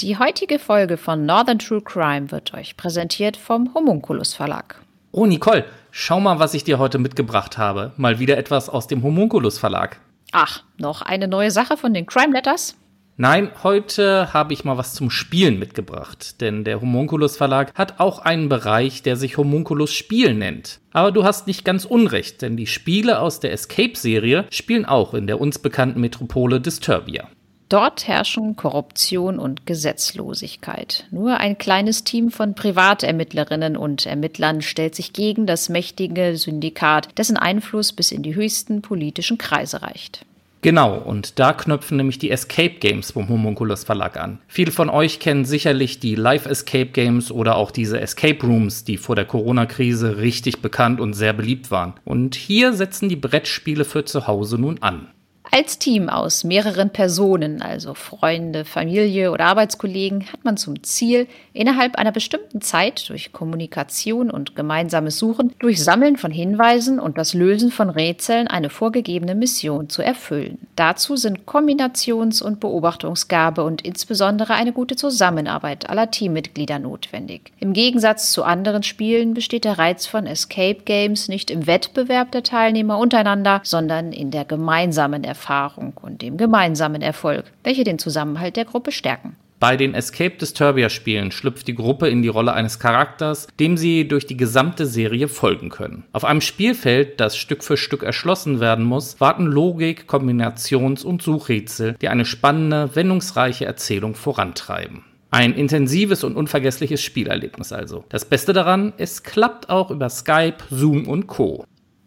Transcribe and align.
Die 0.00 0.16
heutige 0.16 0.58
Folge 0.58 0.96
von 0.96 1.26
Northern 1.26 1.58
True 1.58 1.82
Crime 1.82 2.30
wird 2.30 2.54
euch 2.54 2.78
präsentiert 2.78 3.36
vom 3.36 3.74
Homunculus 3.74 4.32
Verlag. 4.32 4.80
Oh, 5.12 5.26
Nicole, 5.26 5.66
schau 5.90 6.20
mal, 6.20 6.38
was 6.38 6.54
ich 6.54 6.64
dir 6.64 6.78
heute 6.78 6.96
mitgebracht 6.96 7.58
habe. 7.58 7.92
Mal 7.98 8.18
wieder 8.18 8.38
etwas 8.38 8.70
aus 8.70 8.86
dem 8.86 9.02
Homunculus 9.02 9.58
Verlag. 9.58 10.00
Ach, 10.32 10.62
noch 10.78 11.02
eine 11.02 11.28
neue 11.28 11.50
Sache 11.50 11.76
von 11.76 11.92
den 11.92 12.06
Crime 12.06 12.32
Letters? 12.32 12.76
Nein, 13.18 13.50
heute 13.62 14.32
habe 14.32 14.54
ich 14.54 14.64
mal 14.64 14.78
was 14.78 14.94
zum 14.94 15.10
Spielen 15.10 15.58
mitgebracht, 15.58 16.40
denn 16.40 16.64
der 16.64 16.80
Homunculus 16.80 17.36
Verlag 17.36 17.74
hat 17.74 18.00
auch 18.00 18.20
einen 18.20 18.48
Bereich, 18.48 19.02
der 19.02 19.16
sich 19.16 19.36
Homunculus 19.36 19.92
Spiel 19.92 20.32
nennt. 20.32 20.80
Aber 20.94 21.12
du 21.12 21.24
hast 21.24 21.46
nicht 21.46 21.62
ganz 21.62 21.84
unrecht, 21.84 22.40
denn 22.40 22.56
die 22.56 22.66
Spiele 22.66 23.20
aus 23.20 23.38
der 23.38 23.52
Escape-Serie 23.52 24.46
spielen 24.50 24.86
auch 24.86 25.12
in 25.12 25.26
der 25.26 25.38
uns 25.38 25.58
bekannten 25.58 26.00
Metropole 26.00 26.58
Disturbia. 26.58 27.28
Dort 27.70 28.08
herrschen 28.08 28.56
Korruption 28.56 29.38
und 29.38 29.64
Gesetzlosigkeit. 29.64 31.06
Nur 31.12 31.36
ein 31.36 31.56
kleines 31.56 32.02
Team 32.02 32.32
von 32.32 32.56
Privatermittlerinnen 32.56 33.76
und 33.76 34.06
Ermittlern 34.06 34.60
stellt 34.60 34.96
sich 34.96 35.12
gegen 35.12 35.46
das 35.46 35.68
mächtige 35.68 36.36
Syndikat, 36.36 37.16
dessen 37.16 37.36
Einfluss 37.36 37.92
bis 37.92 38.10
in 38.10 38.24
die 38.24 38.34
höchsten 38.34 38.82
politischen 38.82 39.38
Kreise 39.38 39.82
reicht. 39.82 40.26
Genau, 40.62 40.98
und 40.98 41.38
da 41.38 41.52
knöpfen 41.52 41.96
nämlich 41.96 42.18
die 42.18 42.32
Escape 42.32 42.74
Games 42.80 43.12
vom 43.12 43.28
Homunculus 43.28 43.84
Verlag 43.84 44.16
an. 44.16 44.40
Viele 44.48 44.72
von 44.72 44.90
euch 44.90 45.20
kennen 45.20 45.44
sicherlich 45.44 46.00
die 46.00 46.16
Live 46.16 46.46
Escape 46.46 46.90
Games 46.90 47.30
oder 47.30 47.54
auch 47.54 47.70
diese 47.70 48.00
Escape 48.00 48.44
Rooms, 48.44 48.82
die 48.82 48.96
vor 48.96 49.14
der 49.14 49.26
Corona-Krise 49.26 50.16
richtig 50.16 50.60
bekannt 50.60 51.00
und 51.00 51.14
sehr 51.14 51.34
beliebt 51.34 51.70
waren. 51.70 51.94
Und 52.04 52.34
hier 52.34 52.72
setzen 52.72 53.08
die 53.08 53.14
Brettspiele 53.14 53.84
für 53.84 54.04
zu 54.04 54.26
Hause 54.26 54.58
nun 54.58 54.82
an. 54.82 55.06
Als 55.52 55.80
Team 55.80 56.08
aus 56.08 56.44
mehreren 56.44 56.90
Personen, 56.90 57.60
also 57.60 57.94
Freunde, 57.94 58.64
Familie 58.64 59.32
oder 59.32 59.46
Arbeitskollegen, 59.46 60.32
hat 60.32 60.44
man 60.44 60.56
zum 60.56 60.84
Ziel, 60.84 61.26
innerhalb 61.52 61.96
einer 61.96 62.12
bestimmten 62.12 62.60
Zeit 62.60 63.08
durch 63.08 63.32
Kommunikation 63.32 64.30
und 64.30 64.54
gemeinsames 64.54 65.18
Suchen, 65.18 65.52
durch 65.58 65.82
Sammeln 65.82 66.16
von 66.16 66.30
Hinweisen 66.30 67.00
und 67.00 67.18
das 67.18 67.34
Lösen 67.34 67.72
von 67.72 67.90
Rätseln 67.90 68.46
eine 68.46 68.70
vorgegebene 68.70 69.34
Mission 69.34 69.88
zu 69.88 70.02
erfüllen. 70.02 70.58
Dazu 70.76 71.16
sind 71.16 71.46
Kombinations- 71.46 72.44
und 72.44 72.60
Beobachtungsgabe 72.60 73.64
und 73.64 73.82
insbesondere 73.82 74.54
eine 74.54 74.72
gute 74.72 74.94
Zusammenarbeit 74.94 75.90
aller 75.90 76.12
Teammitglieder 76.12 76.78
notwendig. 76.78 77.50
Im 77.58 77.72
Gegensatz 77.72 78.30
zu 78.30 78.44
anderen 78.44 78.84
Spielen 78.84 79.34
besteht 79.34 79.64
der 79.64 79.78
Reiz 79.78 80.06
von 80.06 80.26
Escape 80.26 80.82
Games 80.84 81.26
nicht 81.26 81.50
im 81.50 81.66
Wettbewerb 81.66 82.30
der 82.30 82.44
Teilnehmer 82.44 82.98
untereinander, 82.98 83.62
sondern 83.64 84.12
in 84.12 84.30
der 84.30 84.44
gemeinsamen 84.44 85.24
Erfahrung. 85.24 85.39
Erfahrung 85.40 85.94
und 86.02 86.20
dem 86.20 86.36
gemeinsamen 86.36 87.00
Erfolg, 87.00 87.44
welche 87.64 87.82
den 87.82 87.98
Zusammenhalt 87.98 88.56
der 88.56 88.66
Gruppe 88.66 88.92
stärken. 88.92 89.36
Bei 89.58 89.76
den 89.76 89.94
Escape 89.94 90.36
Disturbia 90.36 90.90
Spielen 90.90 91.32
schlüpft 91.32 91.66
die 91.66 91.74
Gruppe 91.74 92.08
in 92.08 92.22
die 92.22 92.28
Rolle 92.28 92.52
eines 92.52 92.78
Charakters, 92.78 93.46
dem 93.58 93.78
sie 93.78 94.06
durch 94.06 94.26
die 94.26 94.36
gesamte 94.36 94.84
Serie 94.84 95.28
folgen 95.28 95.70
können. 95.70 96.04
Auf 96.12 96.24
einem 96.24 96.42
Spielfeld, 96.42 97.20
das 97.20 97.38
Stück 97.38 97.64
für 97.64 97.78
Stück 97.78 98.02
erschlossen 98.02 98.60
werden 98.60 98.84
muss, 98.84 99.18
warten 99.18 99.46
Logik, 99.46 100.04
Kombinations- 100.06 101.04
und 101.04 101.22
Suchrätsel, 101.22 101.96
die 102.00 102.08
eine 102.08 102.26
spannende, 102.26 102.94
wendungsreiche 102.94 103.64
Erzählung 103.64 104.14
vorantreiben. 104.14 105.04
Ein 105.32 105.54
intensives 105.54 106.24
und 106.24 106.36
unvergessliches 106.36 107.00
Spielerlebnis 107.02 107.72
also. 107.72 108.04
Das 108.08 108.24
Beste 108.24 108.52
daran, 108.52 108.92
es 108.96 109.22
klappt 109.22 109.70
auch 109.70 109.90
über 109.90 110.10
Skype, 110.10 110.56
Zoom 110.70 111.06
und 111.06 111.28
Co. 111.28 111.64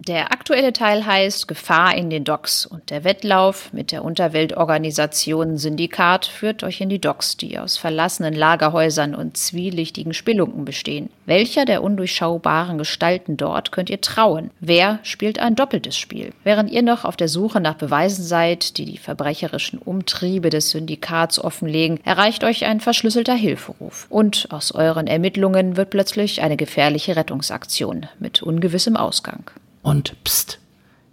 Der 0.07 0.33
aktuelle 0.33 0.73
Teil 0.73 1.05
heißt 1.05 1.47
Gefahr 1.47 1.95
in 1.95 2.09
den 2.09 2.25
Docks 2.25 2.65
und 2.65 2.89
der 2.89 3.05
Wettlauf 3.05 3.71
mit 3.71 3.93
der 3.93 4.03
Unterweltorganisation 4.03 5.57
Syndikat 5.57 6.25
führt 6.25 6.61
euch 6.63 6.81
in 6.81 6.89
die 6.89 6.99
Docks, 6.99 7.37
die 7.37 7.57
aus 7.57 7.77
verlassenen 7.77 8.33
Lagerhäusern 8.33 9.15
und 9.15 9.37
zwielichtigen 9.37 10.13
Spelunken 10.13 10.65
bestehen. 10.65 11.09
Welcher 11.25 11.63
der 11.63 11.81
undurchschaubaren 11.81 12.77
Gestalten 12.77 13.37
dort 13.37 13.71
könnt 13.71 13.89
ihr 13.89 14.01
trauen? 14.01 14.51
Wer 14.59 14.99
spielt 15.03 15.39
ein 15.39 15.55
doppeltes 15.55 15.97
Spiel? 15.97 16.33
Während 16.43 16.69
ihr 16.69 16.81
noch 16.81 17.05
auf 17.05 17.15
der 17.15 17.29
Suche 17.29 17.61
nach 17.61 17.75
Beweisen 17.75 18.25
seid, 18.25 18.77
die 18.77 18.85
die 18.85 18.97
verbrecherischen 18.97 19.79
Umtriebe 19.79 20.49
des 20.49 20.71
Syndikats 20.71 21.39
offenlegen, 21.39 22.01
erreicht 22.03 22.43
euch 22.43 22.65
ein 22.65 22.81
verschlüsselter 22.81 23.35
Hilferuf. 23.35 24.07
Und 24.09 24.49
aus 24.51 24.73
euren 24.73 25.07
Ermittlungen 25.07 25.77
wird 25.77 25.91
plötzlich 25.91 26.41
eine 26.41 26.57
gefährliche 26.57 27.15
Rettungsaktion 27.15 28.07
mit 28.19 28.43
ungewissem 28.43 28.97
Ausgang. 28.97 29.49
Und 29.83 30.15
pst, 30.23 30.59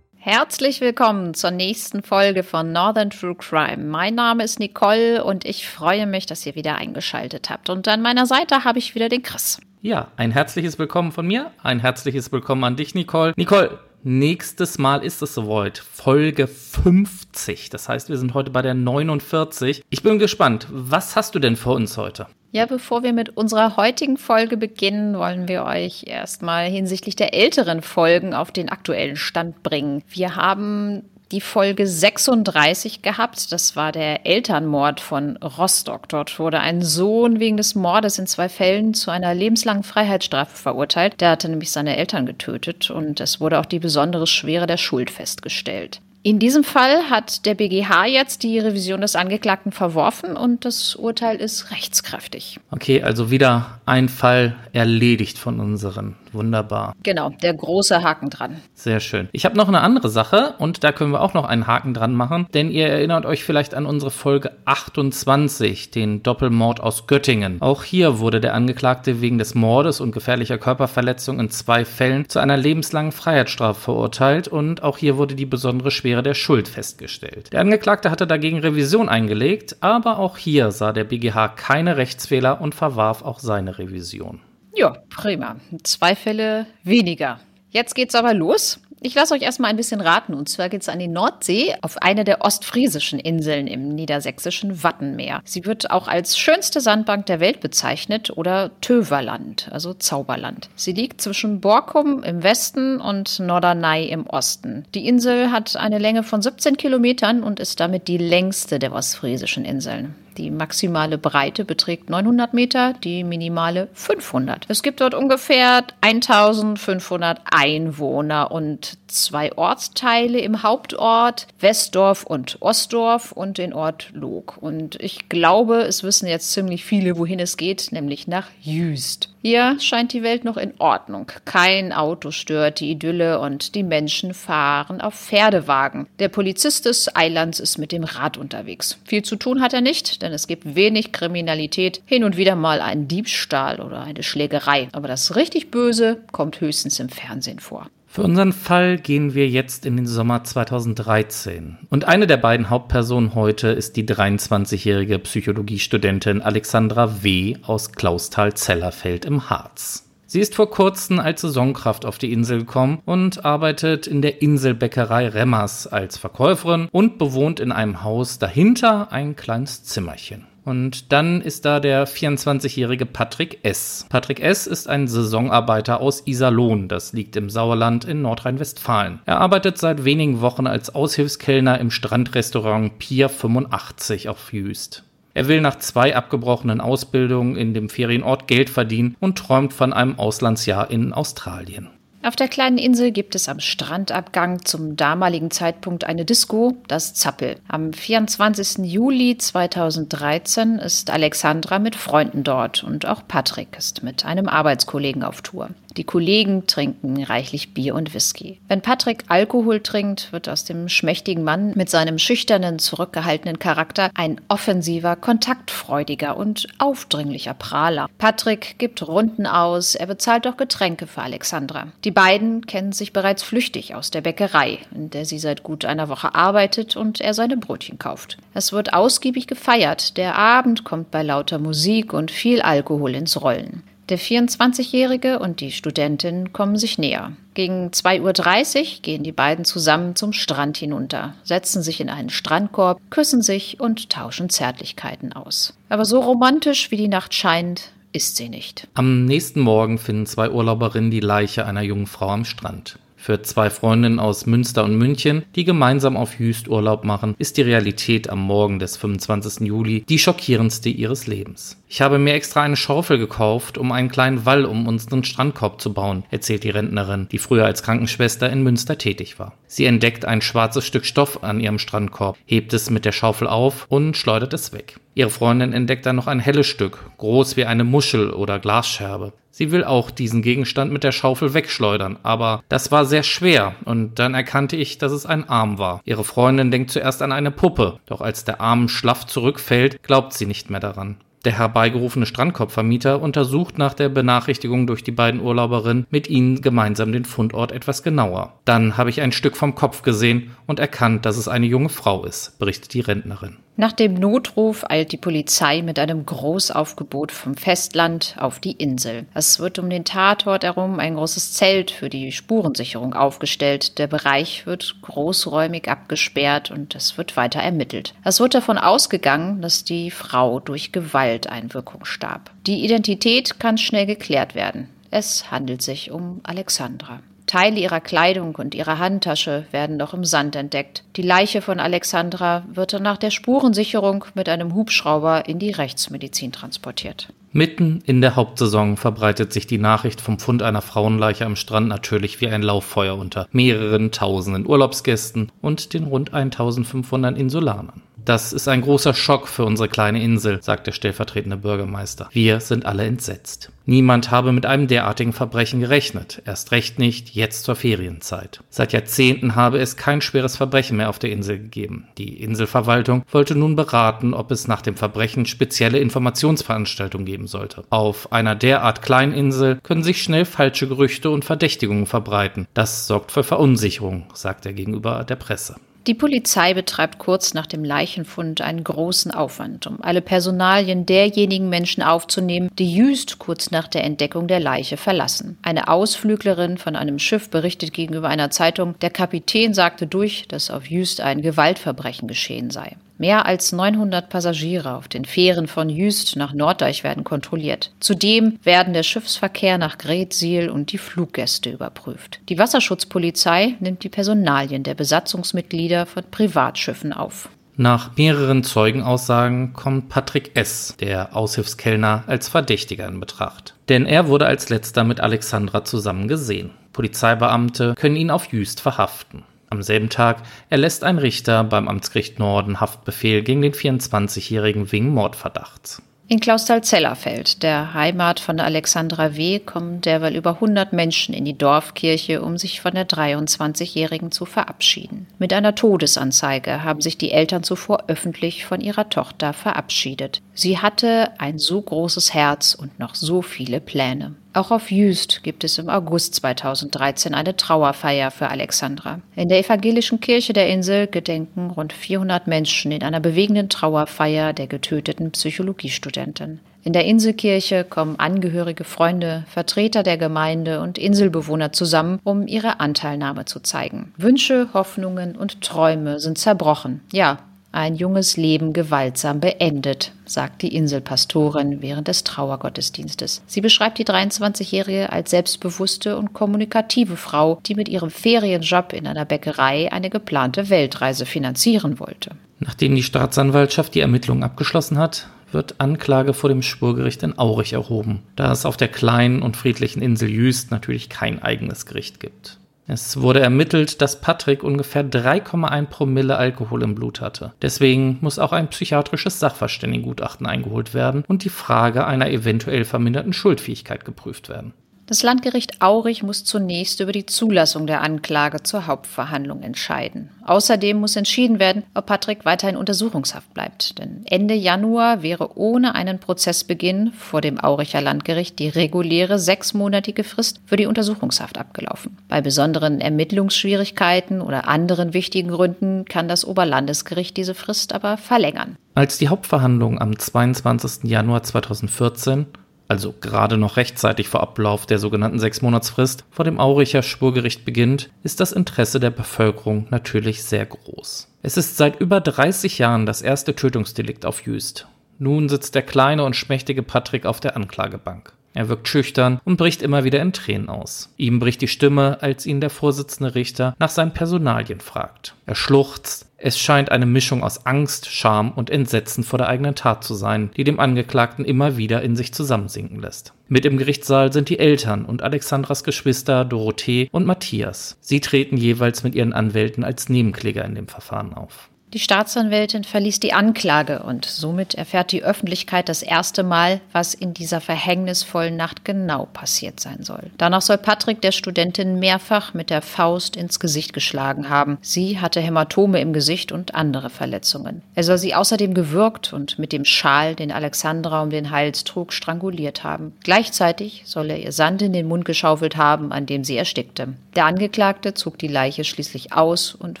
Herzlich 0.26 0.80
willkommen 0.80 1.34
zur 1.34 1.50
nächsten 1.50 2.02
Folge 2.02 2.44
von 2.44 2.72
Northern 2.72 3.10
True 3.10 3.34
Crime. 3.34 3.84
Mein 3.84 4.14
Name 4.14 4.42
ist 4.42 4.58
Nicole 4.58 5.22
und 5.22 5.44
ich 5.44 5.68
freue 5.68 6.06
mich, 6.06 6.24
dass 6.24 6.46
ihr 6.46 6.54
wieder 6.54 6.76
eingeschaltet 6.76 7.50
habt. 7.50 7.68
Und 7.68 7.86
an 7.88 8.00
meiner 8.00 8.24
Seite 8.24 8.64
habe 8.64 8.78
ich 8.78 8.94
wieder 8.94 9.10
den 9.10 9.20
Chris. 9.20 9.60
Ja, 9.82 10.08
ein 10.16 10.30
herzliches 10.30 10.78
Willkommen 10.78 11.12
von 11.12 11.26
mir, 11.26 11.50
ein 11.62 11.78
herzliches 11.78 12.32
Willkommen 12.32 12.64
an 12.64 12.76
dich, 12.76 12.94
Nicole. 12.94 13.34
Nicole, 13.36 13.78
nächstes 14.02 14.78
Mal 14.78 15.04
ist 15.04 15.20
es 15.20 15.34
soweit. 15.34 15.76
Folge 15.76 16.46
50. 16.46 17.68
Das 17.68 17.90
heißt, 17.90 18.08
wir 18.08 18.16
sind 18.16 18.32
heute 18.32 18.50
bei 18.50 18.62
der 18.62 18.72
49. 18.72 19.84
Ich 19.90 20.02
bin 20.02 20.18
gespannt. 20.18 20.66
Was 20.70 21.16
hast 21.16 21.34
du 21.34 21.38
denn 21.38 21.56
für 21.56 21.72
uns 21.72 21.98
heute? 21.98 22.28
Ja, 22.54 22.66
bevor 22.66 23.02
wir 23.02 23.12
mit 23.12 23.36
unserer 23.36 23.76
heutigen 23.76 24.16
Folge 24.16 24.56
beginnen, 24.56 25.18
wollen 25.18 25.48
wir 25.48 25.64
euch 25.64 26.04
erstmal 26.06 26.68
hinsichtlich 26.68 27.16
der 27.16 27.34
älteren 27.34 27.82
Folgen 27.82 28.32
auf 28.32 28.52
den 28.52 28.68
aktuellen 28.68 29.16
Stand 29.16 29.64
bringen. 29.64 30.04
Wir 30.08 30.36
haben 30.36 31.02
die 31.32 31.40
Folge 31.40 31.88
36 31.88 33.02
gehabt. 33.02 33.50
Das 33.50 33.74
war 33.74 33.90
der 33.90 34.24
Elternmord 34.24 35.00
von 35.00 35.36
Rostock. 35.38 36.08
Dort 36.08 36.38
wurde 36.38 36.60
ein 36.60 36.80
Sohn 36.80 37.40
wegen 37.40 37.56
des 37.56 37.74
Mordes 37.74 38.20
in 38.20 38.28
zwei 38.28 38.48
Fällen 38.48 38.94
zu 38.94 39.10
einer 39.10 39.34
lebenslangen 39.34 39.82
Freiheitsstrafe 39.82 40.56
verurteilt. 40.56 41.20
Der 41.20 41.30
hatte 41.30 41.48
nämlich 41.48 41.72
seine 41.72 41.96
Eltern 41.96 42.24
getötet 42.24 42.88
und 42.88 43.18
es 43.18 43.40
wurde 43.40 43.58
auch 43.58 43.66
die 43.66 43.80
besondere 43.80 44.28
Schwere 44.28 44.68
der 44.68 44.76
Schuld 44.76 45.10
festgestellt. 45.10 46.00
In 46.26 46.38
diesem 46.38 46.64
Fall 46.64 47.10
hat 47.10 47.44
der 47.44 47.54
BGH 47.54 48.06
jetzt 48.06 48.44
die 48.44 48.58
Revision 48.58 49.02
des 49.02 49.14
Angeklagten 49.14 49.72
verworfen 49.72 50.38
und 50.38 50.64
das 50.64 50.96
Urteil 50.96 51.36
ist 51.36 51.70
rechtskräftig. 51.70 52.58
Okay, 52.70 53.02
also 53.02 53.30
wieder 53.30 53.80
ein 53.84 54.08
Fall 54.08 54.56
erledigt 54.72 55.36
von 55.36 55.60
unseren. 55.60 56.16
Wunderbar. 56.32 56.94
Genau, 57.02 57.30
der 57.42 57.52
große 57.54 58.02
Haken 58.02 58.30
dran. 58.30 58.56
Sehr 58.72 59.00
schön. 59.00 59.28
Ich 59.32 59.44
habe 59.44 59.56
noch 59.56 59.68
eine 59.68 59.82
andere 59.82 60.08
Sache 60.08 60.54
und 60.58 60.82
da 60.82 60.92
können 60.92 61.12
wir 61.12 61.20
auch 61.20 61.34
noch 61.34 61.44
einen 61.44 61.66
Haken 61.66 61.92
dran 61.92 62.14
machen, 62.14 62.46
denn 62.54 62.70
ihr 62.70 62.88
erinnert 62.88 63.26
euch 63.26 63.44
vielleicht 63.44 63.74
an 63.74 63.84
unsere 63.84 64.10
Folge 64.10 64.52
28, 64.64 65.90
den 65.90 66.22
Doppelmord 66.22 66.80
aus 66.80 67.06
Göttingen. 67.06 67.60
Auch 67.60 67.84
hier 67.84 68.18
wurde 68.18 68.40
der 68.40 68.54
Angeklagte 68.54 69.20
wegen 69.20 69.36
des 69.36 69.54
Mordes 69.54 70.00
und 70.00 70.10
gefährlicher 70.10 70.58
Körperverletzung 70.58 71.38
in 71.38 71.50
zwei 71.50 71.84
Fällen 71.84 72.28
zu 72.28 72.40
einer 72.40 72.56
lebenslangen 72.56 73.12
Freiheitsstrafe 73.12 73.80
verurteilt 73.80 74.48
und 74.48 74.82
auch 74.82 74.96
hier 74.96 75.18
wurde 75.18 75.34
die 75.34 75.46
besondere 75.46 75.90
Schwere 75.90 76.13
der 76.22 76.34
Schuld 76.34 76.68
festgestellt. 76.68 77.52
Der 77.52 77.60
Angeklagte 77.60 78.10
hatte 78.10 78.26
dagegen 78.26 78.58
Revision 78.60 79.08
eingelegt, 79.08 79.76
aber 79.80 80.18
auch 80.18 80.38
hier 80.38 80.70
sah 80.70 80.92
der 80.92 81.04
BGH 81.04 81.48
keine 81.48 81.96
Rechtsfehler 81.96 82.60
und 82.60 82.74
verwarf 82.74 83.22
auch 83.22 83.38
seine 83.38 83.78
Revision. 83.78 84.40
Ja, 84.74 84.96
prima. 85.08 85.56
Zwei 85.82 86.16
Fälle 86.16 86.66
weniger. 86.82 87.40
Jetzt 87.70 87.94
geht's 87.94 88.14
aber 88.14 88.34
los. 88.34 88.80
Ich 89.06 89.14
lasse 89.14 89.34
euch 89.34 89.42
erstmal 89.42 89.68
ein 89.68 89.76
bisschen 89.76 90.00
raten. 90.00 90.32
Und 90.32 90.48
zwar 90.48 90.70
geht 90.70 90.80
es 90.80 90.88
an 90.88 90.98
die 90.98 91.08
Nordsee 91.08 91.74
auf 91.82 91.98
eine 92.00 92.24
der 92.24 92.40
ostfriesischen 92.40 93.18
Inseln 93.18 93.66
im 93.66 93.90
niedersächsischen 93.90 94.82
Wattenmeer. 94.82 95.42
Sie 95.44 95.66
wird 95.66 95.90
auch 95.90 96.08
als 96.08 96.38
schönste 96.38 96.80
Sandbank 96.80 97.26
der 97.26 97.38
Welt 97.38 97.60
bezeichnet 97.60 98.30
oder 98.34 98.70
Töverland, 98.80 99.68
also 99.70 99.92
Zauberland. 99.92 100.70
Sie 100.74 100.92
liegt 100.92 101.20
zwischen 101.20 101.60
Borkum 101.60 102.22
im 102.22 102.42
Westen 102.42 102.98
und 102.98 103.40
Norderney 103.40 104.08
im 104.08 104.26
Osten. 104.26 104.86
Die 104.94 105.06
Insel 105.06 105.50
hat 105.50 105.76
eine 105.76 105.98
Länge 105.98 106.22
von 106.22 106.40
17 106.40 106.78
Kilometern 106.78 107.42
und 107.42 107.60
ist 107.60 107.80
damit 107.80 108.08
die 108.08 108.16
längste 108.16 108.78
der 108.78 108.94
ostfriesischen 108.94 109.66
Inseln. 109.66 110.14
Die 110.36 110.50
maximale 110.50 111.18
Breite 111.18 111.64
beträgt 111.64 112.10
900 112.10 112.54
Meter, 112.54 112.94
die 113.04 113.24
minimale 113.24 113.88
500. 113.92 114.66
Es 114.68 114.82
gibt 114.82 115.00
dort 115.00 115.14
ungefähr 115.14 115.84
1500 116.00 117.40
Einwohner 117.44 118.50
und 118.50 118.98
zwei 119.06 119.56
Ortsteile 119.56 120.40
im 120.40 120.62
Hauptort, 120.62 121.46
Westdorf 121.60 122.24
und 122.24 122.58
Ostdorf 122.60 123.32
und 123.32 123.58
den 123.58 123.72
Ort 123.72 124.10
Log. 124.12 124.56
Und 124.60 125.00
ich 125.00 125.28
glaube, 125.28 125.82
es 125.82 126.02
wissen 126.02 126.26
jetzt 126.26 126.52
ziemlich 126.52 126.84
viele, 126.84 127.16
wohin 127.18 127.38
es 127.38 127.56
geht, 127.56 127.92
nämlich 127.92 128.26
nach 128.26 128.48
Jüst. 128.60 129.33
Hier 129.46 129.78
scheint 129.78 130.14
die 130.14 130.22
Welt 130.22 130.46
noch 130.46 130.56
in 130.56 130.72
Ordnung. 130.78 131.30
Kein 131.44 131.92
Auto 131.92 132.30
stört 132.30 132.80
die 132.80 132.90
Idylle 132.90 133.40
und 133.40 133.74
die 133.74 133.82
Menschen 133.82 134.32
fahren 134.32 135.02
auf 135.02 135.12
Pferdewagen. 135.12 136.06
Der 136.18 136.30
Polizist 136.30 136.86
des 136.86 137.14
Eilands 137.14 137.60
ist 137.60 137.76
mit 137.76 137.92
dem 137.92 138.04
Rad 138.04 138.38
unterwegs. 138.38 138.98
Viel 139.04 139.22
zu 139.22 139.36
tun 139.36 139.60
hat 139.60 139.74
er 139.74 139.82
nicht, 139.82 140.22
denn 140.22 140.32
es 140.32 140.46
gibt 140.46 140.74
wenig 140.74 141.12
Kriminalität, 141.12 142.00
hin 142.06 142.24
und 142.24 142.38
wieder 142.38 142.56
mal 142.56 142.80
einen 142.80 143.06
Diebstahl 143.06 143.82
oder 143.82 144.00
eine 144.00 144.22
Schlägerei. 144.22 144.88
Aber 144.92 145.08
das 145.08 145.36
richtig 145.36 145.70
Böse 145.70 146.22
kommt 146.32 146.62
höchstens 146.62 146.98
im 146.98 147.10
Fernsehen 147.10 147.58
vor. 147.58 147.90
Für 148.14 148.22
unseren 148.22 148.52
Fall 148.52 148.98
gehen 148.98 149.34
wir 149.34 149.48
jetzt 149.48 149.84
in 149.84 149.96
den 149.96 150.06
Sommer 150.06 150.44
2013. 150.44 151.78
Und 151.90 152.04
eine 152.04 152.28
der 152.28 152.36
beiden 152.36 152.70
Hauptpersonen 152.70 153.34
heute 153.34 153.70
ist 153.70 153.96
die 153.96 154.06
23-jährige 154.06 155.18
Psychologiestudentin 155.18 156.40
Alexandra 156.40 157.24
W. 157.24 157.56
aus 157.62 157.90
Klausthal-Zellerfeld 157.90 159.24
im 159.24 159.50
Harz. 159.50 160.08
Sie 160.28 160.38
ist 160.38 160.54
vor 160.54 160.70
kurzem 160.70 161.18
als 161.18 161.40
Saisonkraft 161.40 162.06
auf 162.06 162.18
die 162.18 162.32
Insel 162.32 162.60
gekommen 162.60 163.02
und 163.04 163.44
arbeitet 163.44 164.06
in 164.06 164.22
der 164.22 164.42
Inselbäckerei 164.42 165.26
Remmers 165.26 165.88
als 165.88 166.16
Verkäuferin 166.16 166.86
und 166.92 167.18
bewohnt 167.18 167.58
in 167.58 167.72
einem 167.72 168.04
Haus 168.04 168.38
dahinter 168.38 169.10
ein 169.10 169.34
kleines 169.34 169.82
Zimmerchen. 169.82 170.46
Und 170.64 171.12
dann 171.12 171.40
ist 171.42 171.64
da 171.64 171.78
der 171.78 172.08
24-jährige 172.08 173.04
Patrick 173.04 173.58
S. 173.62 174.06
Patrick 174.08 174.40
S. 174.40 174.66
ist 174.66 174.88
ein 174.88 175.08
Saisonarbeiter 175.08 176.00
aus 176.00 176.26
Iserlohn, 176.26 176.88
das 176.88 177.12
liegt 177.12 177.36
im 177.36 177.50
Sauerland 177.50 178.04
in 178.04 178.22
Nordrhein-Westfalen. 178.22 179.20
Er 179.26 179.40
arbeitet 179.40 179.76
seit 179.78 180.04
wenigen 180.04 180.40
Wochen 180.40 180.66
als 180.66 180.94
Aushilfskellner 180.94 181.78
im 181.80 181.90
Strandrestaurant 181.90 182.98
Pier 182.98 183.28
85 183.28 184.28
auf 184.28 184.52
Jüst. 184.52 185.04
Er 185.34 185.48
will 185.48 185.60
nach 185.60 185.78
zwei 185.78 186.16
abgebrochenen 186.16 186.80
Ausbildungen 186.80 187.56
in 187.56 187.74
dem 187.74 187.88
Ferienort 187.88 188.46
Geld 188.46 188.70
verdienen 188.70 189.16
und 189.20 189.36
träumt 189.36 189.72
von 189.72 189.92
einem 189.92 190.18
Auslandsjahr 190.18 190.90
in 190.90 191.12
Australien. 191.12 191.90
Auf 192.24 192.36
der 192.36 192.48
kleinen 192.48 192.78
Insel 192.78 193.12
gibt 193.12 193.34
es 193.34 193.50
am 193.50 193.60
Strandabgang 193.60 194.64
zum 194.64 194.96
damaligen 194.96 195.50
Zeitpunkt 195.50 196.04
eine 196.04 196.24
Disco, 196.24 196.74
das 196.88 197.12
Zappel. 197.12 197.56
Am 197.68 197.92
24. 197.92 198.78
Juli 198.90 199.36
2013 199.36 200.78
ist 200.78 201.10
Alexandra 201.10 201.78
mit 201.78 201.96
Freunden 201.96 202.42
dort 202.42 202.82
und 202.82 203.04
auch 203.04 203.28
Patrick 203.28 203.76
ist 203.76 204.02
mit 204.02 204.24
einem 204.24 204.48
Arbeitskollegen 204.48 205.22
auf 205.22 205.42
Tour. 205.42 205.68
Die 205.96 206.04
Kollegen 206.04 206.66
trinken 206.66 207.22
reichlich 207.22 207.72
Bier 207.72 207.94
und 207.94 208.14
Whisky. 208.14 208.58
Wenn 208.66 208.80
Patrick 208.80 209.24
Alkohol 209.28 209.80
trinkt, 209.80 210.32
wird 210.32 210.48
aus 210.48 210.64
dem 210.64 210.88
schmächtigen 210.88 211.44
Mann 211.44 211.72
mit 211.76 211.88
seinem 211.88 212.18
schüchternen, 212.18 212.80
zurückgehaltenen 212.80 213.60
Charakter 213.60 214.10
ein 214.14 214.40
offensiver, 214.48 215.14
kontaktfreudiger 215.14 216.36
und 216.36 216.66
aufdringlicher 216.78 217.54
Prahler. 217.54 218.08
Patrick 218.18 218.78
gibt 218.78 219.06
Runden 219.06 219.46
aus, 219.46 219.94
er 219.94 220.06
bezahlt 220.06 220.48
auch 220.48 220.56
Getränke 220.56 221.06
für 221.06 221.22
Alexandra. 221.22 221.88
Die 222.02 222.10
beiden 222.10 222.66
kennen 222.66 222.92
sich 222.92 223.12
bereits 223.12 223.44
flüchtig 223.44 223.94
aus 223.94 224.10
der 224.10 224.22
Bäckerei, 224.22 224.78
in 224.92 225.10
der 225.10 225.24
sie 225.24 225.38
seit 225.38 225.62
gut 225.62 225.84
einer 225.84 226.08
Woche 226.08 226.34
arbeitet 226.34 226.96
und 226.96 227.20
er 227.20 227.34
seine 227.34 227.56
Brötchen 227.56 228.00
kauft. 228.00 228.36
Es 228.52 228.72
wird 228.72 228.92
ausgiebig 228.92 229.46
gefeiert, 229.46 230.16
der 230.16 230.36
Abend 230.36 230.82
kommt 230.82 231.12
bei 231.12 231.22
lauter 231.22 231.60
Musik 231.60 232.12
und 232.12 232.32
viel 232.32 232.62
Alkohol 232.62 233.14
ins 233.14 233.40
Rollen. 233.40 233.84
Der 234.10 234.18
24-Jährige 234.18 235.38
und 235.38 235.60
die 235.60 235.70
Studentin 235.70 236.52
kommen 236.52 236.76
sich 236.76 236.98
näher. 236.98 237.32
Gegen 237.54 237.88
2.30 237.88 238.78
Uhr 238.80 239.02
gehen 239.02 239.22
die 239.22 239.32
beiden 239.32 239.64
zusammen 239.64 240.14
zum 240.14 240.34
Strand 240.34 240.76
hinunter, 240.76 241.34
setzen 241.42 241.82
sich 241.82 242.00
in 242.00 242.10
einen 242.10 242.28
Strandkorb, 242.28 243.00
küssen 243.08 243.40
sich 243.40 243.80
und 243.80 244.10
tauschen 244.10 244.50
Zärtlichkeiten 244.50 245.32
aus. 245.32 245.72
Aber 245.88 246.04
so 246.04 246.20
romantisch 246.20 246.90
wie 246.90 246.96
die 246.96 247.08
Nacht 247.08 247.32
scheint, 247.32 247.92
ist 248.12 248.36
sie 248.36 248.48
nicht. 248.48 248.88
Am 248.94 249.24
nächsten 249.24 249.60
Morgen 249.60 249.98
finden 249.98 250.26
zwei 250.26 250.50
Urlauberinnen 250.50 251.10
die 251.10 251.20
Leiche 251.20 251.64
einer 251.64 251.82
jungen 251.82 252.06
Frau 252.06 252.28
am 252.28 252.44
Strand. 252.44 252.98
Für 253.24 253.40
zwei 253.40 253.70
Freundinnen 253.70 254.20
aus 254.20 254.44
Münster 254.44 254.84
und 254.84 254.98
München, 254.98 255.46
die 255.56 255.64
gemeinsam 255.64 256.14
auf 256.14 256.38
Jüst 256.38 256.68
Urlaub 256.68 257.04
machen, 257.04 257.34
ist 257.38 257.56
die 257.56 257.62
Realität 257.62 258.28
am 258.28 258.42
Morgen 258.42 258.78
des 258.78 258.98
25. 258.98 259.66
Juli 259.66 260.04
die 260.06 260.18
schockierendste 260.18 260.90
ihres 260.90 261.26
Lebens. 261.26 261.80
Ich 261.88 262.02
habe 262.02 262.18
mir 262.18 262.34
extra 262.34 262.60
eine 262.60 262.76
Schaufel 262.76 263.16
gekauft, 263.16 263.78
um 263.78 263.92
einen 263.92 264.10
kleinen 264.10 264.44
Wall 264.44 264.66
um 264.66 264.86
unseren 264.86 265.24
Strandkorb 265.24 265.80
zu 265.80 265.94
bauen, 265.94 266.24
erzählt 266.30 266.64
die 266.64 266.68
Rentnerin, 266.68 267.26
die 267.32 267.38
früher 267.38 267.64
als 267.64 267.82
Krankenschwester 267.82 268.50
in 268.50 268.62
Münster 268.62 268.98
tätig 268.98 269.38
war. 269.38 269.54
Sie 269.66 269.86
entdeckt 269.86 270.26
ein 270.26 270.42
schwarzes 270.42 270.84
Stück 270.84 271.06
Stoff 271.06 271.42
an 271.42 271.60
ihrem 271.60 271.78
Strandkorb, 271.78 272.36
hebt 272.44 272.74
es 272.74 272.90
mit 272.90 273.06
der 273.06 273.12
Schaufel 273.12 273.48
auf 273.48 273.86
und 273.88 274.18
schleudert 274.18 274.52
es 274.52 274.74
weg. 274.74 275.00
Ihre 275.14 275.30
Freundin 275.30 275.72
entdeckt 275.72 276.04
dann 276.04 276.16
noch 276.16 276.26
ein 276.26 276.40
helles 276.40 276.66
Stück, 276.66 276.98
groß 277.16 277.56
wie 277.56 277.64
eine 277.64 277.84
Muschel 277.84 278.34
oder 278.34 278.58
Glasscherbe. 278.58 279.32
Sie 279.56 279.70
will 279.70 279.84
auch 279.84 280.10
diesen 280.10 280.42
Gegenstand 280.42 280.92
mit 280.92 281.04
der 281.04 281.12
Schaufel 281.12 281.54
wegschleudern, 281.54 282.18
aber 282.24 282.64
das 282.68 282.90
war 282.90 283.04
sehr 283.04 283.22
schwer 283.22 283.76
und 283.84 284.18
dann 284.18 284.34
erkannte 284.34 284.74
ich, 284.74 284.98
dass 284.98 285.12
es 285.12 285.26
ein 285.26 285.48
Arm 285.48 285.78
war. 285.78 286.00
Ihre 286.04 286.24
Freundin 286.24 286.72
denkt 286.72 286.90
zuerst 286.90 287.22
an 287.22 287.30
eine 287.30 287.52
Puppe, 287.52 288.00
doch 288.06 288.20
als 288.20 288.44
der 288.44 288.60
Arm 288.60 288.88
schlaff 288.88 289.26
zurückfällt, 289.26 290.02
glaubt 290.02 290.32
sie 290.32 290.46
nicht 290.46 290.70
mehr 290.70 290.80
daran. 290.80 291.18
Der 291.44 291.56
herbeigerufene 291.56 292.26
Strandkorbvermieter 292.26 293.22
untersucht 293.22 293.78
nach 293.78 293.94
der 293.94 294.08
Benachrichtigung 294.08 294.88
durch 294.88 295.04
die 295.04 295.12
beiden 295.12 295.40
Urlauberinnen 295.40 296.08
mit 296.10 296.28
ihnen 296.28 296.60
gemeinsam 296.60 297.12
den 297.12 297.24
Fundort 297.24 297.70
etwas 297.70 298.02
genauer. 298.02 298.54
Dann 298.64 298.96
habe 298.96 299.10
ich 299.10 299.20
ein 299.20 299.30
Stück 299.30 299.56
vom 299.56 299.76
Kopf 299.76 300.02
gesehen 300.02 300.50
und 300.66 300.80
erkannt, 300.80 301.26
dass 301.26 301.36
es 301.36 301.46
eine 301.46 301.66
junge 301.66 301.90
Frau 301.90 302.24
ist, 302.24 302.58
berichtet 302.58 302.92
die 302.92 303.02
Rentnerin. 303.02 303.58
Nach 303.76 303.90
dem 303.90 304.14
Notruf 304.14 304.84
eilt 304.88 305.10
die 305.10 305.16
Polizei 305.16 305.82
mit 305.82 305.98
einem 305.98 306.24
Großaufgebot 306.24 307.32
vom 307.32 307.56
Festland 307.56 308.36
auf 308.38 308.60
die 308.60 308.70
Insel. 308.70 309.26
Es 309.34 309.58
wird 309.58 309.80
um 309.80 309.90
den 309.90 310.04
Tatort 310.04 310.62
herum 310.62 311.00
ein 311.00 311.16
großes 311.16 311.54
Zelt 311.54 311.90
für 311.90 312.08
die 312.08 312.30
Spurensicherung 312.30 313.14
aufgestellt. 313.14 313.98
Der 313.98 314.06
Bereich 314.06 314.64
wird 314.64 314.94
großräumig 315.02 315.88
abgesperrt 315.88 316.70
und 316.70 316.94
es 316.94 317.18
wird 317.18 317.36
weiter 317.36 317.58
ermittelt. 317.58 318.14
Es 318.22 318.38
wird 318.38 318.54
davon 318.54 318.78
ausgegangen, 318.78 319.60
dass 319.60 319.82
die 319.82 320.12
Frau 320.12 320.60
durch 320.60 320.92
Gewalteinwirkung 320.92 322.04
starb. 322.04 322.52
Die 322.68 322.84
Identität 322.84 323.58
kann 323.58 323.76
schnell 323.76 324.06
geklärt 324.06 324.54
werden. 324.54 324.88
Es 325.10 325.50
handelt 325.50 325.82
sich 325.82 326.12
um 326.12 326.40
Alexandra. 326.44 327.22
Teile 327.54 327.78
ihrer 327.78 328.00
Kleidung 328.00 328.56
und 328.56 328.74
ihrer 328.74 328.98
Handtasche 328.98 329.66
werden 329.70 329.96
noch 329.96 330.12
im 330.12 330.24
Sand 330.24 330.56
entdeckt. 330.56 331.04
Die 331.14 331.22
Leiche 331.22 331.62
von 331.62 331.78
Alexandra 331.78 332.64
wird 332.68 333.00
nach 333.00 333.16
der 333.16 333.30
Spurensicherung 333.30 334.24
mit 334.34 334.48
einem 334.48 334.74
Hubschrauber 334.74 335.46
in 335.46 335.60
die 335.60 335.70
Rechtsmedizin 335.70 336.50
transportiert. 336.50 337.28
Mitten 337.52 338.02
in 338.06 338.20
der 338.20 338.34
Hauptsaison 338.34 338.96
verbreitet 338.96 339.52
sich 339.52 339.68
die 339.68 339.78
Nachricht 339.78 340.20
vom 340.20 340.40
Fund 340.40 340.64
einer 340.64 340.82
Frauenleiche 340.82 341.46
am 341.46 341.54
Strand 341.54 341.86
natürlich 341.86 342.40
wie 342.40 342.48
ein 342.48 342.62
Lauffeuer 342.62 343.16
unter 343.16 343.46
mehreren 343.52 344.10
tausenden 344.10 344.66
Urlaubsgästen 344.66 345.52
und 345.60 345.94
den 345.94 346.06
rund 346.06 346.34
1500 346.34 347.38
Insulanern. 347.38 348.02
Das 348.24 348.54
ist 348.54 348.68
ein 348.68 348.80
großer 348.80 349.12
Schock 349.12 349.48
für 349.48 349.64
unsere 349.64 349.88
kleine 349.88 350.22
Insel, 350.22 350.62
sagt 350.62 350.86
der 350.86 350.92
stellvertretende 350.92 351.58
Bürgermeister. 351.58 352.28
Wir 352.32 352.60
sind 352.60 352.86
alle 352.86 353.04
entsetzt. 353.04 353.70
Niemand 353.86 354.30
habe 354.30 354.52
mit 354.52 354.64
einem 354.64 354.86
derartigen 354.86 355.34
Verbrechen 355.34 355.80
gerechnet, 355.80 356.40
erst 356.46 356.72
recht 356.72 356.98
nicht 356.98 357.34
jetzt 357.34 357.64
zur 357.64 357.76
Ferienzeit. 357.76 358.60
Seit 358.70 358.94
Jahrzehnten 358.94 359.56
habe 359.56 359.78
es 359.78 359.98
kein 359.98 360.22
schweres 360.22 360.56
Verbrechen 360.56 360.96
mehr 360.96 361.10
auf 361.10 361.18
der 361.18 361.32
Insel 361.32 361.58
gegeben. 361.58 362.08
Die 362.16 362.42
Inselverwaltung 362.42 363.24
wollte 363.30 363.54
nun 363.54 363.76
beraten, 363.76 364.32
ob 364.32 364.50
es 364.50 364.68
nach 364.68 364.80
dem 364.80 364.96
Verbrechen 364.96 365.44
spezielle 365.44 365.98
Informationsveranstaltungen 365.98 367.26
geben 367.26 367.46
sollte. 367.46 367.84
Auf 367.90 368.32
einer 368.32 368.54
derart 368.54 369.02
kleinen 369.02 369.34
Insel 369.34 369.78
können 369.82 370.02
sich 370.02 370.22
schnell 370.22 370.46
falsche 370.46 370.88
Gerüchte 370.88 371.28
und 371.28 371.44
Verdächtigungen 371.44 372.06
verbreiten. 372.06 372.66
Das 372.72 373.06
sorgt 373.06 373.32
für 373.32 373.44
Verunsicherung, 373.44 374.28
sagt 374.32 374.64
er 374.64 374.72
gegenüber 374.72 375.24
der 375.24 375.36
Presse. 375.36 375.76
Die 376.06 376.14
Polizei 376.14 376.74
betreibt 376.74 377.18
kurz 377.18 377.54
nach 377.54 377.66
dem 377.66 377.82
Leichenfund 377.82 378.60
einen 378.60 378.84
großen 378.84 379.30
Aufwand, 379.30 379.86
um 379.86 380.02
alle 380.02 380.20
Personalien 380.20 381.06
derjenigen 381.06 381.70
Menschen 381.70 382.02
aufzunehmen, 382.02 382.70
die 382.78 382.92
Jüst 382.92 383.38
kurz 383.38 383.70
nach 383.70 383.88
der 383.88 384.04
Entdeckung 384.04 384.46
der 384.46 384.60
Leiche 384.60 384.98
verlassen. 384.98 385.56
Eine 385.62 385.88
Ausflüglerin 385.88 386.76
von 386.76 386.94
einem 386.94 387.18
Schiff 387.18 387.48
berichtet 387.48 387.94
gegenüber 387.94 388.28
einer 388.28 388.50
Zeitung, 388.50 388.98
der 389.00 389.08
Kapitän 389.08 389.72
sagte 389.72 390.06
durch, 390.06 390.44
dass 390.46 390.70
auf 390.70 390.90
Jüst 390.90 391.22
ein 391.22 391.40
Gewaltverbrechen 391.40 392.28
geschehen 392.28 392.70
sei. 392.70 392.96
Mehr 393.16 393.46
als 393.46 393.70
900 393.70 394.28
Passagiere 394.28 394.96
auf 394.96 395.06
den 395.06 395.24
Fähren 395.24 395.68
von 395.68 395.88
Jüst 395.88 396.34
nach 396.34 396.52
Norddeich 396.52 397.04
werden 397.04 397.22
kontrolliert. 397.22 397.92
Zudem 398.00 398.58
werden 398.64 398.92
der 398.92 399.04
Schiffsverkehr 399.04 399.78
nach 399.78 399.98
Gretsiel 399.98 400.68
und 400.68 400.90
die 400.90 400.98
Fluggäste 400.98 401.70
überprüft. 401.70 402.40
Die 402.48 402.58
Wasserschutzpolizei 402.58 403.76
nimmt 403.78 404.02
die 404.02 404.08
Personalien 404.08 404.82
der 404.82 404.94
Besatzungsmitglieder 404.94 406.06
von 406.06 406.24
Privatschiffen 406.30 407.12
auf. 407.12 407.48
Nach 407.76 408.16
mehreren 408.16 408.62
Zeugenaussagen 408.62 409.72
kommt 409.72 410.08
Patrick 410.08 410.52
S., 410.54 410.96
der 411.00 411.36
Aushilfskellner, 411.36 412.22
als 412.26 412.48
Verdächtiger 412.48 413.08
in 413.08 413.18
Betracht. 413.18 413.74
Denn 413.88 414.06
er 414.06 414.28
wurde 414.28 414.46
als 414.46 414.68
letzter 414.68 415.02
mit 415.02 415.20
Alexandra 415.20 415.84
zusammen 415.84 416.28
gesehen. 416.28 416.70
Polizeibeamte 416.92 417.94
können 417.96 418.14
ihn 418.14 418.30
auf 418.30 418.52
Jüst 418.52 418.80
verhaften. 418.80 419.42
Am 419.74 419.82
selben 419.82 420.08
Tag 420.08 420.44
erlässt 420.70 421.02
ein 421.02 421.18
Richter 421.18 421.64
beim 421.64 421.88
Amtsgericht 421.88 422.38
Norden 422.38 422.80
Haftbefehl 422.80 423.42
gegen 423.42 423.60
den 423.60 423.72
24-Jährigen 423.72 424.92
wegen 424.92 425.08
Mordverdachts. 425.08 426.00
In 426.26 426.40
Klausthal-Zellerfeld, 426.40 427.62
der 427.62 427.92
Heimat 427.92 428.40
von 428.40 428.58
Alexandra 428.58 429.36
W., 429.36 429.58
kommen 429.58 430.00
derweil 430.00 430.36
über 430.36 430.54
100 430.54 430.94
Menschen 430.94 431.34
in 431.34 431.44
die 431.44 431.58
Dorfkirche, 431.58 432.40
um 432.40 432.56
sich 432.56 432.80
von 432.80 432.94
der 432.94 433.06
23-Jährigen 433.06 434.32
zu 434.32 434.46
verabschieden. 434.46 435.26
Mit 435.38 435.52
einer 435.52 435.74
Todesanzeige 435.74 436.82
haben 436.82 437.02
sich 437.02 437.18
die 437.18 437.32
Eltern 437.32 437.62
zuvor 437.62 438.04
öffentlich 438.06 438.64
von 438.64 438.80
ihrer 438.80 439.10
Tochter 439.10 439.52
verabschiedet. 439.52 440.40
Sie 440.54 440.78
hatte 440.78 441.32
ein 441.38 441.58
so 441.58 441.80
großes 441.80 442.32
Herz 442.32 442.74
und 442.74 442.98
noch 442.98 443.14
so 443.16 443.42
viele 443.42 443.80
Pläne. 443.80 444.34
Auch 444.52 444.70
auf 444.70 444.92
Jüst 444.92 445.42
gibt 445.42 445.64
es 445.64 445.78
im 445.78 445.88
August 445.88 446.36
2013 446.36 447.34
eine 447.34 447.56
Trauerfeier 447.56 448.30
für 448.30 448.48
Alexandra. 448.48 449.18
In 449.34 449.48
der 449.48 449.58
evangelischen 449.58 450.20
Kirche 450.20 450.52
der 450.52 450.68
Insel 450.68 451.08
gedenken 451.08 451.70
rund 451.70 451.92
400 451.92 452.46
Menschen 452.46 452.92
in 452.92 453.02
einer 453.02 453.18
bewegenden 453.18 453.68
Trauerfeier 453.68 454.52
der 454.52 454.68
getöteten 454.68 455.32
Psychologiestudentin. 455.32 456.60
In 456.84 456.92
der 456.92 457.06
Inselkirche 457.06 457.82
kommen 457.82 458.20
Angehörige, 458.20 458.84
Freunde, 458.84 459.44
Vertreter 459.48 460.02
der 460.02 460.18
Gemeinde 460.18 460.82
und 460.82 460.98
Inselbewohner 460.98 461.72
zusammen, 461.72 462.20
um 462.22 462.46
ihre 462.46 462.78
Anteilnahme 462.78 463.46
zu 463.46 463.58
zeigen. 463.60 464.12
Wünsche, 464.18 464.68
Hoffnungen 464.74 465.34
und 465.34 465.62
Träume 465.62 466.20
sind 466.20 466.38
zerbrochen. 466.38 467.00
Ja, 467.10 467.38
ein 467.74 467.96
junges 467.96 468.36
Leben 468.36 468.72
gewaltsam 468.72 469.40
beendet, 469.40 470.12
sagt 470.24 470.62
die 470.62 470.74
Inselpastorin 470.74 471.82
während 471.82 472.08
des 472.08 472.24
Trauergottesdienstes. 472.24 473.42
Sie 473.46 473.60
beschreibt 473.60 473.98
die 473.98 474.04
23-Jährige 474.04 475.12
als 475.12 475.30
selbstbewusste 475.30 476.16
und 476.16 476.32
kommunikative 476.32 477.16
Frau, 477.16 477.60
die 477.66 477.74
mit 477.74 477.88
ihrem 477.88 478.10
Ferienjob 478.10 478.92
in 478.92 479.06
einer 479.06 479.24
Bäckerei 479.24 479.92
eine 479.92 480.10
geplante 480.10 480.70
Weltreise 480.70 481.26
finanzieren 481.26 481.98
wollte. 481.98 482.30
Nachdem 482.60 482.94
die 482.94 483.02
Staatsanwaltschaft 483.02 483.94
die 483.94 484.00
Ermittlungen 484.00 484.44
abgeschlossen 484.44 484.98
hat, 484.98 485.28
wird 485.50 485.76
Anklage 485.78 486.34
vor 486.34 486.48
dem 486.48 486.62
Schwurgericht 486.62 487.22
in 487.22 487.38
Aurich 487.38 487.72
erhoben, 487.72 488.22
da 488.36 488.52
es 488.52 488.66
auf 488.66 488.76
der 488.76 488.88
kleinen 488.88 489.42
und 489.42 489.56
friedlichen 489.56 490.02
Insel 490.02 490.28
Jüst 490.28 490.70
natürlich 490.70 491.08
kein 491.08 491.42
eigenes 491.42 491.86
Gericht 491.86 492.20
gibt. 492.20 492.58
Es 492.86 493.20
wurde 493.20 493.40
ermittelt, 493.40 494.02
dass 494.02 494.20
Patrick 494.20 494.62
ungefähr 494.62 495.04
3,1 495.04 495.86
Promille 495.86 496.36
Alkohol 496.36 496.82
im 496.82 496.94
Blut 496.94 497.20
hatte. 497.20 497.54
Deswegen 497.62 498.18
muss 498.20 498.38
auch 498.38 498.52
ein 498.52 498.68
psychiatrisches 498.68 499.40
Sachverständigengutachten 499.40 500.46
eingeholt 500.46 500.92
werden 500.92 501.24
und 501.26 501.44
die 501.44 501.48
Frage 501.48 502.06
einer 502.06 502.30
eventuell 502.30 502.84
verminderten 502.84 503.32
Schuldfähigkeit 503.32 504.04
geprüft 504.04 504.50
werden. 504.50 504.74
Das 505.06 505.22
Landgericht 505.22 505.82
Aurich 505.82 506.22
muss 506.22 506.44
zunächst 506.44 506.98
über 507.00 507.12
die 507.12 507.26
Zulassung 507.26 507.86
der 507.86 508.00
Anklage 508.00 508.62
zur 508.62 508.86
Hauptverhandlung 508.86 509.62
entscheiden. 509.62 510.30
Außerdem 510.46 510.98
muss 510.98 511.16
entschieden 511.16 511.58
werden, 511.58 511.82
ob 511.92 512.06
Patrick 512.06 512.46
weiter 512.46 512.70
in 512.70 512.76
Untersuchungshaft 512.76 513.52
bleibt. 513.52 513.98
Denn 513.98 514.22
Ende 514.24 514.54
Januar 514.54 515.22
wäre 515.22 515.58
ohne 515.58 515.94
einen 515.94 516.20
Prozessbeginn 516.20 517.12
vor 517.12 517.42
dem 517.42 517.62
Auricher 517.62 518.00
Landgericht 518.00 518.58
die 518.58 518.70
reguläre 518.70 519.38
sechsmonatige 519.38 520.24
Frist 520.24 520.60
für 520.64 520.76
die 520.76 520.86
Untersuchungshaft 520.86 521.58
abgelaufen. 521.58 522.16
Bei 522.28 522.40
besonderen 522.40 523.02
Ermittlungsschwierigkeiten 523.02 524.40
oder 524.40 524.68
anderen 524.68 525.12
wichtigen 525.12 525.50
Gründen 525.50 526.06
kann 526.06 526.28
das 526.28 526.46
Oberlandesgericht 526.46 527.36
diese 527.36 527.54
Frist 527.54 527.92
aber 527.92 528.16
verlängern. 528.16 528.76
Als 528.94 529.18
die 529.18 529.28
Hauptverhandlung 529.28 530.00
am 530.00 530.18
22. 530.18 531.10
Januar 531.10 531.42
2014 531.42 532.46
also 532.88 533.14
gerade 533.18 533.56
noch 533.56 533.76
rechtzeitig 533.76 534.28
vor 534.28 534.42
Ablauf 534.42 534.86
der 534.86 534.98
sogenannten 534.98 535.38
Sechsmonatsfrist, 535.38 536.24
vor 536.30 536.44
dem 536.44 536.60
Auricher 536.60 537.02
Spurgericht 537.02 537.64
beginnt, 537.64 538.10
ist 538.22 538.40
das 538.40 538.52
Interesse 538.52 539.00
der 539.00 539.10
Bevölkerung 539.10 539.86
natürlich 539.90 540.44
sehr 540.44 540.66
groß. 540.66 541.28
Es 541.42 541.56
ist 541.56 541.76
seit 541.76 542.00
über 542.00 542.20
30 542.20 542.78
Jahren 542.78 543.06
das 543.06 543.22
erste 543.22 543.54
Tötungsdelikt 543.54 544.26
auf 544.26 544.46
Jüst. 544.46 544.86
Nun 545.18 545.48
sitzt 545.48 545.74
der 545.74 545.82
kleine 545.82 546.24
und 546.24 546.36
schmächtige 546.36 546.82
Patrick 546.82 547.26
auf 547.26 547.40
der 547.40 547.56
Anklagebank. 547.56 548.32
Er 548.54 548.68
wirkt 548.68 548.88
schüchtern 548.88 549.40
und 549.44 549.56
bricht 549.56 549.82
immer 549.82 550.04
wieder 550.04 550.22
in 550.22 550.32
Tränen 550.32 550.68
aus. 550.68 551.12
Ihm 551.16 551.40
bricht 551.40 551.60
die 551.60 551.68
Stimme, 551.68 552.22
als 552.22 552.46
ihn 552.46 552.60
der 552.60 552.70
Vorsitzende 552.70 553.34
Richter 553.34 553.74
nach 553.80 553.90
seinen 553.90 554.14
Personalien 554.14 554.80
fragt. 554.80 555.34
Er 555.44 555.56
schluchzt. 555.56 556.30
Es 556.38 556.58
scheint 556.58 556.92
eine 556.92 557.06
Mischung 557.06 557.42
aus 557.42 557.66
Angst, 557.66 558.06
Scham 558.10 558.52
und 558.52 558.70
Entsetzen 558.70 559.24
vor 559.24 559.38
der 559.38 559.48
eigenen 559.48 559.74
Tat 559.74 560.04
zu 560.04 560.14
sein, 560.14 560.50
die 560.56 560.62
dem 560.62 560.78
Angeklagten 560.78 561.44
immer 561.44 561.76
wieder 561.76 562.02
in 562.02 562.16
sich 562.16 562.32
zusammensinken 562.32 563.00
lässt. 563.00 563.32
Mit 563.48 563.64
im 563.64 563.76
Gerichtssaal 563.76 564.32
sind 564.32 564.48
die 564.48 564.58
Eltern 564.58 565.04
und 565.04 565.22
Alexandras 565.22 565.82
Geschwister 565.82 566.44
Dorothee 566.44 567.08
und 567.10 567.26
Matthias. 567.26 567.96
Sie 568.00 568.20
treten 568.20 568.56
jeweils 568.56 569.02
mit 569.02 569.14
ihren 569.14 569.32
Anwälten 569.32 569.82
als 569.84 570.08
Nebenkläger 570.08 570.64
in 570.64 570.74
dem 570.74 570.86
Verfahren 570.86 571.34
auf. 571.34 571.70
Die 571.94 572.00
Staatsanwältin 572.00 572.82
verließ 572.82 573.20
die 573.20 573.34
Anklage 573.34 574.02
und 574.02 574.24
somit 574.24 574.74
erfährt 574.74 575.12
die 575.12 575.22
Öffentlichkeit 575.22 575.88
das 575.88 576.02
erste 576.02 576.42
Mal, 576.42 576.80
was 576.90 577.14
in 577.14 577.34
dieser 577.34 577.60
verhängnisvollen 577.60 578.56
Nacht 578.56 578.84
genau 578.84 579.28
passiert 579.32 579.78
sein 579.78 580.02
soll. 580.02 580.32
Danach 580.36 580.62
soll 580.62 580.78
Patrick 580.78 581.22
der 581.22 581.30
Studentin 581.30 582.00
mehrfach 582.00 582.52
mit 582.52 582.70
der 582.70 582.82
Faust 582.82 583.36
ins 583.36 583.60
Gesicht 583.60 583.92
geschlagen 583.92 584.48
haben. 584.48 584.76
Sie 584.82 585.20
hatte 585.20 585.40
Hämatome 585.40 586.00
im 586.00 586.12
Gesicht 586.12 586.50
und 586.50 586.74
andere 586.74 587.10
Verletzungen. 587.10 587.80
Er 587.94 588.02
soll 588.02 588.18
sie 588.18 588.34
außerdem 588.34 588.74
gewürgt 588.74 589.32
und 589.32 589.60
mit 589.60 589.70
dem 589.70 589.84
Schal, 589.84 590.34
den 590.34 590.50
Alexandra 590.50 591.22
um 591.22 591.30
den 591.30 591.52
Hals 591.52 591.84
trug, 591.84 592.12
stranguliert 592.12 592.82
haben. 592.82 593.12
Gleichzeitig 593.22 594.02
soll 594.04 594.30
er 594.30 594.40
ihr 594.40 594.50
Sand 594.50 594.82
in 594.82 594.92
den 594.92 595.06
Mund 595.06 595.24
geschaufelt 595.24 595.76
haben, 595.76 596.10
an 596.10 596.26
dem 596.26 596.42
sie 596.42 596.56
erstickte. 596.56 597.14
Der 597.36 597.46
Angeklagte 597.46 598.14
zog 598.14 598.36
die 598.38 598.48
Leiche 598.48 598.82
schließlich 598.82 599.32
aus 599.32 599.76
und 599.76 600.00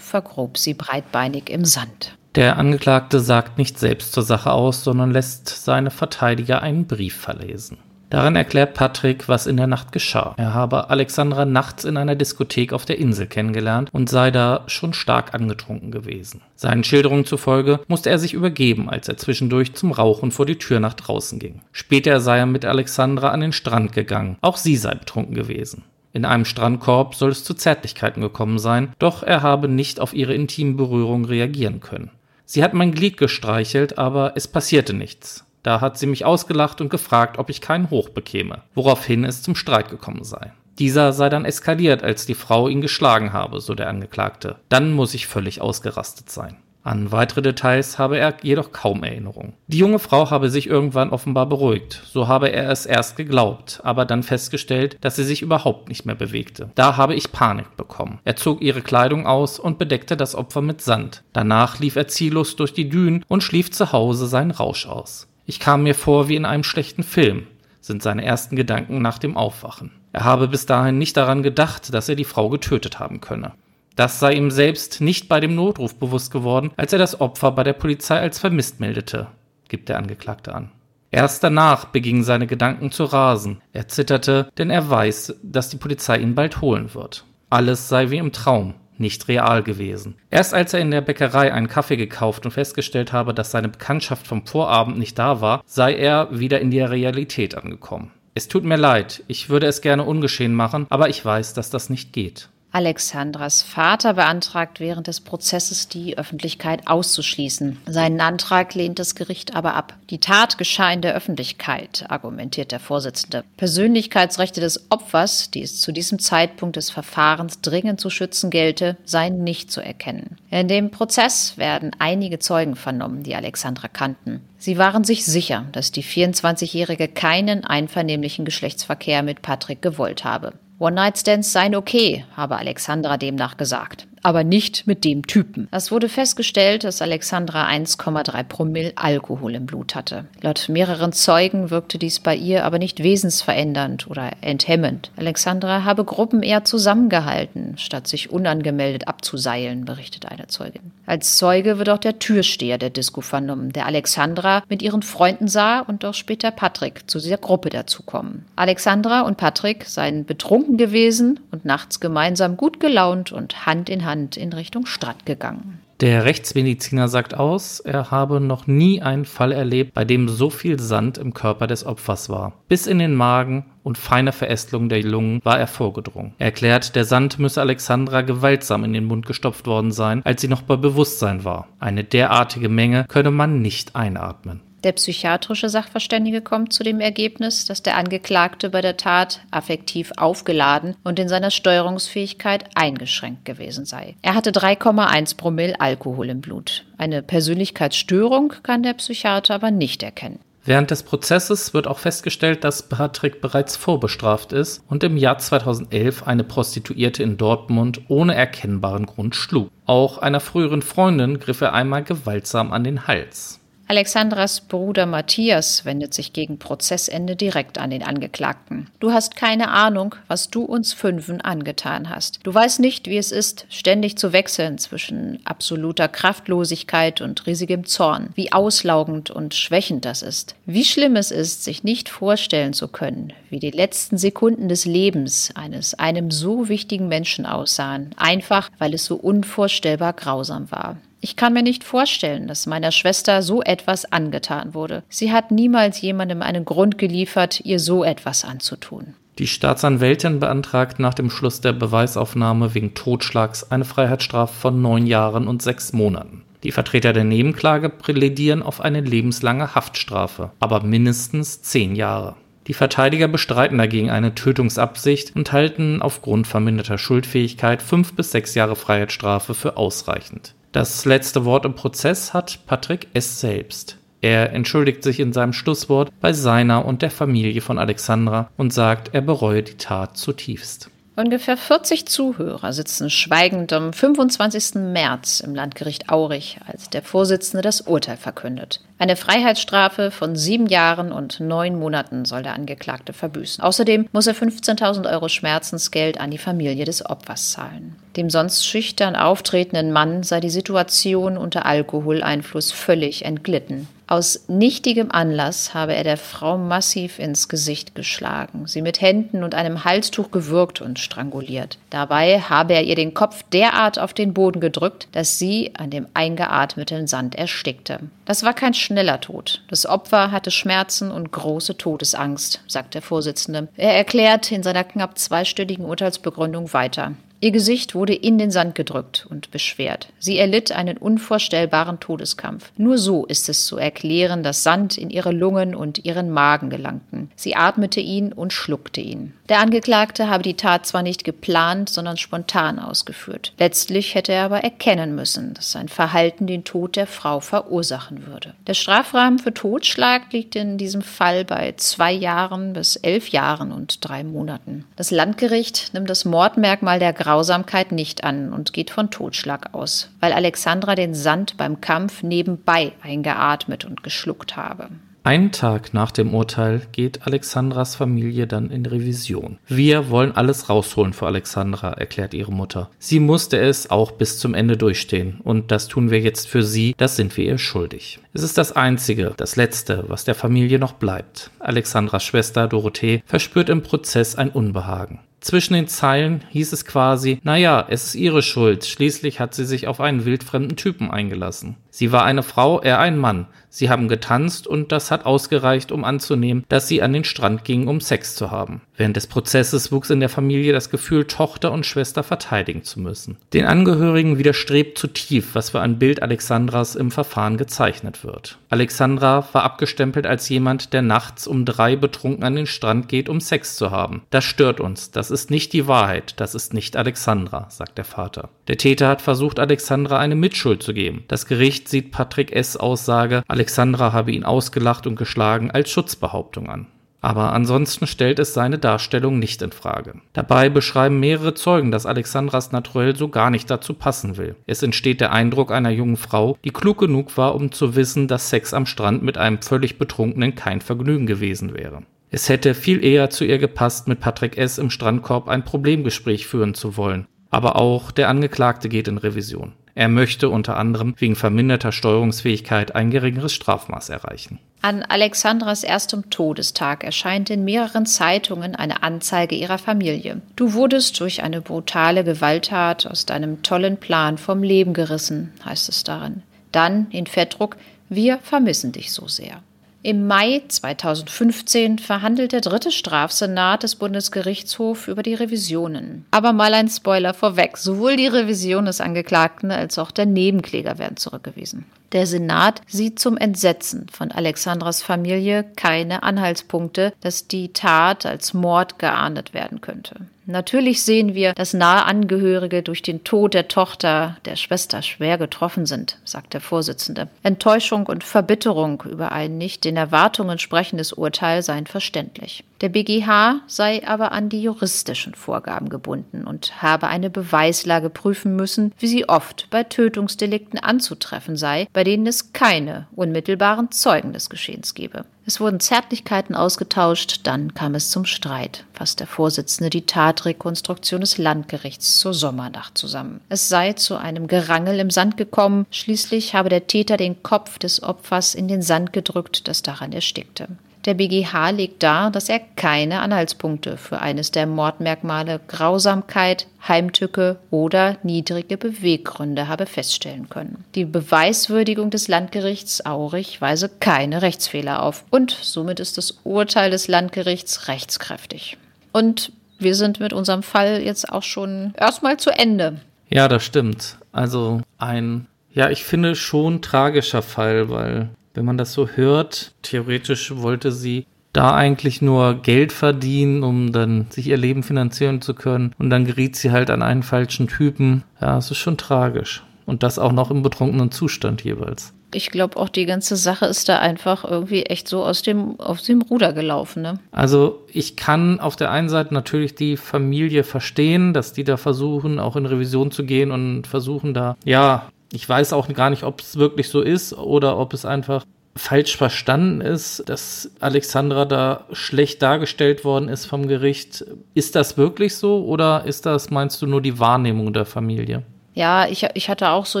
vergrub 0.00 0.58
sie 0.58 0.74
breitbeinig 0.74 1.50
im 1.50 1.64
Sand 1.64 1.83
bekannt. 1.84 2.18
Der 2.34 2.58
Angeklagte 2.58 3.20
sagt 3.20 3.58
nicht 3.58 3.78
selbst 3.78 4.12
zur 4.12 4.24
Sache 4.24 4.50
aus, 4.50 4.82
sondern 4.82 5.12
lässt 5.12 5.48
seine 5.48 5.90
Verteidiger 5.90 6.62
einen 6.62 6.86
Brief 6.86 7.14
verlesen. 7.16 7.78
Darin 8.10 8.36
erklärt 8.36 8.74
Patrick, 8.74 9.28
was 9.28 9.46
in 9.46 9.56
der 9.56 9.66
Nacht 9.66 9.90
geschah. 9.90 10.34
Er 10.36 10.54
habe 10.54 10.90
Alexandra 10.90 11.44
nachts 11.44 11.84
in 11.84 11.96
einer 11.96 12.14
Diskothek 12.14 12.72
auf 12.72 12.84
der 12.84 12.98
Insel 12.98 13.26
kennengelernt 13.26 13.88
und 13.92 14.08
sei 14.08 14.30
da 14.30 14.62
schon 14.66 14.92
stark 14.92 15.34
angetrunken 15.34 15.90
gewesen. 15.90 16.42
Seinen 16.54 16.84
Schilderungen 16.84 17.24
zufolge 17.24 17.80
musste 17.88 18.10
er 18.10 18.18
sich 18.18 18.34
übergeben, 18.34 18.88
als 18.88 19.08
er 19.08 19.16
zwischendurch 19.16 19.74
zum 19.74 19.90
Rauchen 19.90 20.30
vor 20.30 20.46
die 20.46 20.58
Tür 20.58 20.78
nach 20.80 20.94
draußen 20.94 21.38
ging. 21.38 21.62
Später 21.72 22.20
sei 22.20 22.38
er 22.38 22.46
mit 22.46 22.64
Alexandra 22.64 23.30
an 23.30 23.40
den 23.40 23.52
Strand 23.52 23.92
gegangen. 23.92 24.36
Auch 24.42 24.58
sie 24.58 24.76
sei 24.76 24.94
betrunken 24.94 25.34
gewesen. 25.34 25.82
In 26.14 26.24
einem 26.24 26.44
Strandkorb 26.44 27.16
soll 27.16 27.30
es 27.30 27.42
zu 27.42 27.54
Zärtlichkeiten 27.54 28.22
gekommen 28.22 28.60
sein, 28.60 28.94
doch 29.00 29.24
er 29.24 29.42
habe 29.42 29.68
nicht 29.68 29.98
auf 29.98 30.14
ihre 30.14 30.32
intimen 30.32 30.76
Berührungen 30.76 31.24
reagieren 31.24 31.80
können. 31.80 32.12
Sie 32.44 32.62
hat 32.62 32.72
mein 32.72 32.92
Glied 32.92 33.16
gestreichelt, 33.16 33.98
aber 33.98 34.32
es 34.36 34.46
passierte 34.46 34.94
nichts. 34.94 35.44
Da 35.64 35.80
hat 35.80 35.98
sie 35.98 36.06
mich 36.06 36.24
ausgelacht 36.24 36.80
und 36.80 36.88
gefragt, 36.88 37.38
ob 37.38 37.50
ich 37.50 37.60
keinen 37.60 37.90
Hoch 37.90 38.10
bekäme, 38.10 38.62
woraufhin 38.74 39.24
es 39.24 39.42
zum 39.42 39.56
Streit 39.56 39.90
gekommen 39.90 40.22
sei. 40.22 40.52
Dieser 40.78 41.12
sei 41.12 41.28
dann 41.28 41.44
eskaliert, 41.44 42.04
als 42.04 42.26
die 42.26 42.34
Frau 42.34 42.68
ihn 42.68 42.80
geschlagen 42.80 43.32
habe, 43.32 43.60
so 43.60 43.74
der 43.74 43.88
Angeklagte. 43.88 44.56
Dann 44.68 44.92
muss 44.92 45.14
ich 45.14 45.26
völlig 45.26 45.60
ausgerastet 45.60 46.30
sein. 46.30 46.56
An 46.84 47.10
weitere 47.12 47.40
Details 47.40 47.98
habe 47.98 48.18
er 48.18 48.36
jedoch 48.42 48.70
kaum 48.70 49.04
Erinnerung. 49.04 49.54
Die 49.68 49.78
junge 49.78 49.98
Frau 49.98 50.30
habe 50.30 50.50
sich 50.50 50.66
irgendwann 50.66 51.08
offenbar 51.08 51.46
beruhigt, 51.46 52.02
so 52.04 52.28
habe 52.28 52.52
er 52.52 52.68
es 52.68 52.84
erst 52.84 53.16
geglaubt, 53.16 53.80
aber 53.82 54.04
dann 54.04 54.22
festgestellt, 54.22 54.98
dass 55.00 55.16
sie 55.16 55.24
sich 55.24 55.40
überhaupt 55.40 55.88
nicht 55.88 56.04
mehr 56.04 56.14
bewegte. 56.14 56.68
Da 56.74 56.98
habe 56.98 57.14
ich 57.14 57.32
Panik 57.32 57.74
bekommen. 57.78 58.20
Er 58.24 58.36
zog 58.36 58.60
ihre 58.60 58.82
Kleidung 58.82 59.26
aus 59.26 59.58
und 59.58 59.78
bedeckte 59.78 60.14
das 60.14 60.34
Opfer 60.34 60.60
mit 60.60 60.82
Sand. 60.82 61.24
Danach 61.32 61.78
lief 61.78 61.96
er 61.96 62.06
ziellos 62.06 62.54
durch 62.54 62.74
die 62.74 62.90
Dünen 62.90 63.24
und 63.28 63.42
schlief 63.42 63.70
zu 63.70 63.92
Hause 63.92 64.26
seinen 64.26 64.50
Rausch 64.50 64.86
aus. 64.86 65.26
Ich 65.46 65.60
kam 65.60 65.84
mir 65.84 65.94
vor 65.94 66.28
wie 66.28 66.36
in 66.36 66.44
einem 66.44 66.64
schlechten 66.64 67.02
Film, 67.02 67.46
sind 67.80 68.02
seine 68.02 68.26
ersten 68.26 68.56
Gedanken 68.56 69.00
nach 69.00 69.16
dem 69.16 69.38
Aufwachen. 69.38 69.90
Er 70.12 70.24
habe 70.24 70.48
bis 70.48 70.66
dahin 70.66 70.98
nicht 70.98 71.16
daran 71.16 71.42
gedacht, 71.42 71.94
dass 71.94 72.10
er 72.10 72.14
die 72.14 72.24
Frau 72.24 72.50
getötet 72.50 73.00
haben 73.00 73.22
könne. 73.22 73.52
Das 73.96 74.18
sei 74.18 74.34
ihm 74.34 74.50
selbst 74.50 75.00
nicht 75.00 75.28
bei 75.28 75.40
dem 75.40 75.54
Notruf 75.54 75.94
bewusst 75.94 76.32
geworden, 76.32 76.72
als 76.76 76.92
er 76.92 76.98
das 76.98 77.20
Opfer 77.20 77.52
bei 77.52 77.62
der 77.62 77.74
Polizei 77.74 78.18
als 78.18 78.38
vermisst 78.38 78.80
meldete, 78.80 79.28
gibt 79.68 79.88
der 79.88 79.98
Angeklagte 79.98 80.54
an. 80.54 80.70
Erst 81.12 81.44
danach 81.44 81.84
begingen 81.84 82.24
seine 82.24 82.48
Gedanken 82.48 82.90
zu 82.90 83.04
rasen. 83.04 83.60
Er 83.72 83.86
zitterte, 83.86 84.48
denn 84.58 84.68
er 84.68 84.90
weiß, 84.90 85.36
dass 85.44 85.68
die 85.68 85.76
Polizei 85.76 86.18
ihn 86.18 86.34
bald 86.34 86.60
holen 86.60 86.92
wird. 86.92 87.24
Alles 87.50 87.88
sei 87.88 88.10
wie 88.10 88.16
im 88.18 88.32
Traum, 88.32 88.74
nicht 88.98 89.28
real 89.28 89.62
gewesen. 89.62 90.16
Erst 90.28 90.54
als 90.54 90.74
er 90.74 90.80
in 90.80 90.90
der 90.90 91.02
Bäckerei 91.02 91.52
einen 91.52 91.68
Kaffee 91.68 91.96
gekauft 91.96 92.44
und 92.44 92.50
festgestellt 92.50 93.12
habe, 93.12 93.32
dass 93.32 93.52
seine 93.52 93.68
Bekanntschaft 93.68 94.26
vom 94.26 94.44
Vorabend 94.44 94.98
nicht 94.98 95.16
da 95.16 95.40
war, 95.40 95.62
sei 95.66 95.94
er 95.94 96.36
wieder 96.36 96.60
in 96.60 96.72
der 96.72 96.90
Realität 96.90 97.54
angekommen. 97.54 98.10
Es 98.34 98.48
tut 98.48 98.64
mir 98.64 98.76
leid, 98.76 99.22
ich 99.28 99.48
würde 99.48 99.68
es 99.68 99.82
gerne 99.82 100.02
ungeschehen 100.02 100.54
machen, 100.54 100.86
aber 100.90 101.08
ich 101.08 101.24
weiß, 101.24 101.54
dass 101.54 101.70
das 101.70 101.90
nicht 101.90 102.12
geht. 102.12 102.48
Alexandras 102.74 103.62
Vater 103.62 104.14
beantragt 104.14 104.80
während 104.80 105.06
des 105.06 105.20
Prozesses, 105.20 105.88
die 105.88 106.18
Öffentlichkeit 106.18 106.88
auszuschließen. 106.88 107.78
Seinen 107.86 108.20
Antrag 108.20 108.74
lehnt 108.74 108.98
das 108.98 109.14
Gericht 109.14 109.54
aber 109.54 109.74
ab. 109.74 109.94
Die 110.10 110.18
Tat 110.18 110.58
geschah 110.58 110.92
in 110.92 111.00
der 111.00 111.14
Öffentlichkeit, 111.14 112.04
argumentiert 112.08 112.72
der 112.72 112.80
Vorsitzende. 112.80 113.44
Persönlichkeitsrechte 113.58 114.60
des 114.60 114.90
Opfers, 114.90 115.52
die 115.52 115.62
es 115.62 115.80
zu 115.80 115.92
diesem 115.92 116.18
Zeitpunkt 116.18 116.74
des 116.74 116.90
Verfahrens 116.90 117.60
dringend 117.60 118.00
zu 118.00 118.10
schützen 118.10 118.50
gelte, 118.50 118.96
seien 119.04 119.44
nicht 119.44 119.70
zu 119.70 119.80
erkennen. 119.80 120.36
In 120.50 120.66
dem 120.66 120.90
Prozess 120.90 121.56
werden 121.56 121.92
einige 122.00 122.40
Zeugen 122.40 122.74
vernommen, 122.74 123.22
die 123.22 123.36
Alexandra 123.36 123.86
kannten. 123.86 124.40
Sie 124.58 124.78
waren 124.78 125.04
sich 125.04 125.24
sicher, 125.24 125.66
dass 125.70 125.92
die 125.92 126.02
24-Jährige 126.02 127.06
keinen 127.06 127.64
einvernehmlichen 127.64 128.44
Geschlechtsverkehr 128.44 129.22
mit 129.22 129.42
Patrick 129.42 129.80
gewollt 129.80 130.24
habe. 130.24 130.54
One-Night-Stands 130.84 131.50
seien 131.50 131.74
okay, 131.74 132.26
habe 132.36 132.58
Alexandra 132.58 133.16
demnach 133.16 133.56
gesagt 133.56 134.06
aber 134.24 134.42
nicht 134.42 134.86
mit 134.86 135.04
dem 135.04 135.26
Typen. 135.26 135.68
Es 135.70 135.92
wurde 135.92 136.08
festgestellt, 136.08 136.82
dass 136.82 137.02
Alexandra 137.02 137.68
1,3 137.68 138.42
Promille 138.42 138.92
Alkohol 138.96 139.54
im 139.54 139.66
Blut 139.66 139.94
hatte. 139.94 140.24
Laut 140.40 140.68
mehreren 140.70 141.12
Zeugen 141.12 141.70
wirkte 141.70 141.98
dies 141.98 142.20
bei 142.20 142.34
ihr 142.34 142.64
aber 142.64 142.78
nicht 142.78 143.02
wesensverändernd 143.02 144.08
oder 144.08 144.30
enthemmend. 144.40 145.10
Alexandra 145.16 145.84
habe 145.84 146.04
Gruppen 146.04 146.42
eher 146.42 146.64
zusammengehalten, 146.64 147.76
statt 147.76 148.08
sich 148.08 148.30
unangemeldet 148.30 149.08
abzuseilen, 149.08 149.84
berichtet 149.84 150.24
eine 150.26 150.46
Zeugin. 150.46 150.92
Als 151.04 151.36
Zeuge 151.36 151.78
wird 151.78 151.90
auch 151.90 151.98
der 151.98 152.18
Türsteher 152.18 152.78
der 152.78 152.90
Disco 152.90 153.20
vernommen, 153.20 153.72
der 153.72 153.84
Alexandra 153.84 154.62
mit 154.70 154.80
ihren 154.80 155.02
Freunden 155.02 155.48
sah 155.48 155.80
und 155.80 156.02
auch 156.06 156.14
später 156.14 156.50
Patrick 156.50 157.10
zu 157.10 157.18
dieser 157.18 157.36
Gruppe 157.36 157.68
dazukommen. 157.68 158.46
Alexandra 158.56 159.20
und 159.20 159.36
Patrick 159.36 159.84
seien 159.84 160.24
betrunken 160.24 160.78
gewesen 160.78 161.40
und 161.50 161.66
nachts 161.66 162.00
gemeinsam 162.00 162.56
gut 162.56 162.80
gelaunt 162.80 163.30
und 163.30 163.66
Hand 163.66 163.90
in 163.90 164.06
Hand 164.06 164.13
Hand 164.14 164.36
in 164.36 164.52
Richtung 164.52 164.86
Stadt 164.86 165.26
gegangen. 165.26 165.80
Der 166.00 166.24
Rechtsmediziner 166.24 167.08
sagt 167.08 167.34
aus, 167.34 167.80
er 167.80 168.12
habe 168.12 168.40
noch 168.40 168.68
nie 168.68 169.02
einen 169.02 169.24
Fall 169.24 169.50
erlebt, 169.50 169.92
bei 169.92 170.04
dem 170.04 170.28
so 170.28 170.50
viel 170.50 170.78
Sand 170.78 171.18
im 171.18 171.34
Körper 171.34 171.66
des 171.66 171.84
Opfers 171.84 172.28
war. 172.28 172.52
Bis 172.68 172.86
in 172.86 173.00
den 173.00 173.16
Magen 173.16 173.64
und 173.82 173.98
feine 173.98 174.30
Verästelung 174.30 174.88
der 174.88 175.02
Lungen 175.02 175.40
war 175.42 175.58
er 175.58 175.66
vorgedrungen. 175.66 176.32
Er 176.38 176.46
erklärt, 176.46 176.94
der 176.94 177.04
Sand 177.04 177.40
müsse 177.40 177.60
Alexandra 177.60 178.22
gewaltsam 178.22 178.84
in 178.84 178.92
den 178.92 179.04
Mund 179.04 179.26
gestopft 179.26 179.66
worden 179.66 179.90
sein, 179.90 180.22
als 180.24 180.40
sie 180.40 180.48
noch 180.48 180.62
bei 180.62 180.76
Bewusstsein 180.76 181.42
war. 181.42 181.66
Eine 181.80 182.04
derartige 182.04 182.68
Menge 182.68 183.06
könne 183.08 183.32
man 183.32 183.62
nicht 183.62 183.96
einatmen. 183.96 184.60
Der 184.84 184.92
psychiatrische 184.92 185.70
Sachverständige 185.70 186.42
kommt 186.42 186.74
zu 186.74 186.82
dem 186.82 187.00
Ergebnis, 187.00 187.64
dass 187.64 187.82
der 187.82 187.96
Angeklagte 187.96 188.68
bei 188.68 188.82
der 188.82 188.98
Tat 188.98 189.40
affektiv 189.50 190.12
aufgeladen 190.18 190.94
und 191.02 191.18
in 191.18 191.26
seiner 191.26 191.50
Steuerungsfähigkeit 191.50 192.66
eingeschränkt 192.74 193.46
gewesen 193.46 193.86
sei. 193.86 194.14
Er 194.20 194.34
hatte 194.34 194.50
3,1 194.50 195.38
Promille 195.38 195.80
Alkohol 195.80 196.28
im 196.28 196.42
Blut. 196.42 196.84
Eine 196.98 197.22
Persönlichkeitsstörung 197.22 198.52
kann 198.62 198.82
der 198.82 198.92
Psychiater 198.92 199.54
aber 199.54 199.70
nicht 199.70 200.02
erkennen. 200.02 200.40
Während 200.66 200.90
des 200.90 201.02
Prozesses 201.02 201.72
wird 201.72 201.86
auch 201.86 201.98
festgestellt, 201.98 202.64
dass 202.64 202.88
Patrick 202.88 203.40
bereits 203.40 203.76
vorbestraft 203.76 204.52
ist 204.52 204.82
und 204.88 205.02
im 205.02 205.16
Jahr 205.16 205.38
2011 205.38 206.26
eine 206.26 206.44
Prostituierte 206.44 207.22
in 207.22 207.38
Dortmund 207.38 208.02
ohne 208.08 208.34
erkennbaren 208.34 209.06
Grund 209.06 209.34
schlug. 209.34 209.70
Auch 209.86 210.18
einer 210.18 210.40
früheren 210.40 210.82
Freundin 210.82 211.38
griff 211.38 211.62
er 211.62 211.72
einmal 211.72 212.04
gewaltsam 212.04 212.72
an 212.72 212.84
den 212.84 213.06
Hals. 213.06 213.60
Alexandras 213.86 214.62
Bruder 214.62 215.04
Matthias 215.04 215.84
wendet 215.84 216.14
sich 216.14 216.32
gegen 216.32 216.58
Prozessende 216.58 217.36
direkt 217.36 217.76
an 217.76 217.90
den 217.90 218.02
Angeklagten. 218.02 218.88
Du 218.98 219.12
hast 219.12 219.36
keine 219.36 219.68
Ahnung, 219.68 220.14
was 220.26 220.48
du 220.48 220.64
uns 220.64 220.94
Fünfen 220.94 221.42
angetan 221.42 222.08
hast. 222.08 222.40
Du 222.44 222.54
weißt 222.54 222.80
nicht, 222.80 223.08
wie 223.08 223.18
es 223.18 223.30
ist, 223.30 223.66
ständig 223.68 224.16
zu 224.16 224.32
wechseln 224.32 224.78
zwischen 224.78 225.40
absoluter 225.44 226.08
Kraftlosigkeit 226.08 227.20
und 227.20 227.46
riesigem 227.46 227.84
Zorn, 227.84 228.30
wie 228.34 228.52
auslaugend 228.52 229.30
und 229.30 229.54
schwächend 229.54 230.06
das 230.06 230.22
ist. 230.22 230.54
Wie 230.64 230.84
schlimm 230.84 231.16
es 231.16 231.30
ist, 231.30 231.62
sich 231.62 231.84
nicht 231.84 232.08
vorstellen 232.08 232.72
zu 232.72 232.88
können, 232.88 233.34
wie 233.50 233.58
die 233.58 233.70
letzten 233.70 234.16
Sekunden 234.16 234.68
des 234.68 234.86
Lebens 234.86 235.50
eines 235.54 235.92
einem 235.94 236.30
so 236.30 236.70
wichtigen 236.70 237.08
Menschen 237.08 237.44
aussahen, 237.44 238.10
einfach 238.16 238.70
weil 238.78 238.94
es 238.94 239.04
so 239.04 239.16
unvorstellbar 239.16 240.14
grausam 240.14 240.70
war. 240.70 240.96
Ich 241.24 241.36
kann 241.36 241.54
mir 241.54 241.62
nicht 241.62 241.84
vorstellen, 241.84 242.48
dass 242.48 242.66
meiner 242.66 242.92
Schwester 242.92 243.40
so 243.40 243.62
etwas 243.62 244.04
angetan 244.12 244.74
wurde. 244.74 245.04
Sie 245.08 245.32
hat 245.32 245.50
niemals 245.50 246.02
jemandem 246.02 246.42
einen 246.42 246.66
Grund 246.66 246.98
geliefert, 246.98 247.62
ihr 247.64 247.80
so 247.80 248.04
etwas 248.04 248.44
anzutun. 248.44 249.14
Die 249.38 249.46
Staatsanwältin 249.46 250.38
beantragt 250.38 250.98
nach 250.98 251.14
dem 251.14 251.30
Schluss 251.30 251.62
der 251.62 251.72
Beweisaufnahme 251.72 252.74
wegen 252.74 252.92
Totschlags 252.92 253.70
eine 253.70 253.86
Freiheitsstrafe 253.86 254.52
von 254.52 254.82
neun 254.82 255.06
Jahren 255.06 255.48
und 255.48 255.62
sechs 255.62 255.94
Monaten. 255.94 256.42
Die 256.62 256.72
Vertreter 256.72 257.14
der 257.14 257.24
Nebenklage 257.24 257.88
plädieren 257.88 258.62
auf 258.62 258.82
eine 258.82 259.00
lebenslange 259.00 259.74
Haftstrafe, 259.74 260.50
aber 260.60 260.82
mindestens 260.82 261.62
zehn 261.62 261.96
Jahre. 261.96 262.36
Die 262.66 262.74
Verteidiger 262.74 263.28
bestreiten 263.28 263.78
dagegen 263.78 264.10
eine 264.10 264.34
Tötungsabsicht 264.34 265.34
und 265.34 265.52
halten 265.52 266.02
aufgrund 266.02 266.46
verminderter 266.46 266.98
Schuldfähigkeit 266.98 267.80
fünf 267.80 268.12
bis 268.12 268.30
sechs 268.30 268.54
Jahre 268.54 268.76
Freiheitsstrafe 268.76 269.54
für 269.54 269.78
ausreichend. 269.78 270.54
Das 270.74 271.04
letzte 271.04 271.44
Wort 271.44 271.64
im 271.66 271.76
Prozess 271.76 272.34
hat 272.34 272.66
Patrick 272.66 273.06
S. 273.14 273.38
selbst. 273.38 273.96
Er 274.20 274.52
entschuldigt 274.52 275.04
sich 275.04 275.20
in 275.20 275.32
seinem 275.32 275.52
Schlusswort 275.52 276.10
bei 276.20 276.32
seiner 276.32 276.84
und 276.84 277.00
der 277.00 277.12
Familie 277.12 277.60
von 277.60 277.78
Alexandra 277.78 278.50
und 278.56 278.72
sagt, 278.72 279.14
er 279.14 279.20
bereue 279.20 279.62
die 279.62 279.76
Tat 279.76 280.16
zutiefst. 280.16 280.90
Ungefähr 281.14 281.56
40 281.56 282.06
Zuhörer 282.06 282.72
sitzen 282.72 283.08
schweigend 283.08 283.72
am 283.72 283.92
25. 283.92 284.74
März 284.74 285.38
im 285.38 285.54
Landgericht 285.54 286.10
Aurich, 286.10 286.58
als 286.66 286.90
der 286.90 287.02
Vorsitzende 287.02 287.62
das 287.62 287.82
Urteil 287.82 288.16
verkündet. 288.16 288.80
Eine 288.96 289.16
Freiheitsstrafe 289.16 290.12
von 290.12 290.36
sieben 290.36 290.66
Jahren 290.66 291.10
und 291.10 291.40
neun 291.40 291.78
Monaten 291.78 292.24
soll 292.24 292.44
der 292.44 292.54
Angeklagte 292.54 293.12
verbüßen. 293.12 293.62
Außerdem 293.62 294.08
muss 294.12 294.28
er 294.28 294.36
15.000 294.36 295.10
Euro 295.10 295.28
Schmerzensgeld 295.28 296.20
an 296.20 296.30
die 296.30 296.38
Familie 296.38 296.84
des 296.84 297.04
Opfers 297.04 297.50
zahlen. 297.50 297.96
Dem 298.16 298.30
sonst 298.30 298.64
schüchtern 298.64 299.16
auftretenden 299.16 299.90
Mann 299.90 300.22
sei 300.22 300.38
die 300.38 300.50
Situation 300.50 301.36
unter 301.36 301.66
Alkoholeinfluss 301.66 302.70
völlig 302.70 303.24
entglitten. 303.24 303.88
Aus 304.06 304.44
nichtigem 304.48 305.10
Anlass 305.10 305.72
habe 305.72 305.94
er 305.94 306.04
der 306.04 306.18
Frau 306.18 306.58
massiv 306.58 307.18
ins 307.18 307.48
Gesicht 307.48 307.94
geschlagen, 307.94 308.66
sie 308.66 308.82
mit 308.82 309.00
Händen 309.00 309.42
und 309.42 309.54
einem 309.54 309.84
Halstuch 309.84 310.30
gewürgt 310.30 310.82
und 310.82 310.98
stranguliert. 310.98 311.78
Dabei 311.88 312.40
habe 312.40 312.74
er 312.74 312.82
ihr 312.82 312.96
den 312.96 313.14
Kopf 313.14 313.42
derart 313.52 313.98
auf 313.98 314.12
den 314.12 314.34
Boden 314.34 314.60
gedrückt, 314.60 315.08
dass 315.12 315.38
sie 315.38 315.72
an 315.78 315.88
dem 315.88 316.06
eingeatmeten 316.12 317.06
Sand 317.06 317.34
erstickte. 317.34 318.00
Das 318.26 318.42
war 318.42 318.52
kein 318.52 318.74
schneller 318.84 319.20
Tod. 319.20 319.62
Das 319.68 319.86
Opfer 319.86 320.30
hatte 320.30 320.50
Schmerzen 320.50 321.10
und 321.10 321.32
große 321.32 321.76
Todesangst, 321.76 322.62
sagt 322.66 322.94
der 322.94 323.02
Vorsitzende. 323.02 323.68
Er 323.76 323.96
erklärt 323.96 324.52
in 324.52 324.62
seiner 324.62 324.84
knapp 324.84 325.18
zweistündigen 325.18 325.84
Urteilsbegründung 325.84 326.72
weiter. 326.72 327.12
Ihr 327.44 327.50
Gesicht 327.50 327.94
wurde 327.94 328.14
in 328.14 328.38
den 328.38 328.50
Sand 328.50 328.74
gedrückt 328.74 329.26
und 329.28 329.50
beschwert. 329.50 330.08
Sie 330.18 330.38
erlitt 330.38 330.72
einen 330.72 330.96
unvorstellbaren 330.96 332.00
Todeskampf. 332.00 332.72
Nur 332.78 332.96
so 332.96 333.26
ist 333.26 333.50
es 333.50 333.66
zu 333.66 333.76
erklären, 333.76 334.42
dass 334.42 334.62
Sand 334.62 334.96
in 334.96 335.10
ihre 335.10 335.30
Lungen 335.30 335.74
und 335.74 336.06
ihren 336.06 336.30
Magen 336.30 336.70
gelangten. 336.70 337.30
Sie 337.36 337.54
atmete 337.54 338.00
ihn 338.00 338.32
und 338.32 338.54
schluckte 338.54 339.02
ihn. 339.02 339.34
Der 339.50 339.58
Angeklagte 339.58 340.30
habe 340.30 340.42
die 340.42 340.56
Tat 340.56 340.86
zwar 340.86 341.02
nicht 341.02 341.22
geplant, 341.22 341.90
sondern 341.90 342.16
spontan 342.16 342.78
ausgeführt. 342.78 343.52
Letztlich 343.58 344.14
hätte 344.14 344.32
er 344.32 344.46
aber 344.46 344.64
erkennen 344.64 345.14
müssen, 345.14 345.52
dass 345.52 345.70
sein 345.70 345.90
Verhalten 345.90 346.46
den 346.46 346.64
Tod 346.64 346.96
der 346.96 347.06
Frau 347.06 347.40
verursachen 347.40 348.26
würde. 348.26 348.54
Der 348.66 348.72
Strafrahmen 348.72 349.38
für 349.38 349.52
Totschlag 349.52 350.32
liegt 350.32 350.56
in 350.56 350.78
diesem 350.78 351.02
Fall 351.02 351.44
bei 351.44 351.74
zwei 351.76 352.12
Jahren 352.12 352.72
bis 352.72 352.96
elf 352.96 353.28
Jahren 353.28 353.70
und 353.70 353.98
drei 354.00 354.24
Monaten. 354.24 354.86
Das 354.96 355.10
Landgericht 355.10 355.92
nimmt 355.92 356.08
das 356.08 356.24
Mordmerkmal 356.24 356.98
der 356.98 357.12
Grau 357.12 357.33
Grausamkeit 357.34 357.90
nicht 357.90 358.22
an 358.22 358.52
und 358.52 358.72
geht 358.72 358.90
von 358.90 359.10
Totschlag 359.10 359.74
aus, 359.74 360.08
weil 360.20 360.32
Alexandra 360.32 360.94
den 360.94 361.16
Sand 361.16 361.56
beim 361.56 361.80
Kampf 361.80 362.22
nebenbei 362.22 362.92
eingeatmet 363.02 363.84
und 363.84 364.04
geschluckt 364.04 364.56
habe. 364.56 364.86
Einen 365.24 365.50
Tag 365.50 365.92
nach 365.92 366.12
dem 366.12 366.32
Urteil 366.32 366.82
geht 366.92 367.26
Alexandras 367.26 367.96
Familie 367.96 368.46
dann 368.46 368.70
in 368.70 368.86
Revision. 368.86 369.58
Wir 369.66 370.10
wollen 370.10 370.30
alles 370.30 370.68
rausholen 370.68 371.12
für 371.12 371.26
Alexandra, 371.26 371.94
erklärt 371.94 372.34
ihre 372.34 372.52
Mutter. 372.52 372.88
Sie 373.00 373.18
musste 373.18 373.58
es 373.58 373.90
auch 373.90 374.12
bis 374.12 374.38
zum 374.38 374.54
Ende 374.54 374.76
durchstehen 374.76 375.40
und 375.42 375.72
das 375.72 375.88
tun 375.88 376.12
wir 376.12 376.20
jetzt 376.20 376.46
für 376.46 376.62
sie, 376.62 376.94
das 376.98 377.16
sind 377.16 377.36
wir 377.36 377.46
ihr 377.46 377.58
schuldig. 377.58 378.20
Es 378.32 378.44
ist 378.44 378.58
das 378.58 378.70
Einzige, 378.70 379.34
das 379.36 379.56
Letzte, 379.56 380.04
was 380.06 380.24
der 380.24 380.36
Familie 380.36 380.78
noch 380.78 380.92
bleibt. 380.92 381.50
Alexandras 381.58 382.22
Schwester 382.22 382.68
Dorothee 382.68 383.24
verspürt 383.26 383.70
im 383.70 383.82
Prozess 383.82 384.36
ein 384.36 384.50
Unbehagen. 384.50 385.18
Zwischen 385.44 385.74
den 385.74 385.88
Zeilen 385.88 386.40
hieß 386.48 386.72
es 386.72 386.86
quasi, 386.86 387.38
naja, 387.42 387.86
es 387.90 388.06
ist 388.06 388.14
ihre 388.14 388.40
Schuld, 388.40 388.86
schließlich 388.86 389.40
hat 389.40 389.54
sie 389.54 389.66
sich 389.66 389.86
auf 389.86 390.00
einen 390.00 390.24
wildfremden 390.24 390.78
Typen 390.78 391.10
eingelassen. 391.10 391.76
Sie 391.96 392.10
war 392.10 392.24
eine 392.24 392.42
Frau, 392.42 392.80
er 392.80 392.98
ein 392.98 393.16
Mann. 393.16 393.46
Sie 393.68 393.88
haben 393.88 394.08
getanzt 394.08 394.66
und 394.66 394.90
das 394.90 395.12
hat 395.12 395.26
ausgereicht, 395.26 395.92
um 395.92 396.02
anzunehmen, 396.04 396.64
dass 396.68 396.88
sie 396.88 397.02
an 397.02 397.12
den 397.12 397.22
Strand 397.22 397.64
gingen, 397.64 397.86
um 397.86 398.00
Sex 398.00 398.34
zu 398.34 398.50
haben. 398.50 398.80
Während 398.96 399.16
des 399.16 399.28
Prozesses 399.28 399.90
wuchs 399.90 400.10
in 400.10 400.20
der 400.20 400.28
Familie 400.28 400.72
das 400.72 400.90
Gefühl, 400.90 401.24
Tochter 401.24 401.70
und 401.72 401.86
Schwester 401.86 402.22
verteidigen 402.22 402.84
zu 402.84 403.00
müssen. 403.00 403.36
Den 403.52 403.66
Angehörigen 403.66 404.38
widerstrebt 404.38 404.98
zutief, 404.98 405.54
was 405.54 405.70
für 405.70 405.80
ein 405.80 405.98
Bild 405.98 406.22
Alexandras 406.22 406.94
im 406.96 407.10
Verfahren 407.10 407.56
gezeichnet 407.56 408.24
wird. 408.24 408.58
Alexandra 408.70 409.48
war 409.52 409.62
abgestempelt 409.62 410.26
als 410.26 410.48
jemand, 410.48 410.92
der 410.92 411.02
nachts 411.02 411.46
um 411.46 411.64
drei 411.64 411.94
betrunken 411.94 412.44
an 412.44 412.56
den 412.56 412.66
Strand 412.66 413.08
geht, 413.08 413.28
um 413.28 413.40
Sex 413.40 413.76
zu 413.76 413.92
haben. 413.92 414.22
Das 414.30 414.44
stört 414.44 414.80
uns. 414.80 415.10
Das 415.10 415.32
ist 415.32 415.50
nicht 415.50 415.72
die 415.72 415.88
Wahrheit. 415.88 416.34
Das 416.38 416.54
ist 416.54 416.74
nicht 416.74 416.96
Alexandra, 416.96 417.66
sagt 417.70 417.98
der 417.98 418.04
Vater. 418.04 418.50
Der 418.68 418.78
Täter 418.78 419.08
hat 419.08 419.20
versucht, 419.20 419.58
Alexandra 419.58 420.18
eine 420.18 420.36
Mitschuld 420.36 420.82
zu 420.82 420.94
geben. 420.94 421.24
Das 421.28 421.46
Gericht 421.46 421.83
sieht 421.88 422.10
Patrick 422.10 422.52
S. 422.52 422.76
Aussage, 422.76 423.42
Alexandra 423.48 424.12
habe 424.12 424.32
ihn 424.32 424.44
ausgelacht 424.44 425.06
und 425.06 425.16
geschlagen 425.16 425.70
als 425.70 425.90
Schutzbehauptung 425.90 426.68
an. 426.68 426.86
Aber 427.24 427.54
ansonsten 427.54 428.06
stellt 428.06 428.38
es 428.38 428.52
seine 428.52 428.78
Darstellung 428.78 429.38
nicht 429.38 429.62
in 429.62 429.72
Frage. 429.72 430.20
Dabei 430.34 430.68
beschreiben 430.68 431.20
mehrere 431.20 431.54
Zeugen, 431.54 431.90
dass 431.90 432.04
Alexandras 432.04 432.70
Naturell 432.70 433.16
so 433.16 433.28
gar 433.28 433.48
nicht 433.48 433.70
dazu 433.70 433.94
passen 433.94 434.36
will. 434.36 434.56
Es 434.66 434.82
entsteht 434.82 435.22
der 435.22 435.32
Eindruck 435.32 435.72
einer 435.72 435.88
jungen 435.88 436.18
Frau, 436.18 436.58
die 436.64 436.70
klug 436.70 436.98
genug 436.98 437.38
war, 437.38 437.54
um 437.54 437.72
zu 437.72 437.96
wissen, 437.96 438.28
dass 438.28 438.50
Sex 438.50 438.74
am 438.74 438.84
Strand 438.84 439.22
mit 439.22 439.38
einem 439.38 439.62
völlig 439.62 439.96
Betrunkenen 439.96 440.54
kein 440.54 440.82
Vergnügen 440.82 441.24
gewesen 441.26 441.72
wäre. 441.72 442.02
Es 442.30 442.50
hätte 442.50 442.74
viel 442.74 443.02
eher 443.02 443.30
zu 443.30 443.46
ihr 443.46 443.56
gepasst, 443.56 444.06
mit 444.06 444.20
Patrick 444.20 444.58
S. 444.58 444.76
im 444.76 444.90
Strandkorb 444.90 445.48
ein 445.48 445.64
Problemgespräch 445.64 446.46
führen 446.46 446.74
zu 446.74 446.98
wollen. 446.98 447.26
Aber 447.48 447.76
auch 447.76 448.10
der 448.10 448.28
Angeklagte 448.28 448.90
geht 448.90 449.08
in 449.08 449.16
Revision. 449.16 449.72
Er 449.94 450.08
möchte 450.08 450.48
unter 450.48 450.76
anderem 450.76 451.14
wegen 451.18 451.36
verminderter 451.36 451.92
Steuerungsfähigkeit 451.92 452.94
ein 452.94 453.10
geringeres 453.10 453.52
Strafmaß 453.52 454.08
erreichen. 454.08 454.58
An 454.82 455.02
Alexandras 455.02 455.82
erstem 455.82 456.28
Todestag 456.30 457.04
erscheint 457.04 457.48
in 457.48 457.64
mehreren 457.64 458.04
Zeitungen 458.04 458.74
eine 458.74 459.02
Anzeige 459.02 459.54
ihrer 459.54 459.78
Familie. 459.78 460.42
Du 460.56 460.74
wurdest 460.74 461.20
durch 461.20 461.42
eine 461.42 461.62
brutale 461.62 462.24
Gewalttat 462.24 463.06
aus 463.06 463.24
deinem 463.24 463.62
tollen 463.62 463.96
Plan 463.96 464.36
vom 464.36 464.62
Leben 464.62 464.92
gerissen, 464.92 465.52
heißt 465.64 465.88
es 465.88 466.04
darin. 466.04 466.42
Dann 466.72 467.06
in 467.10 467.26
Fettdruck, 467.26 467.76
wir 468.08 468.38
vermissen 468.42 468.92
dich 468.92 469.12
so 469.12 469.26
sehr. 469.28 469.62
Im 470.06 470.26
Mai 470.26 470.60
2015 470.68 471.98
verhandelt 471.98 472.52
der 472.52 472.60
dritte 472.60 472.92
Strafsenat 472.92 473.84
des 473.84 473.94
Bundesgerichtshofs 473.94 475.08
über 475.08 475.22
die 475.22 475.32
Revisionen. 475.32 476.26
Aber 476.30 476.52
mal 476.52 476.74
ein 476.74 476.88
Spoiler 476.90 477.32
vorweg. 477.32 477.78
Sowohl 477.78 478.16
die 478.16 478.26
Revision 478.26 478.84
des 478.84 479.00
Angeklagten 479.00 479.70
als 479.70 479.98
auch 479.98 480.10
der 480.10 480.26
Nebenkläger 480.26 480.98
werden 480.98 481.16
zurückgewiesen. 481.16 481.86
Der 482.14 482.26
Senat 482.28 482.80
sieht 482.86 483.18
zum 483.18 483.36
Entsetzen 483.36 484.06
von 484.08 484.30
Alexandras 484.30 485.02
Familie 485.02 485.64
keine 485.76 486.22
Anhaltspunkte, 486.22 487.12
dass 487.20 487.48
die 487.48 487.72
Tat 487.72 488.24
als 488.24 488.54
Mord 488.54 489.00
geahndet 489.00 489.52
werden 489.52 489.80
könnte. 489.80 490.14
Natürlich 490.46 491.02
sehen 491.02 491.34
wir, 491.34 491.54
dass 491.54 491.74
nahe 491.74 492.04
Angehörige 492.04 492.82
durch 492.82 493.02
den 493.02 493.24
Tod 493.24 493.54
der 493.54 493.66
Tochter 493.66 494.36
der 494.44 494.54
Schwester 494.54 495.02
schwer 495.02 495.38
getroffen 495.38 495.86
sind, 495.86 496.18
sagt 496.24 496.54
der 496.54 496.60
Vorsitzende. 496.60 497.28
Enttäuschung 497.42 498.06
und 498.06 498.22
Verbitterung 498.22 499.02
über 499.10 499.32
ein 499.32 499.58
nicht 499.58 499.84
den 499.84 499.96
Erwartungen 499.96 500.50
entsprechendes 500.50 501.12
Urteil 501.12 501.62
seien 501.62 501.86
verständlich. 501.86 502.62
Der 502.84 502.90
BGH 502.90 503.62
sei 503.66 504.06
aber 504.06 504.32
an 504.32 504.50
die 504.50 504.60
juristischen 504.60 505.34
Vorgaben 505.34 505.88
gebunden 505.88 506.44
und 506.46 506.82
habe 506.82 507.08
eine 507.08 507.30
Beweislage 507.30 508.10
prüfen 508.10 508.56
müssen, 508.56 508.92
wie 508.98 509.06
sie 509.06 509.26
oft 509.26 509.68
bei 509.70 509.84
Tötungsdelikten 509.84 510.78
anzutreffen 510.78 511.56
sei, 511.56 511.88
bei 511.94 512.04
denen 512.04 512.26
es 512.26 512.52
keine 512.52 513.06
unmittelbaren 513.16 513.90
Zeugen 513.90 514.34
des 514.34 514.50
Geschehens 514.50 514.92
gebe. 514.92 515.24
Es 515.46 515.60
wurden 515.60 515.80
Zärtlichkeiten 515.80 516.54
ausgetauscht, 516.54 517.40
dann 517.44 517.72
kam 517.72 517.94
es 517.94 518.10
zum 518.10 518.26
Streit, 518.26 518.84
fasst 518.92 519.20
der 519.20 519.26
Vorsitzende 519.28 519.88
die 519.88 520.04
Tatrekonstruktion 520.04 521.22
des 521.22 521.38
Landgerichts 521.38 522.18
zur 522.18 522.34
Sommernacht 522.34 522.98
zusammen. 522.98 523.40
Es 523.48 523.70
sei 523.70 523.94
zu 523.94 524.16
einem 524.16 524.46
Gerangel 524.46 525.00
im 525.00 525.08
Sand 525.08 525.38
gekommen, 525.38 525.86
schließlich 525.90 526.54
habe 526.54 526.68
der 526.68 526.86
Täter 526.86 527.16
den 527.16 527.42
Kopf 527.42 527.78
des 527.78 528.02
Opfers 528.02 528.54
in 528.54 528.68
den 528.68 528.82
Sand 528.82 529.14
gedrückt, 529.14 529.68
das 529.68 529.80
daran 529.80 530.12
erstickte. 530.12 530.68
Der 531.04 531.14
BGH 531.14 531.70
legt 531.70 532.02
dar, 532.02 532.30
dass 532.30 532.48
er 532.48 532.60
keine 532.76 533.20
Anhaltspunkte 533.20 533.98
für 533.98 534.20
eines 534.20 534.52
der 534.52 534.66
Mordmerkmale 534.66 535.60
Grausamkeit, 535.68 536.66
Heimtücke 536.86 537.58
oder 537.70 538.16
niedrige 538.22 538.78
Beweggründe 538.78 539.68
habe 539.68 539.84
feststellen 539.84 540.48
können. 540.48 540.84
Die 540.94 541.04
Beweiswürdigung 541.04 542.10
des 542.10 542.28
Landgerichts 542.28 543.04
Aurich 543.04 543.60
weise 543.60 543.90
keine 544.00 544.40
Rechtsfehler 544.40 545.02
auf 545.02 545.24
und 545.30 545.50
somit 545.50 546.00
ist 546.00 546.16
das 546.16 546.38
Urteil 546.44 546.90
des 546.90 547.06
Landgerichts 547.06 547.88
rechtskräftig. 547.88 548.78
Und 549.12 549.52
wir 549.78 549.94
sind 549.94 550.20
mit 550.20 550.32
unserem 550.32 550.62
Fall 550.62 551.02
jetzt 551.02 551.30
auch 551.30 551.42
schon 551.42 551.92
erstmal 551.98 552.38
zu 552.38 552.50
Ende. 552.50 553.00
Ja, 553.28 553.48
das 553.48 553.64
stimmt. 553.64 554.16
Also 554.32 554.80
ein, 554.96 555.46
ja, 555.72 555.90
ich 555.90 556.04
finde 556.04 556.34
schon 556.34 556.80
tragischer 556.80 557.42
Fall, 557.42 557.90
weil 557.90 558.30
wenn 558.54 558.64
man 558.64 558.78
das 558.78 558.92
so 558.92 559.08
hört, 559.08 559.72
theoretisch 559.82 560.56
wollte 560.56 560.92
sie 560.92 561.26
da 561.52 561.74
eigentlich 561.74 562.20
nur 562.20 562.54
Geld 562.54 562.92
verdienen, 562.92 563.62
um 563.62 563.92
dann 563.92 564.26
sich 564.30 564.48
ihr 564.48 564.56
Leben 564.56 564.82
finanzieren 564.82 565.40
zu 565.40 565.54
können. 565.54 565.94
Und 565.98 566.10
dann 566.10 566.24
geriet 566.24 566.56
sie 566.56 566.72
halt 566.72 566.90
an 566.90 567.02
einen 567.02 567.22
falschen 567.22 567.68
Typen. 567.68 568.24
Ja, 568.40 568.58
es 568.58 568.70
ist 568.70 568.78
schon 568.78 568.96
tragisch. 568.96 569.62
Und 569.86 570.02
das 570.02 570.18
auch 570.18 570.32
noch 570.32 570.50
im 570.50 570.62
betrunkenen 570.62 571.10
Zustand 571.10 571.62
jeweils. 571.62 572.12
Ich 572.32 572.50
glaube 572.50 572.76
auch, 572.78 572.88
die 572.88 573.06
ganze 573.06 573.36
Sache 573.36 573.66
ist 573.66 573.88
da 573.88 574.00
einfach 574.00 574.44
irgendwie 574.44 574.82
echt 574.82 575.06
so 575.06 575.24
aus 575.24 575.42
dem, 575.42 575.78
aus 575.78 576.02
dem 576.02 576.22
Ruder 576.22 576.52
gelaufen. 576.52 577.02
Ne? 577.02 577.20
Also 577.30 577.84
ich 577.92 578.16
kann 578.16 578.58
auf 578.58 578.74
der 578.74 578.90
einen 578.90 579.08
Seite 579.08 579.32
natürlich 579.32 579.76
die 579.76 579.96
Familie 579.96 580.64
verstehen, 580.64 581.32
dass 581.32 581.52
die 581.52 581.62
da 581.62 581.76
versuchen, 581.76 582.40
auch 582.40 582.56
in 582.56 582.66
Revision 582.66 583.12
zu 583.12 583.24
gehen 583.24 583.52
und 583.52 583.86
versuchen 583.86 584.34
da, 584.34 584.56
ja, 584.64 585.10
ich 585.34 585.48
weiß 585.48 585.72
auch 585.72 585.88
gar 585.88 586.10
nicht, 586.10 586.22
ob 586.22 586.40
es 586.40 586.56
wirklich 586.56 586.88
so 586.88 587.00
ist 587.00 587.32
oder 587.32 587.78
ob 587.78 587.92
es 587.92 588.04
einfach 588.04 588.44
falsch 588.76 589.16
verstanden 589.16 589.80
ist, 589.80 590.28
dass 590.28 590.70
Alexandra 590.80 591.44
da 591.44 591.84
schlecht 591.92 592.42
dargestellt 592.42 593.04
worden 593.04 593.28
ist 593.28 593.46
vom 593.46 593.68
Gericht. 593.68 594.24
Ist 594.54 594.74
das 594.74 594.96
wirklich 594.96 595.36
so 595.36 595.64
oder 595.64 596.04
ist 596.06 596.26
das, 596.26 596.50
meinst 596.50 596.82
du, 596.82 596.86
nur 596.86 597.00
die 597.00 597.18
Wahrnehmung 597.18 597.72
der 597.72 597.84
Familie? 597.84 598.42
Ja, 598.74 599.06
ich, 599.06 599.26
ich 599.34 599.48
hatte 599.48 599.70
auch 599.70 599.86
so 599.86 600.00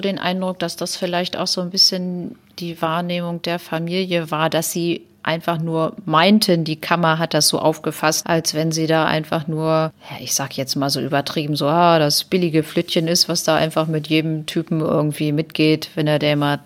den 0.00 0.18
Eindruck, 0.18 0.58
dass 0.58 0.76
das 0.76 0.96
vielleicht 0.96 1.36
auch 1.36 1.46
so 1.46 1.60
ein 1.60 1.70
bisschen 1.70 2.36
die 2.58 2.80
Wahrnehmung 2.82 3.40
der 3.42 3.60
Familie 3.60 4.30
war, 4.32 4.50
dass 4.50 4.72
sie 4.72 5.02
einfach 5.24 5.58
nur 5.58 5.94
meinten, 6.04 6.64
die 6.64 6.80
Kammer 6.80 7.18
hat 7.18 7.34
das 7.34 7.48
so 7.48 7.58
aufgefasst, 7.58 8.26
als 8.26 8.54
wenn 8.54 8.72
sie 8.72 8.86
da 8.86 9.06
einfach 9.06 9.46
nur, 9.48 9.66
ja, 9.66 10.16
ich 10.20 10.34
sag 10.34 10.56
jetzt 10.56 10.76
mal 10.76 10.90
so 10.90 11.00
übertrieben, 11.00 11.56
so, 11.56 11.66
ah, 11.66 11.98
das 11.98 12.24
billige 12.24 12.62
Flüttchen 12.62 13.08
ist, 13.08 13.28
was 13.28 13.42
da 13.42 13.56
einfach 13.56 13.86
mit 13.86 14.06
jedem 14.06 14.46
Typen 14.46 14.80
irgendwie 14.80 15.32
mitgeht, 15.32 15.90
wenn 15.94 16.06
er 16.06 16.18
der 16.18 16.36
mal 16.36 16.60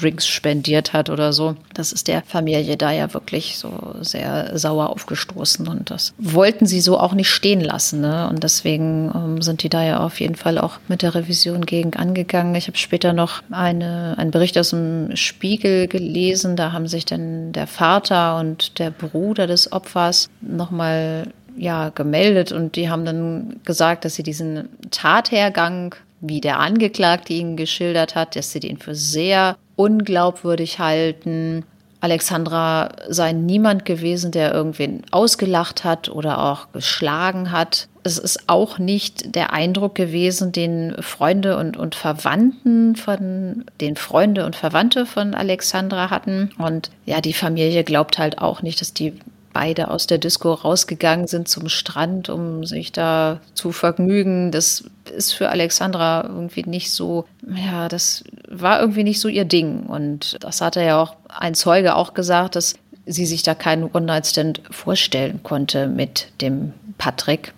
Drinks 0.00 0.26
spendiert 0.26 0.92
hat 0.92 1.10
oder 1.10 1.32
so. 1.32 1.56
Das 1.74 1.92
ist 1.92 2.08
der 2.08 2.22
Familie 2.22 2.76
da 2.76 2.92
ja 2.92 3.12
wirklich 3.14 3.58
so 3.58 3.94
sehr 4.00 4.58
sauer 4.58 4.90
aufgestoßen 4.90 5.66
und 5.68 5.90
das 5.90 6.14
wollten 6.18 6.66
sie 6.66 6.80
so 6.80 6.98
auch 6.98 7.14
nicht 7.14 7.30
stehen 7.30 7.60
lassen. 7.60 8.00
Ne? 8.00 8.28
Und 8.28 8.42
deswegen 8.42 9.10
ähm, 9.14 9.42
sind 9.42 9.62
die 9.62 9.68
da 9.68 9.84
ja 9.84 10.00
auf 10.00 10.20
jeden 10.20 10.36
Fall 10.36 10.58
auch 10.58 10.78
mit 10.88 11.02
der 11.02 11.14
Revision 11.14 11.64
gegen 11.64 11.94
angegangen. 11.94 12.54
Ich 12.54 12.66
habe 12.66 12.76
später 12.76 13.12
noch 13.12 13.42
eine, 13.50 14.14
einen 14.18 14.30
Bericht 14.30 14.58
aus 14.58 14.70
dem 14.70 15.16
Spiegel 15.16 15.88
gelesen. 15.88 16.56
Da 16.56 16.72
haben 16.72 16.86
sich 16.86 17.04
dann 17.04 17.52
der 17.52 17.66
Vater 17.66 18.38
und 18.38 18.78
der 18.78 18.90
Bruder 18.90 19.46
des 19.46 19.72
Opfers 19.72 20.28
nochmal 20.40 21.32
ja, 21.56 21.88
gemeldet 21.88 22.52
und 22.52 22.76
die 22.76 22.90
haben 22.90 23.04
dann 23.04 23.60
gesagt, 23.64 24.04
dass 24.04 24.14
sie 24.14 24.22
diesen 24.22 24.68
Tathergang 24.90 25.94
wie 26.20 26.40
der 26.40 26.60
Angeklagte 26.60 27.32
ihn 27.32 27.56
geschildert 27.56 28.14
hat, 28.14 28.36
dass 28.36 28.52
sie 28.52 28.60
den 28.60 28.78
für 28.78 28.94
sehr 28.94 29.56
unglaubwürdig 29.76 30.78
halten. 30.78 31.64
Alexandra 32.00 32.90
sei 33.08 33.32
niemand 33.32 33.84
gewesen, 33.84 34.30
der 34.30 34.52
irgendwen 34.52 35.02
ausgelacht 35.10 35.84
hat 35.84 36.08
oder 36.08 36.42
auch 36.42 36.72
geschlagen 36.72 37.52
hat. 37.52 37.88
Es 38.02 38.18
ist 38.18 38.48
auch 38.48 38.78
nicht 38.78 39.34
der 39.34 39.52
Eindruck 39.52 39.94
gewesen, 39.94 40.52
den 40.52 40.94
Freunde 41.00 41.56
und, 41.56 41.76
und 41.76 41.94
Verwandten 41.94 42.96
von, 42.96 43.64
den 43.80 43.96
Freunde 43.96 44.46
und 44.46 44.54
Verwandte 44.54 45.06
von 45.06 45.34
Alexandra 45.34 46.10
hatten. 46.10 46.50
Und 46.58 46.90
ja, 47.06 47.20
die 47.20 47.32
Familie 47.32 47.82
glaubt 47.82 48.18
halt 48.18 48.38
auch 48.38 48.62
nicht, 48.62 48.80
dass 48.80 48.92
die 48.92 49.14
beide 49.56 49.90
aus 49.90 50.06
der 50.06 50.18
Disco 50.18 50.52
rausgegangen 50.52 51.28
sind 51.28 51.48
zum 51.48 51.70
Strand, 51.70 52.28
um 52.28 52.66
sich 52.66 52.92
da 52.92 53.40
zu 53.54 53.72
vergnügen. 53.72 54.52
Das 54.52 54.84
ist 55.16 55.32
für 55.32 55.48
Alexandra 55.48 56.24
irgendwie 56.28 56.64
nicht 56.64 56.90
so, 56.90 57.24
ja, 57.48 57.88
das 57.88 58.22
war 58.50 58.80
irgendwie 58.80 59.02
nicht 59.02 59.18
so 59.18 59.28
ihr 59.28 59.46
Ding. 59.46 59.84
Und 59.84 60.36
das 60.40 60.60
hatte 60.60 60.82
ja 60.82 61.00
auch 61.00 61.16
ein 61.28 61.54
Zeuge 61.54 61.94
auch 61.94 62.12
gesagt, 62.12 62.54
dass 62.54 62.74
sie 63.06 63.24
sich 63.24 63.42
da 63.44 63.54
keinen 63.54 63.84
One-Night-Stand 63.84 64.60
vorstellen 64.70 65.40
konnte 65.42 65.88
mit 65.88 66.28
dem 66.42 66.74
Patrick. 66.98 67.54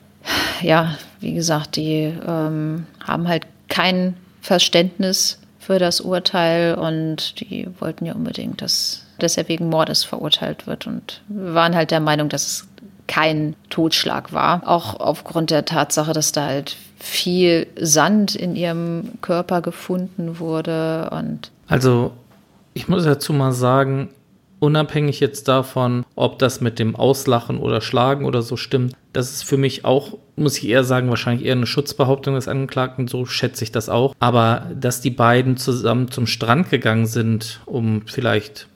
Ja, 0.63 0.97
wie 1.19 1.35
gesagt, 1.35 1.75
die 1.75 2.15
ähm, 2.25 2.87
haben 3.05 3.27
halt 3.27 3.45
kein 3.69 4.15
Verständnis 4.41 5.41
für 5.59 5.81
das 5.81 6.01
Urteil 6.01 6.77
und 6.77 7.41
die 7.41 7.67
wollten 7.81 8.07
ja 8.07 8.15
unbedingt, 8.15 8.63
dass, 8.63 9.03
dass 9.18 9.37
er 9.37 9.48
wegen 9.48 9.68
Mordes 9.68 10.04
verurteilt 10.04 10.66
wird 10.66 10.87
und 10.87 11.22
waren 11.28 11.74
halt 11.74 11.90
der 11.90 12.00
Meinung, 12.00 12.28
dass 12.28 12.46
es 12.46 12.68
kein 13.07 13.57
Totschlag 13.70 14.33
war. 14.33 14.62
Auch 14.66 15.00
aufgrund 15.00 15.50
der 15.50 15.64
Tatsache, 15.64 16.12
dass 16.12 16.33
da 16.33 16.46
halt 16.46 16.76
viel 16.98 17.66
Sand 17.81 18.35
in 18.35 18.57
ihrem 18.57 19.12
Körper 19.22 19.62
gefunden 19.62 20.38
wurde 20.38 21.11
und 21.11 21.50
also 21.68 22.12
ich 22.74 22.88
muss 22.88 23.04
dazu 23.04 23.33
mal 23.33 23.52
sagen, 23.52 24.11
unabhängig 24.61 25.20
jetzt 25.20 25.48
davon, 25.48 26.04
ob 26.14 26.38
das 26.38 26.61
mit 26.61 26.78
dem 26.78 26.96
Auslachen 26.96 27.59
oder 27.59 27.81
Schlagen 27.81 28.24
oder 28.24 28.42
so 28.42 28.57
stimmt, 28.57 28.94
das 29.12 29.33
ist 29.33 29.42
für 29.44 29.57
mich 29.57 29.85
auch, 29.85 30.18
muss 30.37 30.59
ich 30.59 30.68
eher 30.68 30.85
sagen, 30.85 31.09
wahrscheinlich 31.09 31.46
eher 31.46 31.54
eine 31.54 31.66
Schutzbehauptung 31.66 32.35
des 32.35 32.48
Angeklagten, 32.48 33.09
so 33.09 33.26
schätze 33.26 33.64
ich 33.64 33.72
das 33.72 33.88
auch. 33.88 34.14
Aber 34.20 34.66
dass 34.74 35.00
die 35.00 35.11
beiden 35.11 35.57
zusammen 35.57 36.11
zum 36.11 36.26
Strand 36.26 36.70
gegangen 36.70 37.07
sind, 37.07 37.61
um 37.66 38.02
vielleicht 38.07 38.68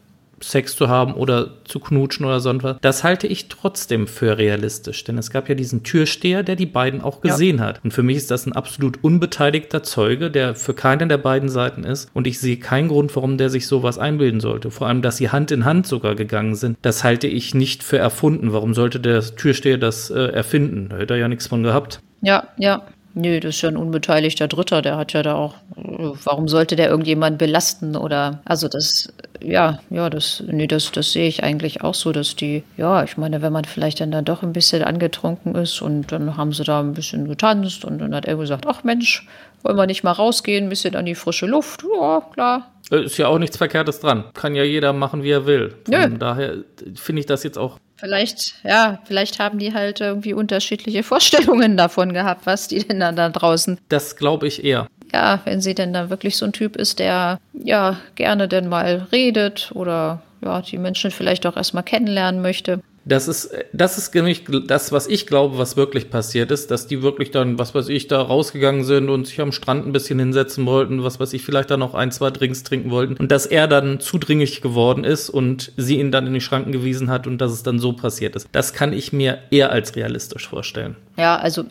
Sex 0.42 0.76
zu 0.76 0.88
haben 0.88 1.14
oder 1.14 1.50
zu 1.64 1.80
knutschen 1.80 2.26
oder 2.26 2.40
sonst 2.40 2.62
was. 2.62 2.76
Das 2.80 3.04
halte 3.04 3.26
ich 3.26 3.48
trotzdem 3.48 4.06
für 4.06 4.38
realistisch, 4.38 5.04
denn 5.04 5.18
es 5.18 5.30
gab 5.30 5.48
ja 5.48 5.54
diesen 5.54 5.82
Türsteher, 5.82 6.42
der 6.42 6.56
die 6.56 6.66
beiden 6.66 7.00
auch 7.00 7.20
gesehen 7.20 7.58
ja. 7.58 7.64
hat. 7.64 7.80
Und 7.84 7.92
für 7.92 8.02
mich 8.02 8.16
ist 8.16 8.30
das 8.30 8.46
ein 8.46 8.52
absolut 8.52 9.02
unbeteiligter 9.02 9.82
Zeuge, 9.82 10.30
der 10.30 10.54
für 10.54 10.74
keine 10.74 11.06
der 11.06 11.18
beiden 11.18 11.48
Seiten 11.48 11.84
ist. 11.84 12.10
Und 12.14 12.26
ich 12.26 12.38
sehe 12.38 12.56
keinen 12.56 12.88
Grund, 12.88 13.14
warum 13.16 13.38
der 13.38 13.50
sich 13.50 13.66
sowas 13.66 13.98
einbilden 13.98 14.40
sollte. 14.40 14.70
Vor 14.70 14.86
allem, 14.86 15.02
dass 15.02 15.16
sie 15.16 15.30
Hand 15.30 15.50
in 15.50 15.64
Hand 15.64 15.86
sogar 15.86 16.14
gegangen 16.14 16.54
sind, 16.54 16.76
das 16.82 17.04
halte 17.04 17.26
ich 17.26 17.54
nicht 17.54 17.82
für 17.82 17.98
erfunden. 17.98 18.52
Warum 18.52 18.74
sollte 18.74 19.00
der 19.00 19.22
Türsteher 19.22 19.78
das 19.78 20.10
äh, 20.10 20.18
erfinden? 20.18 20.88
Da 20.90 20.98
hätte 20.98 21.14
er 21.14 21.20
ja 21.20 21.28
nichts 21.28 21.46
von 21.46 21.62
gehabt. 21.62 22.00
Ja, 22.20 22.48
ja. 22.56 22.82
Nö, 23.14 23.40
das 23.40 23.56
ist 23.56 23.62
ja 23.62 23.68
ein 23.68 23.76
unbeteiligter 23.76 24.48
Dritter, 24.48 24.80
der 24.80 24.96
hat 24.96 25.12
ja 25.12 25.22
da 25.22 25.34
auch, 25.34 25.54
warum 25.76 26.48
sollte 26.48 26.76
der 26.76 26.88
irgendjemand 26.88 27.36
belasten 27.36 27.94
oder, 27.94 28.40
also 28.46 28.68
das, 28.68 29.12
ja, 29.40 29.80
ja, 29.90 30.08
das, 30.08 30.42
nee, 30.46 30.66
das, 30.66 30.92
das 30.92 31.12
sehe 31.12 31.28
ich 31.28 31.42
eigentlich 31.42 31.82
auch 31.82 31.94
so, 31.94 32.12
dass 32.12 32.36
die, 32.36 32.62
ja, 32.78 33.04
ich 33.04 33.18
meine, 33.18 33.42
wenn 33.42 33.52
man 33.52 33.64
vielleicht 33.64 34.00
dann 34.00 34.12
da 34.12 34.22
doch 34.22 34.42
ein 34.42 34.54
bisschen 34.54 34.82
angetrunken 34.82 35.54
ist 35.54 35.82
und 35.82 36.10
dann 36.10 36.38
haben 36.38 36.52
sie 36.52 36.64
da 36.64 36.80
ein 36.80 36.94
bisschen 36.94 37.28
getanzt 37.28 37.84
und 37.84 37.98
dann 37.98 38.14
hat 38.14 38.24
er 38.24 38.36
gesagt, 38.36 38.66
ach 38.66 38.82
Mensch, 38.82 39.26
wollen 39.62 39.76
wir 39.76 39.86
nicht 39.86 40.04
mal 40.04 40.12
rausgehen, 40.12 40.66
ein 40.66 40.70
bisschen 40.70 40.96
an 40.96 41.04
die 41.04 41.14
frische 41.14 41.46
Luft, 41.46 41.84
ja, 42.00 42.22
klar. 42.32 42.70
Ist 42.90 43.16
ja 43.16 43.28
auch 43.28 43.38
nichts 43.38 43.56
Verkehrtes 43.56 44.00
dran. 44.00 44.24
Kann 44.34 44.54
ja 44.54 44.64
jeder 44.64 44.92
machen, 44.92 45.22
wie 45.22 45.30
er 45.30 45.46
will. 45.46 45.74
Von 45.84 45.94
Nö. 45.94 46.18
daher 46.18 46.56
finde 46.94 47.20
ich 47.20 47.26
das 47.26 47.42
jetzt 47.42 47.56
auch 47.56 47.78
Vielleicht, 48.02 48.54
ja, 48.64 48.98
vielleicht 49.04 49.38
haben 49.38 49.60
die 49.60 49.74
halt 49.74 50.00
irgendwie 50.00 50.34
unterschiedliche 50.34 51.02
Vorstellungen 51.04 51.76
davon 51.76 52.12
gehabt, 52.12 52.46
was 52.46 52.66
die 52.66 52.80
denn 52.80 52.98
dann 52.98 53.14
da 53.14 53.28
draußen. 53.28 53.78
Das 53.88 54.16
glaube 54.16 54.48
ich 54.48 54.64
eher. 54.64 54.88
Ja, 55.14 55.40
wenn 55.44 55.60
sie 55.60 55.76
denn 55.76 55.92
dann 55.92 56.10
wirklich 56.10 56.36
so 56.36 56.44
ein 56.44 56.52
Typ 56.52 56.74
ist, 56.74 56.98
der 56.98 57.38
ja 57.52 58.00
gerne 58.16 58.48
denn 58.48 58.68
mal 58.68 59.06
redet 59.12 59.70
oder 59.74 60.20
ja, 60.44 60.62
die 60.62 60.78
Menschen 60.78 61.12
vielleicht 61.12 61.46
auch 61.46 61.56
erstmal 61.56 61.84
kennenlernen 61.84 62.42
möchte. 62.42 62.80
Das 63.04 63.26
ist, 63.28 63.50
das 63.72 63.98
ist 63.98 64.14
nämlich 64.14 64.44
das, 64.66 64.92
was 64.92 65.06
ich 65.06 65.26
glaube, 65.26 65.58
was 65.58 65.76
wirklich 65.76 66.10
passiert 66.10 66.50
ist, 66.50 66.70
dass 66.70 66.86
die 66.86 67.02
wirklich 67.02 67.30
dann, 67.30 67.58
was 67.58 67.74
weiß 67.74 67.88
ich, 67.88 68.06
da 68.06 68.22
rausgegangen 68.22 68.84
sind 68.84 69.08
und 69.08 69.26
sich 69.26 69.40
am 69.40 69.52
Strand 69.52 69.86
ein 69.86 69.92
bisschen 69.92 70.18
hinsetzen 70.18 70.66
wollten, 70.66 71.02
was 71.02 71.18
weiß 71.18 71.32
ich, 71.32 71.42
vielleicht 71.42 71.70
dann 71.70 71.80
noch 71.80 71.94
ein, 71.94 72.12
zwei 72.12 72.30
Drinks 72.30 72.62
trinken 72.62 72.90
wollten 72.90 73.16
und 73.16 73.32
dass 73.32 73.46
er 73.46 73.66
dann 73.66 73.98
zudringlich 74.00 74.60
geworden 74.60 75.04
ist 75.04 75.30
und 75.30 75.72
sie 75.76 75.98
ihn 75.98 76.12
dann 76.12 76.26
in 76.26 76.34
die 76.34 76.40
Schranken 76.40 76.72
gewiesen 76.72 77.10
hat 77.10 77.26
und 77.26 77.38
dass 77.38 77.52
es 77.52 77.62
dann 77.62 77.78
so 77.78 77.92
passiert 77.92 78.36
ist. 78.36 78.48
Das 78.52 78.72
kann 78.72 78.92
ich 78.92 79.12
mir 79.12 79.38
eher 79.50 79.72
als 79.72 79.96
realistisch 79.96 80.48
vorstellen. 80.48 80.96
Ja, 81.16 81.36
also 81.36 81.64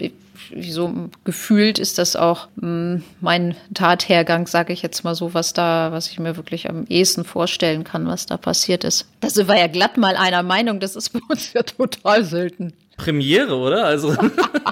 so 0.60 1.10
gefühlt 1.24 1.80
ist 1.80 1.98
das 1.98 2.16
auch 2.16 2.48
mh, 2.56 2.62
hm, 2.62 3.04
mein 3.20 3.56
Tathergang, 3.74 4.48
sage 4.48 4.74
ich 4.74 4.82
jetzt 4.82 5.04
mal 5.04 5.16
so, 5.16 5.34
was 5.34 5.54
da, 5.54 5.92
was 5.92 6.10
ich 6.10 6.20
mir 6.20 6.36
wirklich 6.38 6.70
am 6.70 6.86
ehesten 6.88 7.24
vorstellen 7.24 7.84
kann, 7.84 8.08
was 8.08 8.26
da 8.26 8.38
passiert 8.38 8.84
ist. 8.84 9.08
Das 9.20 9.48
war 9.48 9.58
ja 9.58 9.68
glatt 9.68 9.98
mal 9.98 10.16
einer 10.16 10.44
Meinung, 10.44 10.80
das 10.80 10.96
ist 10.96 11.12
bei 11.12 11.20
uns 11.30 11.54
ja 11.54 11.64
total 11.64 12.24
selten. 12.24 12.74
Premiere, 12.98 13.56
oder? 13.56 13.86
Also 13.86 14.16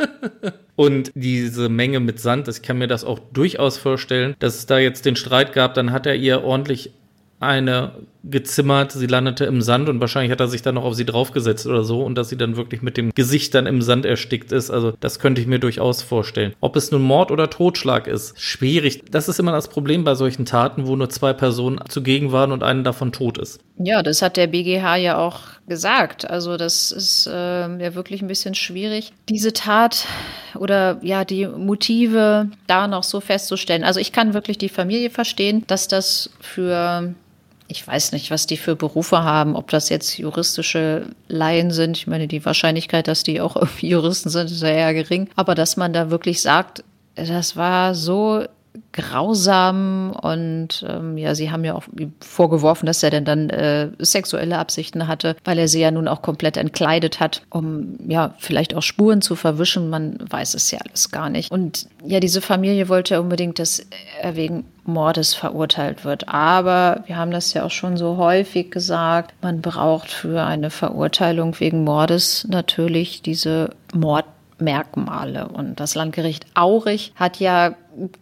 und 0.76 1.12
diese 1.16 1.70
Menge 1.70 2.00
mit 2.00 2.20
Sand, 2.20 2.48
ich 2.48 2.62
kann 2.62 2.78
mir 2.78 2.88
das 2.88 3.04
auch 3.04 3.20
durchaus 3.34 3.78
vorstellen, 3.78 4.36
dass 4.40 4.56
es 4.56 4.66
da 4.66 4.78
jetzt 4.78 5.06
den 5.06 5.16
Streit 5.16 5.54
gab, 5.54 5.74
dann 5.74 5.92
hat 5.92 6.06
er 6.06 6.16
ihr 6.16 6.44
ordentlich 6.44 6.92
eine 7.40 7.94
gezimmert, 8.24 8.92
sie 8.92 9.08
landete 9.08 9.46
im 9.46 9.62
Sand 9.62 9.90
und 9.90 10.00
wahrscheinlich 10.02 10.32
hat 10.32 10.40
er 10.40 10.48
sich 10.48 10.62
dann 10.62 10.76
noch 10.76 10.84
auf 10.84 10.96
sie 10.96 11.06
draufgesetzt 11.06 11.66
oder 11.68 11.84
so 11.84 12.04
und 12.04 12.16
dass 12.16 12.30
sie 12.30 12.38
dann 12.38 12.58
wirklich 12.58 12.82
mit 12.82 12.98
dem 12.98 13.12
Gesicht 13.14 13.56
dann 13.56 13.66
im 13.66 13.82
Sand 13.82 14.06
erstickt 14.06 14.52
ist. 14.52 14.70
Also 14.70 14.94
das 15.00 15.20
könnte 15.20 15.42
ich 15.42 15.48
mir 15.48 15.60
durchaus 15.60 16.02
vorstellen. 16.04 16.54
Ob 16.60 16.76
es 16.76 16.92
nun 16.92 17.02
Mord 17.02 17.32
oder 17.32 17.50
Totschlag 17.50 18.08
ist, 18.08 18.40
schwierig. 18.40 19.04
Das 19.10 19.30
ist 19.30 19.40
immer 19.40 19.52
das 19.52 19.70
Problem 19.70 20.04
bei 20.04 20.16
solchen 20.16 20.46
Taten, 20.46 20.88
wo 20.88 20.96
nur 20.96 21.10
zwei 21.10 21.34
Personen 21.34 21.80
zugegen 21.88 22.32
waren 22.32 22.52
und 22.52 22.64
eine 22.64 22.84
davon 22.84 23.12
tot 23.12 23.38
ist. 23.38 23.62
Ja, 23.78 24.04
das 24.04 24.22
hat 24.22 24.36
der 24.36 24.48
BGH 24.48 24.98
ja 24.98 25.18
auch 25.18 25.40
gesagt. 25.68 26.30
Also 26.30 26.58
das 26.58 26.92
ist 26.92 27.28
äh, 27.28 27.32
ja 27.32 27.96
wirklich 27.96 28.22
ein 28.22 28.28
bisschen 28.28 28.56
schwierig, 28.56 29.14
diese 29.30 29.54
Tat 29.54 30.06
oder 30.56 31.00
ja 31.02 31.24
die 31.24 31.48
Motive 31.48 32.50
da 32.68 32.88
noch 32.88 33.04
so 33.04 33.22
festzustellen. 33.22 33.86
Also 33.86 34.02
ich 34.02 34.12
kann 34.12 34.34
wirklich 34.34 34.58
die 34.58 34.68
Familie 34.68 35.10
verstehen, 35.10 35.64
dass 35.68 35.88
das 35.88 36.30
für 36.42 37.14
ich 37.70 37.88
weiß 37.88 38.12
nicht, 38.14 38.32
was 38.32 38.48
die 38.48 38.58
für 38.58 38.76
Berufe 38.76 39.24
haben, 39.24 39.56
ob 39.56 39.70
das 39.70 39.90
jetzt 39.90 40.18
juristische 40.18 41.06
Laien 41.28 41.70
sind. 41.70 41.98
Ich 41.98 42.08
meine, 42.08 42.28
die 42.28 42.44
Wahrscheinlichkeit, 42.44 43.08
dass 43.08 43.24
die 43.24 43.40
auch 43.40 43.56
Juristen 43.80 44.30
sind, 44.30 44.50
ist 44.50 44.64
ja 44.64 44.70
eher 44.70 44.94
gering. 44.94 45.30
Aber 45.36 45.54
dass 45.54 45.78
man 45.78 45.94
da 45.94 46.10
wirklich 46.10 46.42
sagt, 46.42 46.84
das 47.16 47.56
war 47.56 47.94
so 47.94 48.44
grausam 48.92 50.12
und 50.12 50.86
ähm, 50.88 51.18
ja, 51.18 51.36
sie 51.36 51.52
haben 51.52 51.64
ja 51.64 51.76
auch 51.76 51.84
vorgeworfen, 52.20 52.86
dass 52.86 53.04
er 53.04 53.12
denn 53.12 53.26
dann 53.26 53.50
äh, 53.50 53.90
sexuelle 54.00 54.58
Absichten 54.58 55.08
hatte, 55.08 55.36
weil 55.44 55.60
er 55.60 55.68
sie 55.68 55.82
ja 55.82 55.92
nun 55.92 56.08
auch 56.08 56.22
komplett 56.22 56.58
entkleidet 56.58 57.20
hat, 57.20 57.44
um 57.50 57.98
ja 58.08 58.34
vielleicht 58.40 58.76
auch 58.76 58.82
Spuren 58.82 59.22
zu 59.22 59.36
verwischen. 59.36 59.90
Man 59.90 60.18
weiß 60.30 60.54
es 60.54 60.72
ja 60.72 60.80
alles 60.86 61.12
gar 61.12 61.30
nicht. 61.30 61.52
Und 61.52 61.88
ja, 62.04 62.20
diese 62.20 62.42
Familie 62.42 62.90
wollte 62.90 63.22
unbedingt, 63.22 63.60
dass 63.60 63.86
er 64.22 64.36
wegen 64.36 64.66
Mordes 64.86 65.34
verurteilt 65.34 66.04
wird. 66.04 66.28
Aber 66.28 67.04
wir 67.06 67.18
haben 67.18 67.32
das 67.32 67.54
ja 67.54 67.64
auch 67.64 67.72
schon 67.72 67.96
so 67.96 68.18
häufig 68.18 68.72
gesagt, 68.72 69.34
man 69.42 69.62
braucht 69.62 70.10
für 70.10 70.44
eine 70.44 70.70
Verurteilung 70.72 71.60
wegen 71.60 71.84
Mordes 71.84 72.48
natürlich 72.50 73.22
diese 73.22 73.72
Mord 73.94 74.26
Merkmale. 74.62 75.48
Und 75.48 75.80
das 75.80 75.96
Landgericht 75.96 76.46
Aurich 76.56 77.14
hat 77.16 77.40
ja 77.40 77.76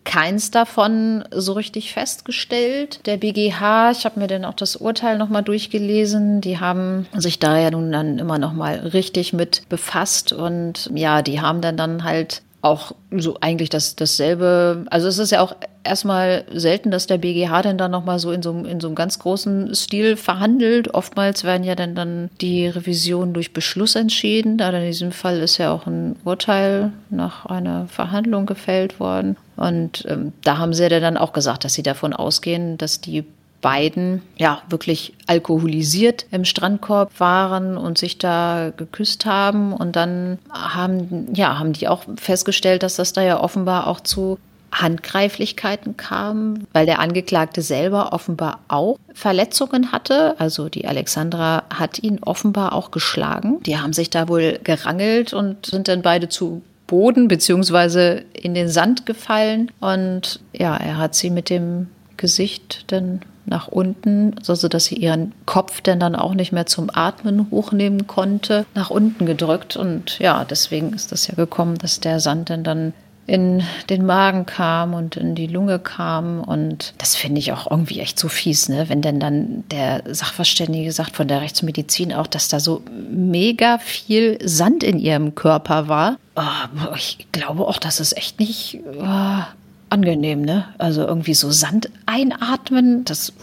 keins 0.03 0.51
davon 0.51 1.23
so 1.31 1.53
richtig 1.53 1.93
festgestellt. 1.93 3.05
Der 3.05 3.17
BGH, 3.17 3.91
ich 3.91 4.05
habe 4.05 4.19
mir 4.19 4.27
dann 4.27 4.45
auch 4.45 4.53
das 4.53 4.75
Urteil 4.75 5.17
nochmal 5.17 5.43
durchgelesen, 5.43 6.41
die 6.41 6.59
haben 6.59 7.05
sich 7.15 7.39
da 7.39 7.59
ja 7.59 7.69
nun 7.71 7.91
dann 7.91 8.17
immer 8.17 8.39
nochmal 8.39 8.79
richtig 8.79 9.33
mit 9.33 9.67
befasst 9.69 10.33
und 10.33 10.89
ja, 10.93 11.21
die 11.21 11.41
haben 11.41 11.61
dann 11.61 11.77
dann 11.77 12.03
halt 12.03 12.41
auch 12.67 12.93
so 13.11 13.37
eigentlich 13.41 13.69
das, 13.69 13.95
dasselbe. 13.95 14.85
Also 14.89 15.07
es 15.07 15.17
ist 15.17 15.31
ja 15.31 15.41
auch 15.41 15.55
erstmal 15.83 16.43
selten, 16.53 16.91
dass 16.91 17.07
der 17.07 17.17
BGH 17.17 17.61
dann 17.61 17.77
dann 17.77 17.91
nochmal 17.91 18.19
so 18.19 18.31
in 18.31 18.43
so, 18.43 18.51
in 18.51 18.79
so 18.79 18.87
einem 18.87 18.95
ganz 18.95 19.19
großen 19.19 19.73
Stil 19.73 20.17
verhandelt. 20.17 20.93
Oftmals 20.93 21.43
werden 21.43 21.63
ja 21.63 21.75
dann, 21.75 21.95
dann 21.95 22.29
die 22.41 22.67
Revisionen 22.67 23.33
durch 23.33 23.53
Beschluss 23.53 23.95
entschieden. 23.95 24.57
Da 24.57 24.69
in 24.69 24.85
diesem 24.85 25.11
Fall 25.11 25.39
ist 25.39 25.57
ja 25.57 25.71
auch 25.71 25.87
ein 25.87 26.15
Urteil 26.23 26.91
nach 27.09 27.45
einer 27.45 27.87
Verhandlung 27.87 28.45
gefällt 28.45 28.99
worden. 28.99 29.37
Und 29.55 30.05
ähm, 30.07 30.33
da 30.43 30.57
haben 30.57 30.73
sie 30.73 30.83
ja 30.83 30.99
dann 30.99 31.17
auch 31.17 31.33
gesagt, 31.33 31.63
dass 31.63 31.73
sie 31.73 31.83
davon 31.83 32.13
ausgehen, 32.13 32.77
dass 32.77 33.01
die 33.01 33.23
beiden 33.61 34.21
ja 34.37 34.61
wirklich 34.69 35.13
alkoholisiert 35.25 36.25
im 36.31 36.45
Strandkorb 36.45 37.19
waren 37.19 37.77
und 37.77 37.97
sich 37.97 38.17
da 38.17 38.71
geküsst 38.75 39.25
haben 39.25 39.73
und 39.73 39.95
dann 39.95 40.39
haben 40.51 41.33
ja 41.33 41.57
haben 41.57 41.73
die 41.73 41.87
auch 41.87 42.03
festgestellt, 42.17 42.83
dass 42.83 42.95
das 42.95 43.13
da 43.13 43.21
ja 43.21 43.39
offenbar 43.39 43.87
auch 43.87 43.99
zu 43.99 44.37
Handgreiflichkeiten 44.71 45.97
kam, 45.97 46.67
weil 46.73 46.85
der 46.85 46.99
Angeklagte 46.99 47.61
selber 47.61 48.13
offenbar 48.13 48.59
auch 48.67 48.99
Verletzungen 49.13 49.91
hatte. 49.91 50.35
Also 50.39 50.69
die 50.69 50.87
Alexandra 50.87 51.63
hat 51.73 51.99
ihn 51.99 52.19
offenbar 52.21 52.73
auch 52.73 52.91
geschlagen. 52.91 53.63
Die 53.63 53.77
haben 53.79 53.93
sich 53.93 54.09
da 54.09 54.27
wohl 54.27 54.59
gerangelt 54.63 55.33
und 55.33 55.65
sind 55.65 55.87
dann 55.87 56.01
beide 56.01 56.29
zu 56.29 56.61
Boden 56.85 57.27
beziehungsweise 57.27 58.23
in 58.33 58.53
den 58.53 58.69
Sand 58.69 59.05
gefallen. 59.05 59.71
Und 59.79 60.41
ja, 60.53 60.75
er 60.75 60.97
hat 60.97 61.15
sie 61.15 61.29
mit 61.29 61.49
dem 61.49 61.87
Gesicht 62.17 62.91
dann 62.91 63.21
nach 63.47 63.67
unten, 63.67 64.35
so 64.41 64.55
dass 64.67 64.85
sie 64.85 64.95
ihren 64.95 65.33
Kopf 65.45 65.81
denn 65.81 65.99
dann 65.99 66.15
auch 66.15 66.33
nicht 66.33 66.51
mehr 66.51 66.65
zum 66.65 66.89
Atmen 66.93 67.47
hochnehmen 67.51 68.07
konnte, 68.07 68.65
nach 68.75 68.89
unten 68.89 69.25
gedrückt. 69.25 69.75
Und 69.75 70.19
ja, 70.19 70.45
deswegen 70.45 70.93
ist 70.93 71.11
das 71.11 71.27
ja 71.27 71.35
gekommen, 71.35 71.77
dass 71.77 71.99
der 71.99 72.19
Sand 72.19 72.49
dann 72.49 72.63
dann 72.63 72.93
in 73.27 73.61
den 73.89 74.05
Magen 74.05 74.45
kam 74.45 74.93
und 74.93 75.17
in 75.17 75.35
die 75.35 75.47
Lunge 75.47 75.79
kam. 75.79 76.39
Und 76.39 76.93
das 76.97 77.15
finde 77.15 77.39
ich 77.39 77.51
auch 77.51 77.69
irgendwie 77.69 77.99
echt 77.99 78.17
so 78.17 78.29
fies, 78.29 78.69
ne? 78.69 78.87
Wenn 78.87 79.01
denn 79.01 79.19
dann 79.19 79.65
der 79.69 80.03
Sachverständige 80.09 80.91
sagt 80.93 81.17
von 81.17 81.27
der 81.27 81.41
Rechtsmedizin 81.41 82.13
auch, 82.13 82.27
dass 82.27 82.47
da 82.47 82.61
so 82.61 82.81
mega 83.11 83.79
viel 83.79 84.39
Sand 84.43 84.81
in 84.83 84.97
ihrem 84.97 85.35
Körper 85.35 85.89
war. 85.89 86.17
Oh, 86.37 86.95
ich 86.95 87.27
glaube 87.33 87.67
auch, 87.67 87.79
dass 87.79 87.99
es 87.99 88.15
echt 88.15 88.39
nicht. 88.39 88.79
Oh, 88.97 89.43
angenehm, 89.89 90.41
ne? 90.41 90.65
Also 90.77 91.05
irgendwie 91.05 91.33
so 91.33 91.51
Sand 91.51 91.89
einatmen, 92.05 93.05
das 93.05 93.33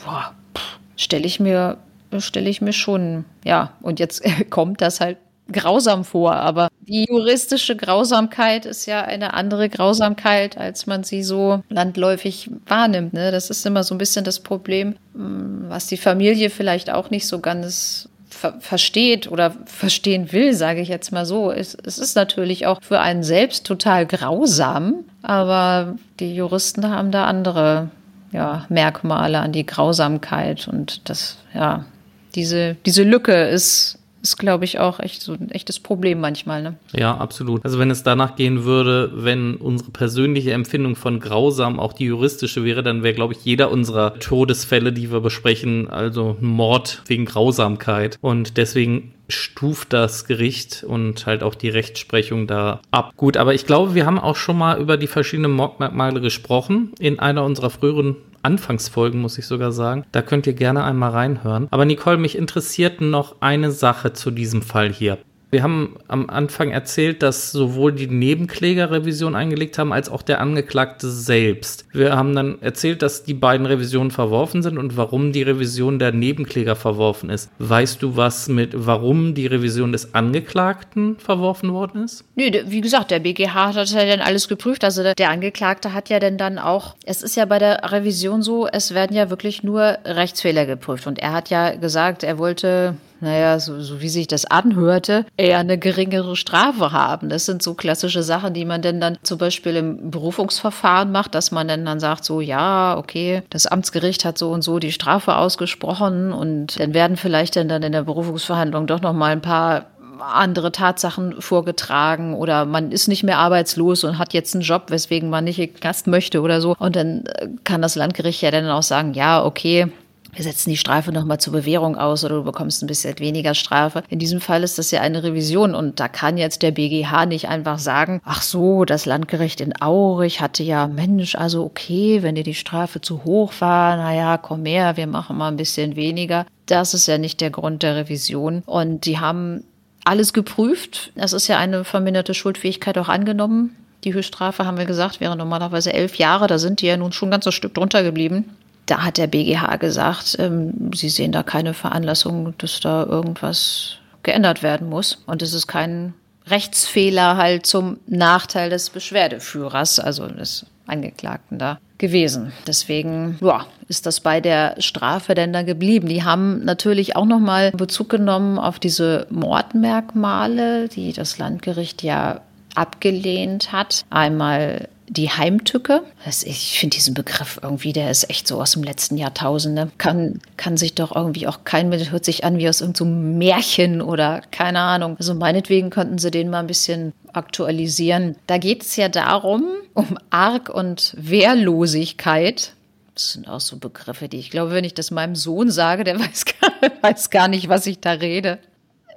stelle 0.96 1.26
ich 1.26 1.40
mir 1.40 1.78
stelle 2.20 2.48
ich 2.48 2.60
mir 2.60 2.72
schon, 2.72 3.24
ja, 3.44 3.72
und 3.82 3.98
jetzt 3.98 4.22
kommt 4.50 4.80
das 4.80 5.00
halt 5.00 5.18
grausam 5.52 6.04
vor, 6.04 6.34
aber 6.34 6.68
die 6.80 7.06
juristische 7.08 7.76
Grausamkeit 7.76 8.64
ist 8.64 8.86
ja 8.86 9.02
eine 9.02 9.34
andere 9.34 9.68
Grausamkeit, 9.68 10.56
als 10.56 10.86
man 10.86 11.04
sie 11.04 11.22
so 11.22 11.62
landläufig 11.68 12.50
wahrnimmt. 12.66 13.12
Ne? 13.12 13.30
Das 13.30 13.50
ist 13.50 13.66
immer 13.66 13.84
so 13.84 13.94
ein 13.94 13.98
bisschen 13.98 14.24
das 14.24 14.40
Problem, 14.40 14.96
hm, 15.14 15.66
was 15.68 15.86
die 15.86 15.98
Familie 15.98 16.48
vielleicht 16.48 16.90
auch 16.90 17.10
nicht 17.10 17.26
so 17.26 17.40
ganz 17.40 18.08
ver 18.44 18.60
versteht 18.60 19.30
oder 19.30 19.54
verstehen 19.64 20.32
will, 20.32 20.52
sage 20.52 20.80
ich 20.80 20.88
jetzt 20.88 21.12
mal 21.12 21.24
so. 21.24 21.50
Es, 21.50 21.74
es 21.74 21.98
ist 21.98 22.14
natürlich 22.14 22.66
auch 22.66 22.80
für 22.82 23.00
einen 23.00 23.22
selbst 23.22 23.66
total 23.66 24.06
grausam, 24.06 24.96
aber 25.22 25.96
die 26.20 26.34
Juristen 26.34 26.90
haben 26.90 27.10
da 27.10 27.24
andere 27.24 27.88
ja, 28.32 28.66
Merkmale 28.68 29.38
an 29.38 29.52
die 29.52 29.64
Grausamkeit 29.64 30.68
und 30.68 31.08
das, 31.08 31.38
ja, 31.54 31.86
diese, 32.34 32.76
diese 32.84 33.04
Lücke 33.04 33.44
ist 33.44 33.98
ist, 34.24 34.38
glaube 34.38 34.64
ich, 34.64 34.80
auch 34.80 35.00
echt 35.00 35.22
so 35.22 35.34
ein 35.34 35.50
echtes 35.50 35.78
Problem 35.78 36.18
manchmal. 36.18 36.62
Ne? 36.62 36.76
Ja, 36.92 37.16
absolut. 37.16 37.62
Also 37.62 37.78
wenn 37.78 37.90
es 37.90 38.02
danach 38.02 38.36
gehen 38.36 38.64
würde, 38.64 39.12
wenn 39.14 39.56
unsere 39.56 39.90
persönliche 39.90 40.52
Empfindung 40.52 40.96
von 40.96 41.20
grausam 41.20 41.78
auch 41.78 41.92
die 41.92 42.06
juristische 42.06 42.64
wäre, 42.64 42.82
dann 42.82 43.02
wäre, 43.02 43.14
glaube 43.14 43.34
ich, 43.34 43.44
jeder 43.44 43.70
unserer 43.70 44.18
Todesfälle, 44.18 44.92
die 44.92 45.12
wir 45.12 45.20
besprechen, 45.20 45.90
also 45.90 46.36
Mord 46.40 47.02
wegen 47.06 47.26
Grausamkeit. 47.26 48.18
Und 48.22 48.56
deswegen 48.56 49.12
stuft 49.28 49.92
das 49.92 50.26
Gericht 50.26 50.84
und 50.84 51.26
halt 51.26 51.42
auch 51.42 51.54
die 51.54 51.68
Rechtsprechung 51.68 52.46
da 52.46 52.80
ab. 52.90 53.12
Gut, 53.16 53.36
aber 53.36 53.54
ich 53.54 53.66
glaube, 53.66 53.94
wir 53.94 54.06
haben 54.06 54.18
auch 54.18 54.36
schon 54.36 54.56
mal 54.56 54.80
über 54.80 54.96
die 54.96 55.06
verschiedenen 55.06 55.52
Mordmerkmale 55.52 56.20
gesprochen 56.20 56.92
in 56.98 57.18
einer 57.18 57.44
unserer 57.44 57.70
früheren 57.70 58.16
Anfangsfolgen, 58.44 59.20
muss 59.20 59.38
ich 59.38 59.46
sogar 59.46 59.72
sagen. 59.72 60.04
Da 60.12 60.22
könnt 60.22 60.46
ihr 60.46 60.52
gerne 60.52 60.84
einmal 60.84 61.10
reinhören. 61.10 61.68
Aber 61.70 61.84
Nicole, 61.84 62.18
mich 62.18 62.36
interessiert 62.36 63.00
noch 63.00 63.40
eine 63.40 63.70
Sache 63.70 64.12
zu 64.12 64.30
diesem 64.30 64.62
Fall 64.62 64.92
hier. 64.92 65.18
Wir 65.54 65.62
haben 65.62 65.94
am 66.08 66.30
Anfang 66.30 66.72
erzählt, 66.72 67.22
dass 67.22 67.52
sowohl 67.52 67.92
die 67.92 68.08
Nebenkläger 68.08 68.90
Revision 68.90 69.36
eingelegt 69.36 69.78
haben, 69.78 69.92
als 69.92 70.08
auch 70.08 70.22
der 70.22 70.40
Angeklagte 70.40 71.08
selbst. 71.08 71.86
Wir 71.92 72.16
haben 72.16 72.34
dann 72.34 72.60
erzählt, 72.60 73.02
dass 73.02 73.22
die 73.22 73.34
beiden 73.34 73.64
Revisionen 73.64 74.10
verworfen 74.10 74.64
sind 74.64 74.78
und 74.78 74.96
warum 74.96 75.30
die 75.30 75.44
Revision 75.44 76.00
der 76.00 76.10
Nebenkläger 76.10 76.74
verworfen 76.74 77.30
ist. 77.30 77.52
Weißt 77.60 78.02
du 78.02 78.16
was 78.16 78.48
mit, 78.48 78.72
warum 78.74 79.36
die 79.36 79.46
Revision 79.46 79.92
des 79.92 80.12
Angeklagten 80.12 81.18
verworfen 81.20 81.72
worden 81.72 82.02
ist? 82.02 82.24
Nö, 82.34 82.50
wie 82.66 82.80
gesagt, 82.80 83.12
der 83.12 83.20
BGH 83.20 83.76
hat 83.76 83.90
ja 83.90 84.06
dann 84.06 84.22
alles 84.22 84.48
geprüft. 84.48 84.82
Also 84.82 85.04
der 85.04 85.30
Angeklagte 85.30 85.92
hat 85.94 86.08
ja 86.08 86.18
denn 86.18 86.36
dann 86.36 86.58
auch, 86.58 86.96
es 87.04 87.22
ist 87.22 87.36
ja 87.36 87.44
bei 87.44 87.60
der 87.60 87.92
Revision 87.92 88.42
so, 88.42 88.66
es 88.66 88.92
werden 88.92 89.14
ja 89.14 89.30
wirklich 89.30 89.62
nur 89.62 89.98
Rechtsfehler 90.04 90.66
geprüft. 90.66 91.06
Und 91.06 91.20
er 91.20 91.32
hat 91.32 91.48
ja 91.48 91.76
gesagt, 91.76 92.24
er 92.24 92.38
wollte 92.38 92.96
naja, 93.24 93.58
so, 93.58 93.80
so 93.80 94.00
wie 94.00 94.08
sich 94.08 94.28
das 94.28 94.44
anhörte, 94.44 95.26
eher 95.36 95.58
eine 95.58 95.78
geringere 95.78 96.36
Strafe 96.36 96.92
haben. 96.92 97.28
Das 97.28 97.46
sind 97.46 97.62
so 97.62 97.74
klassische 97.74 98.22
Sachen, 98.22 98.54
die 98.54 98.64
man 98.64 98.82
denn 98.82 99.00
dann 99.00 99.18
zum 99.22 99.38
Beispiel 99.38 99.76
im 99.76 100.10
Berufungsverfahren 100.10 101.10
macht, 101.10 101.34
dass 101.34 101.50
man 101.50 101.66
dann, 101.66 101.84
dann 101.84 102.00
sagt, 102.00 102.24
so, 102.24 102.40
ja, 102.40 102.96
okay, 102.96 103.42
das 103.50 103.66
Amtsgericht 103.66 104.24
hat 104.24 104.38
so 104.38 104.50
und 104.50 104.62
so 104.62 104.78
die 104.78 104.92
Strafe 104.92 105.36
ausgesprochen 105.36 106.32
und 106.32 106.78
dann 106.78 106.94
werden 106.94 107.16
vielleicht 107.16 107.56
dann, 107.56 107.68
dann 107.68 107.82
in 107.82 107.92
der 107.92 108.02
Berufungsverhandlung 108.02 108.86
doch 108.86 109.00
noch 109.00 109.12
mal 109.12 109.32
ein 109.32 109.42
paar 109.42 109.86
andere 110.20 110.72
Tatsachen 110.72 111.40
vorgetragen 111.40 112.34
oder 112.34 112.64
man 112.64 112.92
ist 112.92 113.08
nicht 113.08 113.22
mehr 113.22 113.38
arbeitslos 113.38 114.04
und 114.04 114.18
hat 114.18 114.32
jetzt 114.32 114.54
einen 114.54 114.62
Job, 114.62 114.84
weswegen 114.88 115.30
man 115.30 115.44
nicht 115.44 115.80
Gast 115.80 116.06
möchte 116.06 116.40
oder 116.40 116.60
so. 116.60 116.74
Und 116.78 116.96
dann 116.96 117.24
äh, 117.26 117.48
kann 117.64 117.82
das 117.82 117.96
Landgericht 117.96 118.42
ja 118.42 118.50
dann 118.50 118.68
auch 118.68 118.82
sagen, 118.82 119.14
ja, 119.14 119.44
okay, 119.44 119.88
wir 120.34 120.44
setzen 120.44 120.70
die 120.70 120.76
Strafe 120.76 121.12
nochmal 121.12 121.38
zur 121.38 121.52
Bewährung 121.52 121.96
aus 121.96 122.24
oder 122.24 122.36
du 122.36 122.44
bekommst 122.44 122.82
ein 122.82 122.86
bisschen 122.86 123.18
weniger 123.18 123.54
Strafe. 123.54 124.02
In 124.08 124.18
diesem 124.18 124.40
Fall 124.40 124.62
ist 124.62 124.78
das 124.78 124.90
ja 124.90 125.00
eine 125.00 125.22
Revision 125.22 125.74
und 125.74 126.00
da 126.00 126.08
kann 126.08 126.36
jetzt 126.38 126.62
der 126.62 126.72
BGH 126.72 127.26
nicht 127.26 127.48
einfach 127.48 127.78
sagen, 127.78 128.20
ach 128.24 128.42
so, 128.42 128.84
das 128.84 129.06
Landgericht 129.06 129.60
in 129.60 129.80
Aurich 129.80 130.40
hatte 130.40 130.62
ja, 130.62 130.86
Mensch, 130.86 131.34
also 131.34 131.64
okay, 131.64 132.22
wenn 132.22 132.34
dir 132.34 132.44
die 132.44 132.54
Strafe 132.54 133.00
zu 133.00 133.24
hoch 133.24 133.52
war, 133.60 133.96
naja, 133.96 134.38
komm 134.38 134.64
her, 134.64 134.96
wir 134.96 135.06
machen 135.06 135.36
mal 135.36 135.48
ein 135.48 135.56
bisschen 135.56 135.96
weniger. 135.96 136.46
Das 136.66 136.94
ist 136.94 137.06
ja 137.06 137.18
nicht 137.18 137.40
der 137.40 137.50
Grund 137.50 137.82
der 137.82 137.96
Revision 137.96 138.62
und 138.66 139.06
die 139.06 139.18
haben 139.18 139.64
alles 140.04 140.32
geprüft. 140.32 141.12
Es 141.14 141.32
ist 141.32 141.48
ja 141.48 141.58
eine 141.58 141.84
verminderte 141.84 142.34
Schuldfähigkeit 142.34 142.98
auch 142.98 143.08
angenommen. 143.08 143.76
Die 144.04 144.12
Höchststrafe, 144.12 144.66
haben 144.66 144.76
wir 144.76 144.84
gesagt, 144.84 145.20
wäre 145.20 145.34
normalerweise 145.34 145.92
elf 145.92 146.16
Jahre. 146.16 146.46
Da 146.46 146.58
sind 146.58 146.82
die 146.82 146.86
ja 146.86 146.98
nun 146.98 147.12
schon 147.12 147.28
ein 147.28 147.32
ganzes 147.32 147.54
Stück 147.54 147.72
drunter 147.72 148.02
geblieben 148.02 148.54
da 148.86 149.04
hat 149.04 149.18
der 149.18 149.26
BGH 149.26 149.76
gesagt, 149.76 150.36
ähm, 150.38 150.90
sie 150.94 151.08
sehen 151.08 151.32
da 151.32 151.42
keine 151.42 151.74
Veranlassung, 151.74 152.54
dass 152.58 152.80
da 152.80 153.04
irgendwas 153.04 153.96
geändert 154.22 154.62
werden 154.62 154.88
muss. 154.88 155.22
Und 155.26 155.42
es 155.42 155.52
ist 155.52 155.66
kein 155.66 156.14
Rechtsfehler 156.46 157.36
halt 157.36 157.66
zum 157.66 157.98
Nachteil 158.06 158.70
des 158.70 158.90
Beschwerdeführers, 158.90 159.98
also 159.98 160.26
des 160.26 160.66
Angeklagten 160.86 161.58
da 161.58 161.78
gewesen. 161.96 162.52
Deswegen 162.66 163.38
ja, 163.40 163.66
ist 163.88 164.04
das 164.04 164.20
bei 164.20 164.40
der 164.40 164.74
Strafe 164.78 165.34
denn 165.34 165.52
da 165.52 165.62
geblieben. 165.62 166.08
Die 166.08 166.24
haben 166.24 166.64
natürlich 166.64 167.16
auch 167.16 167.24
nochmal 167.24 167.70
Bezug 167.70 168.10
genommen 168.10 168.58
auf 168.58 168.78
diese 168.78 169.26
Mordmerkmale, 169.30 170.88
die 170.88 171.12
das 171.12 171.38
Landgericht 171.38 172.02
ja 172.02 172.40
abgelehnt 172.74 173.72
hat. 173.72 174.04
Einmal 174.10 174.88
die 175.08 175.30
Heimtücke. 175.30 176.02
Ich 176.44 176.78
finde 176.78 176.96
diesen 176.96 177.14
Begriff 177.14 177.60
irgendwie, 177.62 177.92
der 177.92 178.10
ist 178.10 178.30
echt 178.30 178.48
so 178.48 178.60
aus 178.60 178.72
dem 178.72 178.82
letzten 178.82 179.16
Jahrtausend. 179.16 179.74
Ne? 179.74 179.90
Kann, 179.98 180.40
kann 180.56 180.76
sich 180.76 180.94
doch 180.94 181.14
irgendwie 181.14 181.46
auch 181.46 181.64
kein 181.64 181.88
Mittel, 181.88 182.10
hört 182.10 182.24
sich 182.24 182.44
an 182.44 182.58
wie 182.58 182.68
aus 182.68 182.80
irgendeinem 182.80 183.32
so 183.32 183.38
Märchen 183.38 184.02
oder 184.02 184.42
keine 184.50 184.80
Ahnung. 184.80 185.16
Also 185.18 185.34
meinetwegen 185.34 185.90
könnten 185.90 186.18
sie 186.18 186.30
den 186.30 186.50
mal 186.50 186.60
ein 186.60 186.66
bisschen 186.66 187.12
aktualisieren. 187.32 188.36
Da 188.46 188.58
geht 188.58 188.82
es 188.82 188.96
ja 188.96 189.08
darum, 189.08 189.64
um 189.92 190.18
Arg 190.30 190.68
und 190.68 191.14
Wehrlosigkeit. 191.16 192.72
Das 193.14 193.32
sind 193.32 193.48
auch 193.48 193.60
so 193.60 193.76
Begriffe, 193.76 194.28
die 194.28 194.38
ich 194.38 194.50
glaube, 194.50 194.72
wenn 194.72 194.84
ich 194.84 194.94
das 194.94 195.10
meinem 195.10 195.36
Sohn 195.36 195.70
sage, 195.70 196.04
der 196.04 196.18
weiß 196.20 196.44
gar, 196.46 196.70
weiß 197.02 197.30
gar 197.30 197.48
nicht, 197.48 197.68
was 197.68 197.86
ich 197.86 198.00
da 198.00 198.12
rede. 198.12 198.58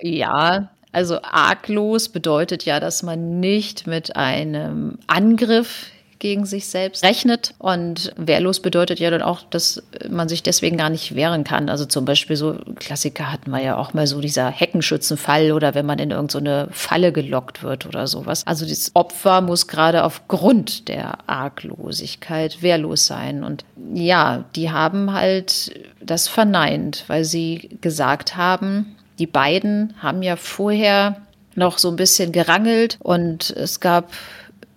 Ja, 0.02 0.70
also 0.92 1.22
arglos 1.22 2.10
bedeutet 2.10 2.66
ja, 2.66 2.80
dass 2.80 3.04
man 3.04 3.40
nicht 3.40 3.88
mit 3.88 4.16
einem 4.16 4.98
Angriff 5.08 5.92
gegen 6.20 6.46
sich 6.46 6.68
selbst 6.68 7.04
rechnet. 7.04 7.54
Und 7.60 8.12
wehrlos 8.18 8.62
bedeutet 8.62 9.00
ja 9.00 9.10
dann 9.10 9.22
auch, 9.22 9.44
dass 9.44 9.84
man 10.10 10.30
sich 10.30 10.44
deswegen 10.44 10.78
gar 10.78 10.90
nicht 10.90 11.16
wehren 11.16 11.44
kann. 11.44 11.70
Also 11.70 11.86
zum 11.86 12.06
Beispiel 12.06 12.36
so 12.36 12.58
Klassiker 12.76 13.32
hatten 13.32 13.52
wir 13.52 13.62
ja 13.62 13.78
auch 13.78 13.94
mal 13.94 14.08
so 14.08 14.20
dieser 14.22 14.50
Heckenschützenfall 14.50 15.52
oder 15.52 15.76
wenn 15.76 15.86
man 15.86 16.00
in 16.00 16.12
irgendeine 16.12 16.66
so 16.66 16.72
Falle 16.72 17.12
gelockt 17.12 17.64
wird 17.64 17.86
oder 17.86 18.08
sowas. 18.08 18.46
Also 18.46 18.66
das 18.66 18.92
Opfer 18.96 19.42
muss 19.42 19.68
gerade 19.68 20.04
aufgrund 20.04 20.88
der 20.88 21.30
Arglosigkeit 21.30 22.62
wehrlos 22.62 23.06
sein. 23.06 23.44
Und 23.44 23.66
ja, 23.94 24.46
die 24.56 24.72
haben 24.72 25.14
halt 25.14 25.72
das 26.02 26.28
verneint, 26.28 27.04
weil 27.08 27.26
sie 27.26 27.78
gesagt 27.82 28.36
haben, 28.36 28.97
die 29.20 29.28
beiden 29.28 29.94
haben 30.00 30.22
ja 30.24 30.36
vorher 30.36 31.22
noch 31.56 31.78
so 31.78 31.90
ein 31.90 31.96
bisschen 31.96 32.32
gerangelt 32.32 32.98
und 33.02 33.50
es 33.50 33.80
gab 33.80 34.12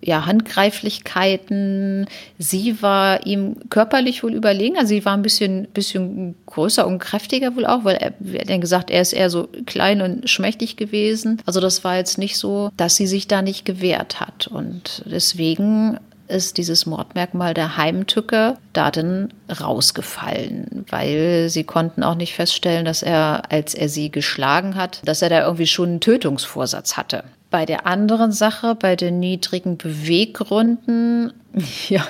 ja, 0.03 0.25
Handgreiflichkeiten. 0.25 2.07
Sie 2.39 2.81
war 2.81 3.25
ihm 3.25 3.57
körperlich 3.69 4.23
wohl 4.23 4.33
überlegen. 4.33 4.77
Also 4.77 4.89
sie 4.89 5.05
war 5.05 5.13
ein 5.13 5.21
bisschen, 5.21 5.67
bisschen 5.73 6.35
größer 6.47 6.87
und 6.87 6.99
kräftiger 6.99 7.55
wohl 7.55 7.65
auch, 7.65 7.83
weil 7.83 7.95
er, 7.95 8.13
er 8.33 8.41
hat 8.41 8.49
ja 8.49 8.57
gesagt, 8.57 8.89
er 8.89 9.01
ist 9.01 9.13
eher 9.13 9.29
so 9.29 9.47
klein 9.65 10.01
und 10.01 10.29
schmächtig 10.29 10.75
gewesen. 10.75 11.41
Also 11.45 11.59
das 11.59 11.83
war 11.83 11.97
jetzt 11.97 12.17
nicht 12.17 12.37
so, 12.37 12.71
dass 12.77 12.95
sie 12.95 13.07
sich 13.07 13.27
da 13.27 13.41
nicht 13.41 13.63
gewehrt 13.63 14.19
hat. 14.19 14.47
Und 14.47 15.03
deswegen 15.05 15.99
ist 16.31 16.57
dieses 16.57 16.85
Mordmerkmal 16.85 17.53
der 17.53 17.77
Heimtücke 17.77 18.57
da 18.73 18.89
dann 18.89 19.33
rausgefallen, 19.49 20.85
weil 20.89 21.49
sie 21.49 21.63
konnten 21.63 22.03
auch 22.03 22.15
nicht 22.15 22.33
feststellen, 22.33 22.85
dass 22.85 23.03
er, 23.03 23.43
als 23.51 23.73
er 23.73 23.89
sie 23.89 24.11
geschlagen 24.11 24.75
hat, 24.75 25.01
dass 25.05 25.21
er 25.21 25.29
da 25.29 25.43
irgendwie 25.43 25.67
schon 25.67 25.89
einen 25.89 25.99
Tötungsvorsatz 25.99 26.97
hatte. 26.97 27.23
Bei 27.49 27.65
der 27.65 27.85
anderen 27.85 28.31
Sache, 28.31 28.75
bei 28.75 28.95
den 28.95 29.19
niedrigen 29.19 29.77
Beweggründen, 29.77 31.33
ja, 31.89 32.07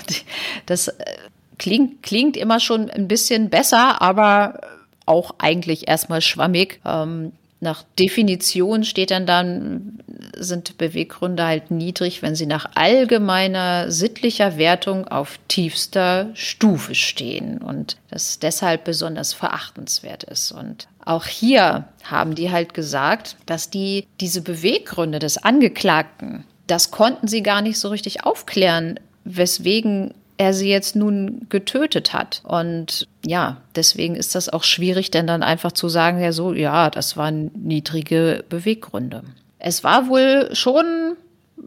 das 0.68 0.90
äh, 0.90 1.04
klingt, 1.58 2.04
klingt 2.04 2.38
immer 2.38 2.60
schon 2.60 2.90
ein 2.90 3.08
bisschen 3.08 3.50
besser, 3.50 4.02
aber 4.02 4.62
auch 5.06 5.36
eigentlich 5.40 5.88
erstmal 5.88 6.22
schwammig. 6.22 6.80
Ähm, 6.86 7.34
nach 7.62 7.84
Definition 8.00 8.84
steht 8.84 9.12
dann 9.12 9.28
dann, 9.28 10.00
sind 10.36 10.80
Beweggründe 10.80 11.46
halt 11.46 11.70
niedrig, 11.70 12.24
wenn 12.24 12.34
sie 12.34 12.48
nach 12.48 12.72
allgemeiner 12.74 13.92
sittlicher 13.92 14.58
Wertung 14.58 15.08
auf 15.08 15.40
tiefster 15.48 16.32
Stufe 16.34 16.96
stehen 16.96 17.60
und 17.60 17.98
das 18.10 18.40
deshalb 18.40 18.84
besonders 18.84 19.34
verachtenswert 19.34 20.24
ist. 20.24 20.52
Und 20.52 20.88
auch 21.06 21.28
hier 21.28 21.86
haben 22.04 22.34
die 22.34 22.50
halt 22.50 22.74
gesagt, 22.74 23.38
dass 23.46 23.70
die 23.70 24.08
diese 24.20 24.42
Beweggründe 24.42 25.20
des 25.20 25.38
Angeklagten, 25.38 26.46
das 26.66 26.90
konnten 26.90 27.28
sie 27.28 27.44
gar 27.44 27.62
nicht 27.62 27.78
so 27.78 27.90
richtig 27.90 28.24
aufklären, 28.26 29.00
weswegen 29.24 30.16
er 30.42 30.56
sie 30.56 30.70
jetzt 30.70 30.96
nun 30.96 31.46
getötet 31.50 32.14
hat. 32.14 32.42
Und 32.44 33.08
ja, 33.24 33.58
deswegen 33.76 34.16
ist 34.16 34.34
das 34.34 34.50
auch 34.50 34.64
schwierig, 34.64 35.12
denn 35.12 35.28
dann 35.28 35.44
einfach 35.44 35.72
zu 35.72 35.88
sagen, 35.88 36.20
ja 36.20 36.32
so, 36.32 36.52
ja, 36.52 36.90
das 36.90 37.16
waren 37.16 37.52
niedrige 37.54 38.44
Beweggründe. 38.50 39.22
Es 39.60 39.84
war 39.84 40.10
wohl 40.10 40.50
schon 40.54 41.16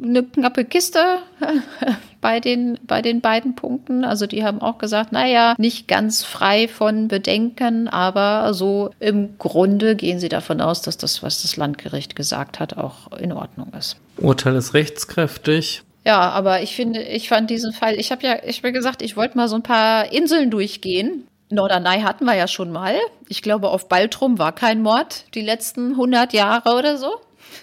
eine 0.02 0.24
knappe 0.24 0.64
Kiste 0.64 1.18
bei 2.20 2.40
den, 2.40 2.80
bei 2.84 3.00
den 3.00 3.20
beiden 3.20 3.54
Punkten. 3.54 4.04
Also 4.04 4.26
die 4.26 4.42
haben 4.42 4.60
auch 4.60 4.78
gesagt, 4.78 5.12
naja, 5.12 5.54
nicht 5.56 5.86
ganz 5.86 6.24
frei 6.24 6.66
von 6.66 7.06
Bedenken, 7.06 7.86
aber 7.86 8.54
so 8.54 8.90
im 8.98 9.38
Grunde 9.38 9.94
gehen 9.94 10.18
sie 10.18 10.28
davon 10.28 10.60
aus, 10.60 10.82
dass 10.82 10.98
das, 10.98 11.22
was 11.22 11.42
das 11.42 11.56
Landgericht 11.56 12.16
gesagt 12.16 12.58
hat, 12.58 12.76
auch 12.76 13.12
in 13.12 13.30
Ordnung 13.30 13.72
ist. 13.78 13.98
Urteil 14.16 14.56
ist 14.56 14.74
rechtskräftig. 14.74 15.84
Ja, 16.04 16.30
aber 16.30 16.62
ich 16.62 16.76
finde, 16.76 17.02
ich 17.02 17.28
fand 17.28 17.48
diesen 17.48 17.72
Fall, 17.72 17.94
ich 17.98 18.12
habe 18.12 18.26
ja, 18.26 18.36
ich 18.44 18.58
habe 18.58 18.72
gesagt, 18.72 19.00
ich 19.00 19.16
wollte 19.16 19.36
mal 19.36 19.48
so 19.48 19.56
ein 19.56 19.62
paar 19.62 20.12
Inseln 20.12 20.50
durchgehen. 20.50 21.26
Norderney 21.50 22.02
hatten 22.02 22.24
wir 22.24 22.34
ja 22.34 22.46
schon 22.48 22.70
mal. 22.70 22.96
Ich 23.28 23.40
glaube, 23.42 23.70
auf 23.70 23.88
Baltrum 23.88 24.38
war 24.38 24.52
kein 24.52 24.82
Mord 24.82 25.24
die 25.34 25.40
letzten 25.40 25.92
100 25.92 26.32
Jahre 26.32 26.76
oder 26.76 26.98
so. 26.98 27.14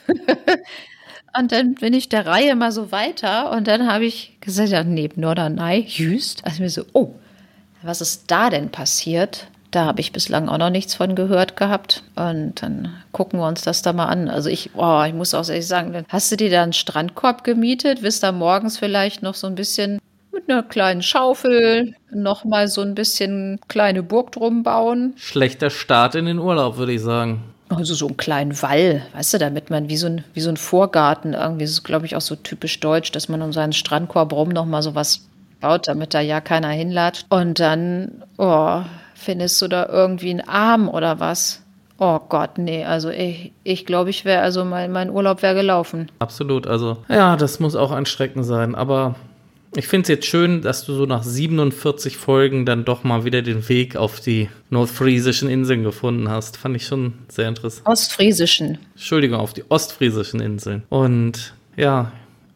und 1.38 1.52
dann 1.52 1.76
bin 1.76 1.94
ich 1.94 2.10
der 2.10 2.26
Reihe 2.26 2.56
mal 2.56 2.72
so 2.72 2.92
weiter 2.92 3.52
und 3.52 3.68
dann 3.68 3.92
habe 3.92 4.06
ich 4.06 4.38
gesagt, 4.42 4.70
ja, 4.70 4.84
neben 4.84 5.22
Norderney, 5.22 5.86
Jüst. 5.88 6.44
Also 6.46 6.64
mir 6.64 6.70
so, 6.70 6.84
oh, 6.94 7.14
was 7.84 8.02
ist 8.02 8.32
da 8.32 8.50
denn 8.50 8.70
passiert? 8.72 9.48
Da 9.72 9.86
habe 9.86 10.02
ich 10.02 10.12
bislang 10.12 10.50
auch 10.50 10.58
noch 10.58 10.70
nichts 10.70 10.96
von 10.96 11.16
gehört 11.16 11.56
gehabt. 11.56 12.04
Und 12.16 12.62
dann 12.62 12.94
gucken 13.14 13.40
wir 13.40 13.48
uns 13.48 13.62
das 13.62 13.82
da 13.82 13.94
mal 13.94 14.08
an. 14.08 14.28
Also 14.28 14.50
ich, 14.50 14.72
oh, 14.76 15.04
ich 15.08 15.14
muss 15.14 15.34
auch 15.34 15.48
ehrlich 15.48 15.68
sagen, 15.68 16.06
hast 16.10 16.32
du 16.32 16.36
dir 16.36 16.52
da 16.52 16.64
einen 16.64 16.74
Strandkorb 16.74 17.44
gemietet? 17.44 18.04
Wirst 18.04 18.22
da 18.24 18.34
morgens 18.34 18.78
vielleicht 18.78 19.24
noch 19.24 19.36
so 19.36 19.48
ein 19.48 19.56
bisschen 19.56 20.00
mit 20.34 20.50
einer 20.50 20.64
kleinen 20.64 21.02
Schaufel 21.02 21.96
noch 22.12 22.44
mal 22.44 22.68
so 22.68 22.82
ein 22.82 22.96
bisschen 22.96 23.60
kleine 23.70 24.04
Burg 24.04 24.34
drum 24.34 24.64
bauen? 24.64 25.14
Schlechter 25.16 25.70
Start 25.70 26.16
in 26.16 26.26
den 26.26 26.40
Urlaub, 26.40 26.78
würde 26.78 26.94
ich 26.94 27.02
sagen. 27.02 27.44
Also 27.70 27.94
so 27.94 28.08
einen 28.08 28.18
kleinen 28.18 28.62
Wall, 28.62 29.06
weißt 29.14 29.36
du, 29.36 29.38
damit 29.38 29.70
man 29.70 29.88
wie 29.88 29.96
so 29.96 30.08
ein, 30.08 30.26
wie 30.34 30.42
so 30.42 30.50
ein 30.50 30.58
Vorgarten 30.58 31.34
irgendwie, 31.34 31.64
das 31.64 31.72
ist 31.72 31.84
glaube 31.84 32.06
ich 32.06 32.18
auch 32.18 32.22
so 32.22 32.36
typisch 32.36 32.82
deutsch, 32.82 33.12
dass 33.14 33.30
man 33.30 33.42
um 33.42 33.54
seinen 33.54 33.72
Strandkorb 33.72 34.34
rum 34.34 34.50
noch 34.50 34.66
mal 34.66 34.82
so 34.82 34.94
was 34.94 35.22
baut, 35.62 35.88
damit 35.88 36.14
da 36.14 36.20
ja 36.20 36.42
keiner 36.42 36.70
hinlatscht. 36.70 37.28
Und 37.30 37.60
dann, 37.62 38.24
oh, 38.38 38.82
Findest 39.24 39.62
du 39.62 39.68
da 39.68 39.88
irgendwie 39.88 40.32
einen 40.32 40.42
Arm 40.42 40.90
oder 40.90 41.20
was? 41.20 41.62
Oh 42.00 42.20
Gott, 42.28 42.58
nee, 42.58 42.84
also 42.84 43.12
ich, 43.12 43.52
ich 43.64 43.86
glaube, 43.86 44.10
ich 44.10 44.26
wäre, 44.26 44.42
also 44.42 44.66
mein, 44.66 44.92
mein 44.92 45.12
Urlaub 45.12 45.44
wäre 45.44 45.54
gelaufen. 45.54 46.10
Absolut, 46.18 46.66
also 46.66 46.98
ja, 47.08 47.36
das 47.36 47.60
muss 47.60 47.76
auch 47.76 47.92
ein 47.92 48.08
Strecken 48.08 48.44
sein, 48.44 48.74
aber 48.74 49.16
ich 49.76 49.88
finde 49.88 50.04
es 50.04 50.08
jetzt 50.10 50.26
schön, 50.26 50.64
dass 50.64 50.84
du 50.86 50.94
so 50.94 51.06
nach 51.06 51.22
47 51.22 52.18
Folgen 52.18 52.66
dann 52.66 52.84
doch 52.84 53.04
mal 53.04 53.24
wieder 53.24 53.44
den 53.44 53.70
Weg 53.70 53.96
auf 53.96 54.20
die 54.20 54.50
nordfriesischen 54.72 55.48
Inseln 55.48 55.84
gefunden 55.84 56.28
hast. 56.28 56.58
Fand 56.58 56.76
ich 56.76 56.88
schon 56.88 57.14
sehr 57.30 57.48
interessant. 57.48 57.88
Ostfriesischen. 57.88 58.80
Entschuldigung, 58.96 59.40
auf 59.40 59.54
die 59.54 59.64
ostfriesischen 59.70 60.40
Inseln. 60.42 60.82
Und 60.90 61.54
ja, 61.78 62.12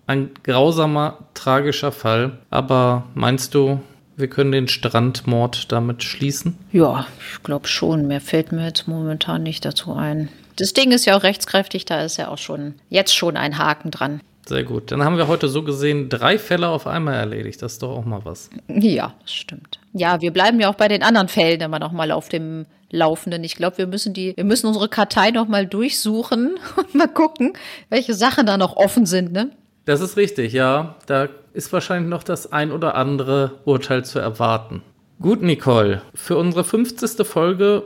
ein 0.08 0.32
grausamer, 0.44 1.20
tragischer 1.36 1.92
Fall. 1.92 2.40
Aber 2.50 3.06
meinst 3.14 3.54
du, 3.54 3.80
wir 4.18 4.28
können 4.28 4.52
den 4.52 4.68
Strandmord 4.68 5.72
damit 5.72 6.04
schließen? 6.04 6.58
Ja, 6.72 7.08
ich 7.20 7.44
glaube 7.44 7.68
schon. 7.68 8.08
Mehr 8.08 8.22
fällt 8.22 8.52
mir 8.52 8.66
jetzt 8.66 8.88
momentan 8.88 9.44
nicht 9.44 9.66
dazu 9.66 9.94
ein. 9.94 10.30
Das 10.56 10.74
Ding 10.74 10.92
ist 10.92 11.06
ja 11.06 11.18
auch 11.18 11.24
rechtskräftig, 11.24 11.86
da 11.86 12.02
ist 12.02 12.18
ja 12.18 12.30
auch 12.30 12.38
schon 12.38 12.76
jetzt 12.90 13.16
schon 13.16 13.36
ein 13.36 13.58
Haken 13.58 13.92
dran. 13.92 14.22
Sehr 14.48 14.64
gut. 14.64 14.92
Dann 14.92 15.04
haben 15.04 15.18
wir 15.18 15.28
heute 15.28 15.48
so 15.48 15.64
gesehen 15.64 16.08
drei 16.08 16.38
Fälle 16.38 16.70
auf 16.70 16.86
einmal 16.86 17.16
erledigt. 17.16 17.62
Das 17.62 17.74
ist 17.74 17.84
doch 17.84 17.98
auch 17.98 18.06
mal 18.06 18.22
was. 18.24 18.52
Ja, 18.68 19.16
das 19.22 19.34
stimmt. 19.34 19.80
Ja, 19.94 20.22
wir 20.22 20.32
bleiben 20.32 20.60
ja 20.60 20.70
auch 20.70 20.76
bei 20.76 20.88
den 20.88 21.02
anderen 21.02 21.28
Fällen 21.28 21.62
immer 21.62 21.80
noch 21.80 21.92
mal 21.92 22.12
auf 22.12 22.30
dem 22.30 22.68
Laufenden. 22.92 23.44
Ich 23.44 23.56
glaube, 23.56 23.80
wir 23.80 23.88
müssen 23.88 24.14
die, 24.14 24.38
wir 24.38 24.44
müssen 24.44 24.68
unsere 24.68 24.88
Kartei 24.88 25.32
noch 25.32 25.48
mal 25.48 25.66
durchsuchen 25.66 26.58
und 26.78 26.94
mal 26.94 27.08
gucken, 27.08 27.54
welche 27.90 28.14
Sachen 28.14 28.46
da 28.46 28.58
noch 28.58 28.76
offen 28.76 29.06
sind, 29.06 29.32
ne? 29.32 29.50
Das 29.86 30.02
ist 30.02 30.16
richtig, 30.16 30.54
ja. 30.54 30.96
Da 31.08 31.28
ist 31.56 31.72
wahrscheinlich 31.74 32.10
noch 32.10 32.24
das 32.24 32.52
ein 32.52 32.72
oder 32.72 32.96
andere 32.96 33.60
Urteil 33.66 34.04
zu 34.04 34.20
erwarten. 34.20 34.84
Gut, 35.22 35.42
Nicole, 35.42 36.02
für 36.14 36.38
unsere 36.38 36.64
50. 36.64 37.26
Folge 37.26 37.84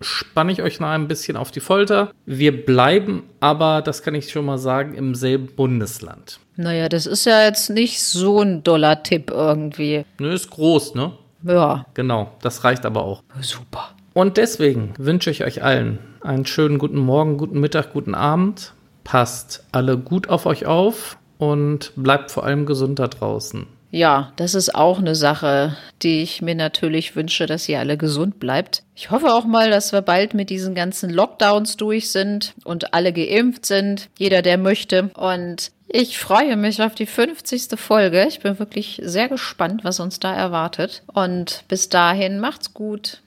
spanne 0.00 0.52
ich 0.52 0.62
euch 0.62 0.78
noch 0.78 0.88
ein 0.88 1.08
bisschen 1.08 1.36
auf 1.36 1.50
die 1.50 1.60
Folter. 1.60 2.12
Wir 2.24 2.64
bleiben 2.64 3.24
aber, 3.40 3.82
das 3.82 4.02
kann 4.02 4.14
ich 4.14 4.30
schon 4.30 4.44
mal 4.44 4.58
sagen, 4.58 4.94
im 4.94 5.16
selben 5.16 5.48
Bundesland. 5.56 6.38
Naja, 6.54 6.88
das 6.88 7.06
ist 7.06 7.24
ja 7.24 7.44
jetzt 7.44 7.70
nicht 7.70 8.00
so 8.00 8.40
ein 8.40 8.62
doller 8.62 9.02
Tipp 9.02 9.30
irgendwie. 9.30 10.04
Nö, 10.20 10.32
ist 10.32 10.50
groß, 10.50 10.94
ne? 10.94 11.12
Ja. 11.42 11.86
Genau, 11.94 12.30
das 12.42 12.62
reicht 12.62 12.86
aber 12.86 13.02
auch. 13.02 13.24
Super. 13.40 13.90
Und 14.14 14.36
deswegen 14.36 14.94
wünsche 14.98 15.30
ich 15.30 15.44
euch 15.44 15.64
allen 15.64 15.98
einen 16.20 16.46
schönen 16.46 16.78
guten 16.78 16.98
Morgen, 16.98 17.36
guten 17.36 17.58
Mittag, 17.58 17.92
guten 17.92 18.14
Abend. 18.14 18.72
Passt 19.02 19.64
alle 19.72 19.98
gut 19.98 20.28
auf 20.28 20.46
euch 20.46 20.66
auf 20.66 21.18
und 21.38 21.92
bleibt 21.96 22.30
vor 22.30 22.44
allem 22.44 22.66
gesund 22.66 22.98
da 22.98 23.08
draußen. 23.08 23.66
Ja, 23.90 24.32
das 24.36 24.54
ist 24.54 24.74
auch 24.74 24.98
eine 24.98 25.14
Sache, 25.14 25.76
die 26.02 26.22
ich 26.22 26.42
mir 26.42 26.54
natürlich 26.54 27.16
wünsche, 27.16 27.46
dass 27.46 27.68
ihr 27.68 27.78
alle 27.78 27.96
gesund 27.96 28.38
bleibt. 28.38 28.82
Ich 28.94 29.10
hoffe 29.10 29.32
auch 29.32 29.46
mal, 29.46 29.70
dass 29.70 29.92
wir 29.92 30.02
bald 30.02 30.34
mit 30.34 30.50
diesen 30.50 30.74
ganzen 30.74 31.08
Lockdowns 31.08 31.78
durch 31.78 32.10
sind 32.10 32.52
und 32.64 32.92
alle 32.92 33.14
geimpft 33.14 33.64
sind, 33.64 34.10
jeder, 34.18 34.42
der 34.42 34.58
möchte. 34.58 35.10
Und 35.14 35.70
ich 35.86 36.18
freue 36.18 36.56
mich 36.56 36.82
auf 36.82 36.94
die 36.94 37.06
50. 37.06 37.78
Folge. 37.80 38.26
Ich 38.28 38.40
bin 38.40 38.58
wirklich 38.58 39.00
sehr 39.02 39.28
gespannt, 39.28 39.84
was 39.84 40.00
uns 40.00 40.20
da 40.20 40.34
erwartet. 40.34 41.02
Und 41.06 41.64
bis 41.68 41.88
dahin 41.88 42.40
macht's 42.40 42.74
gut. 42.74 43.22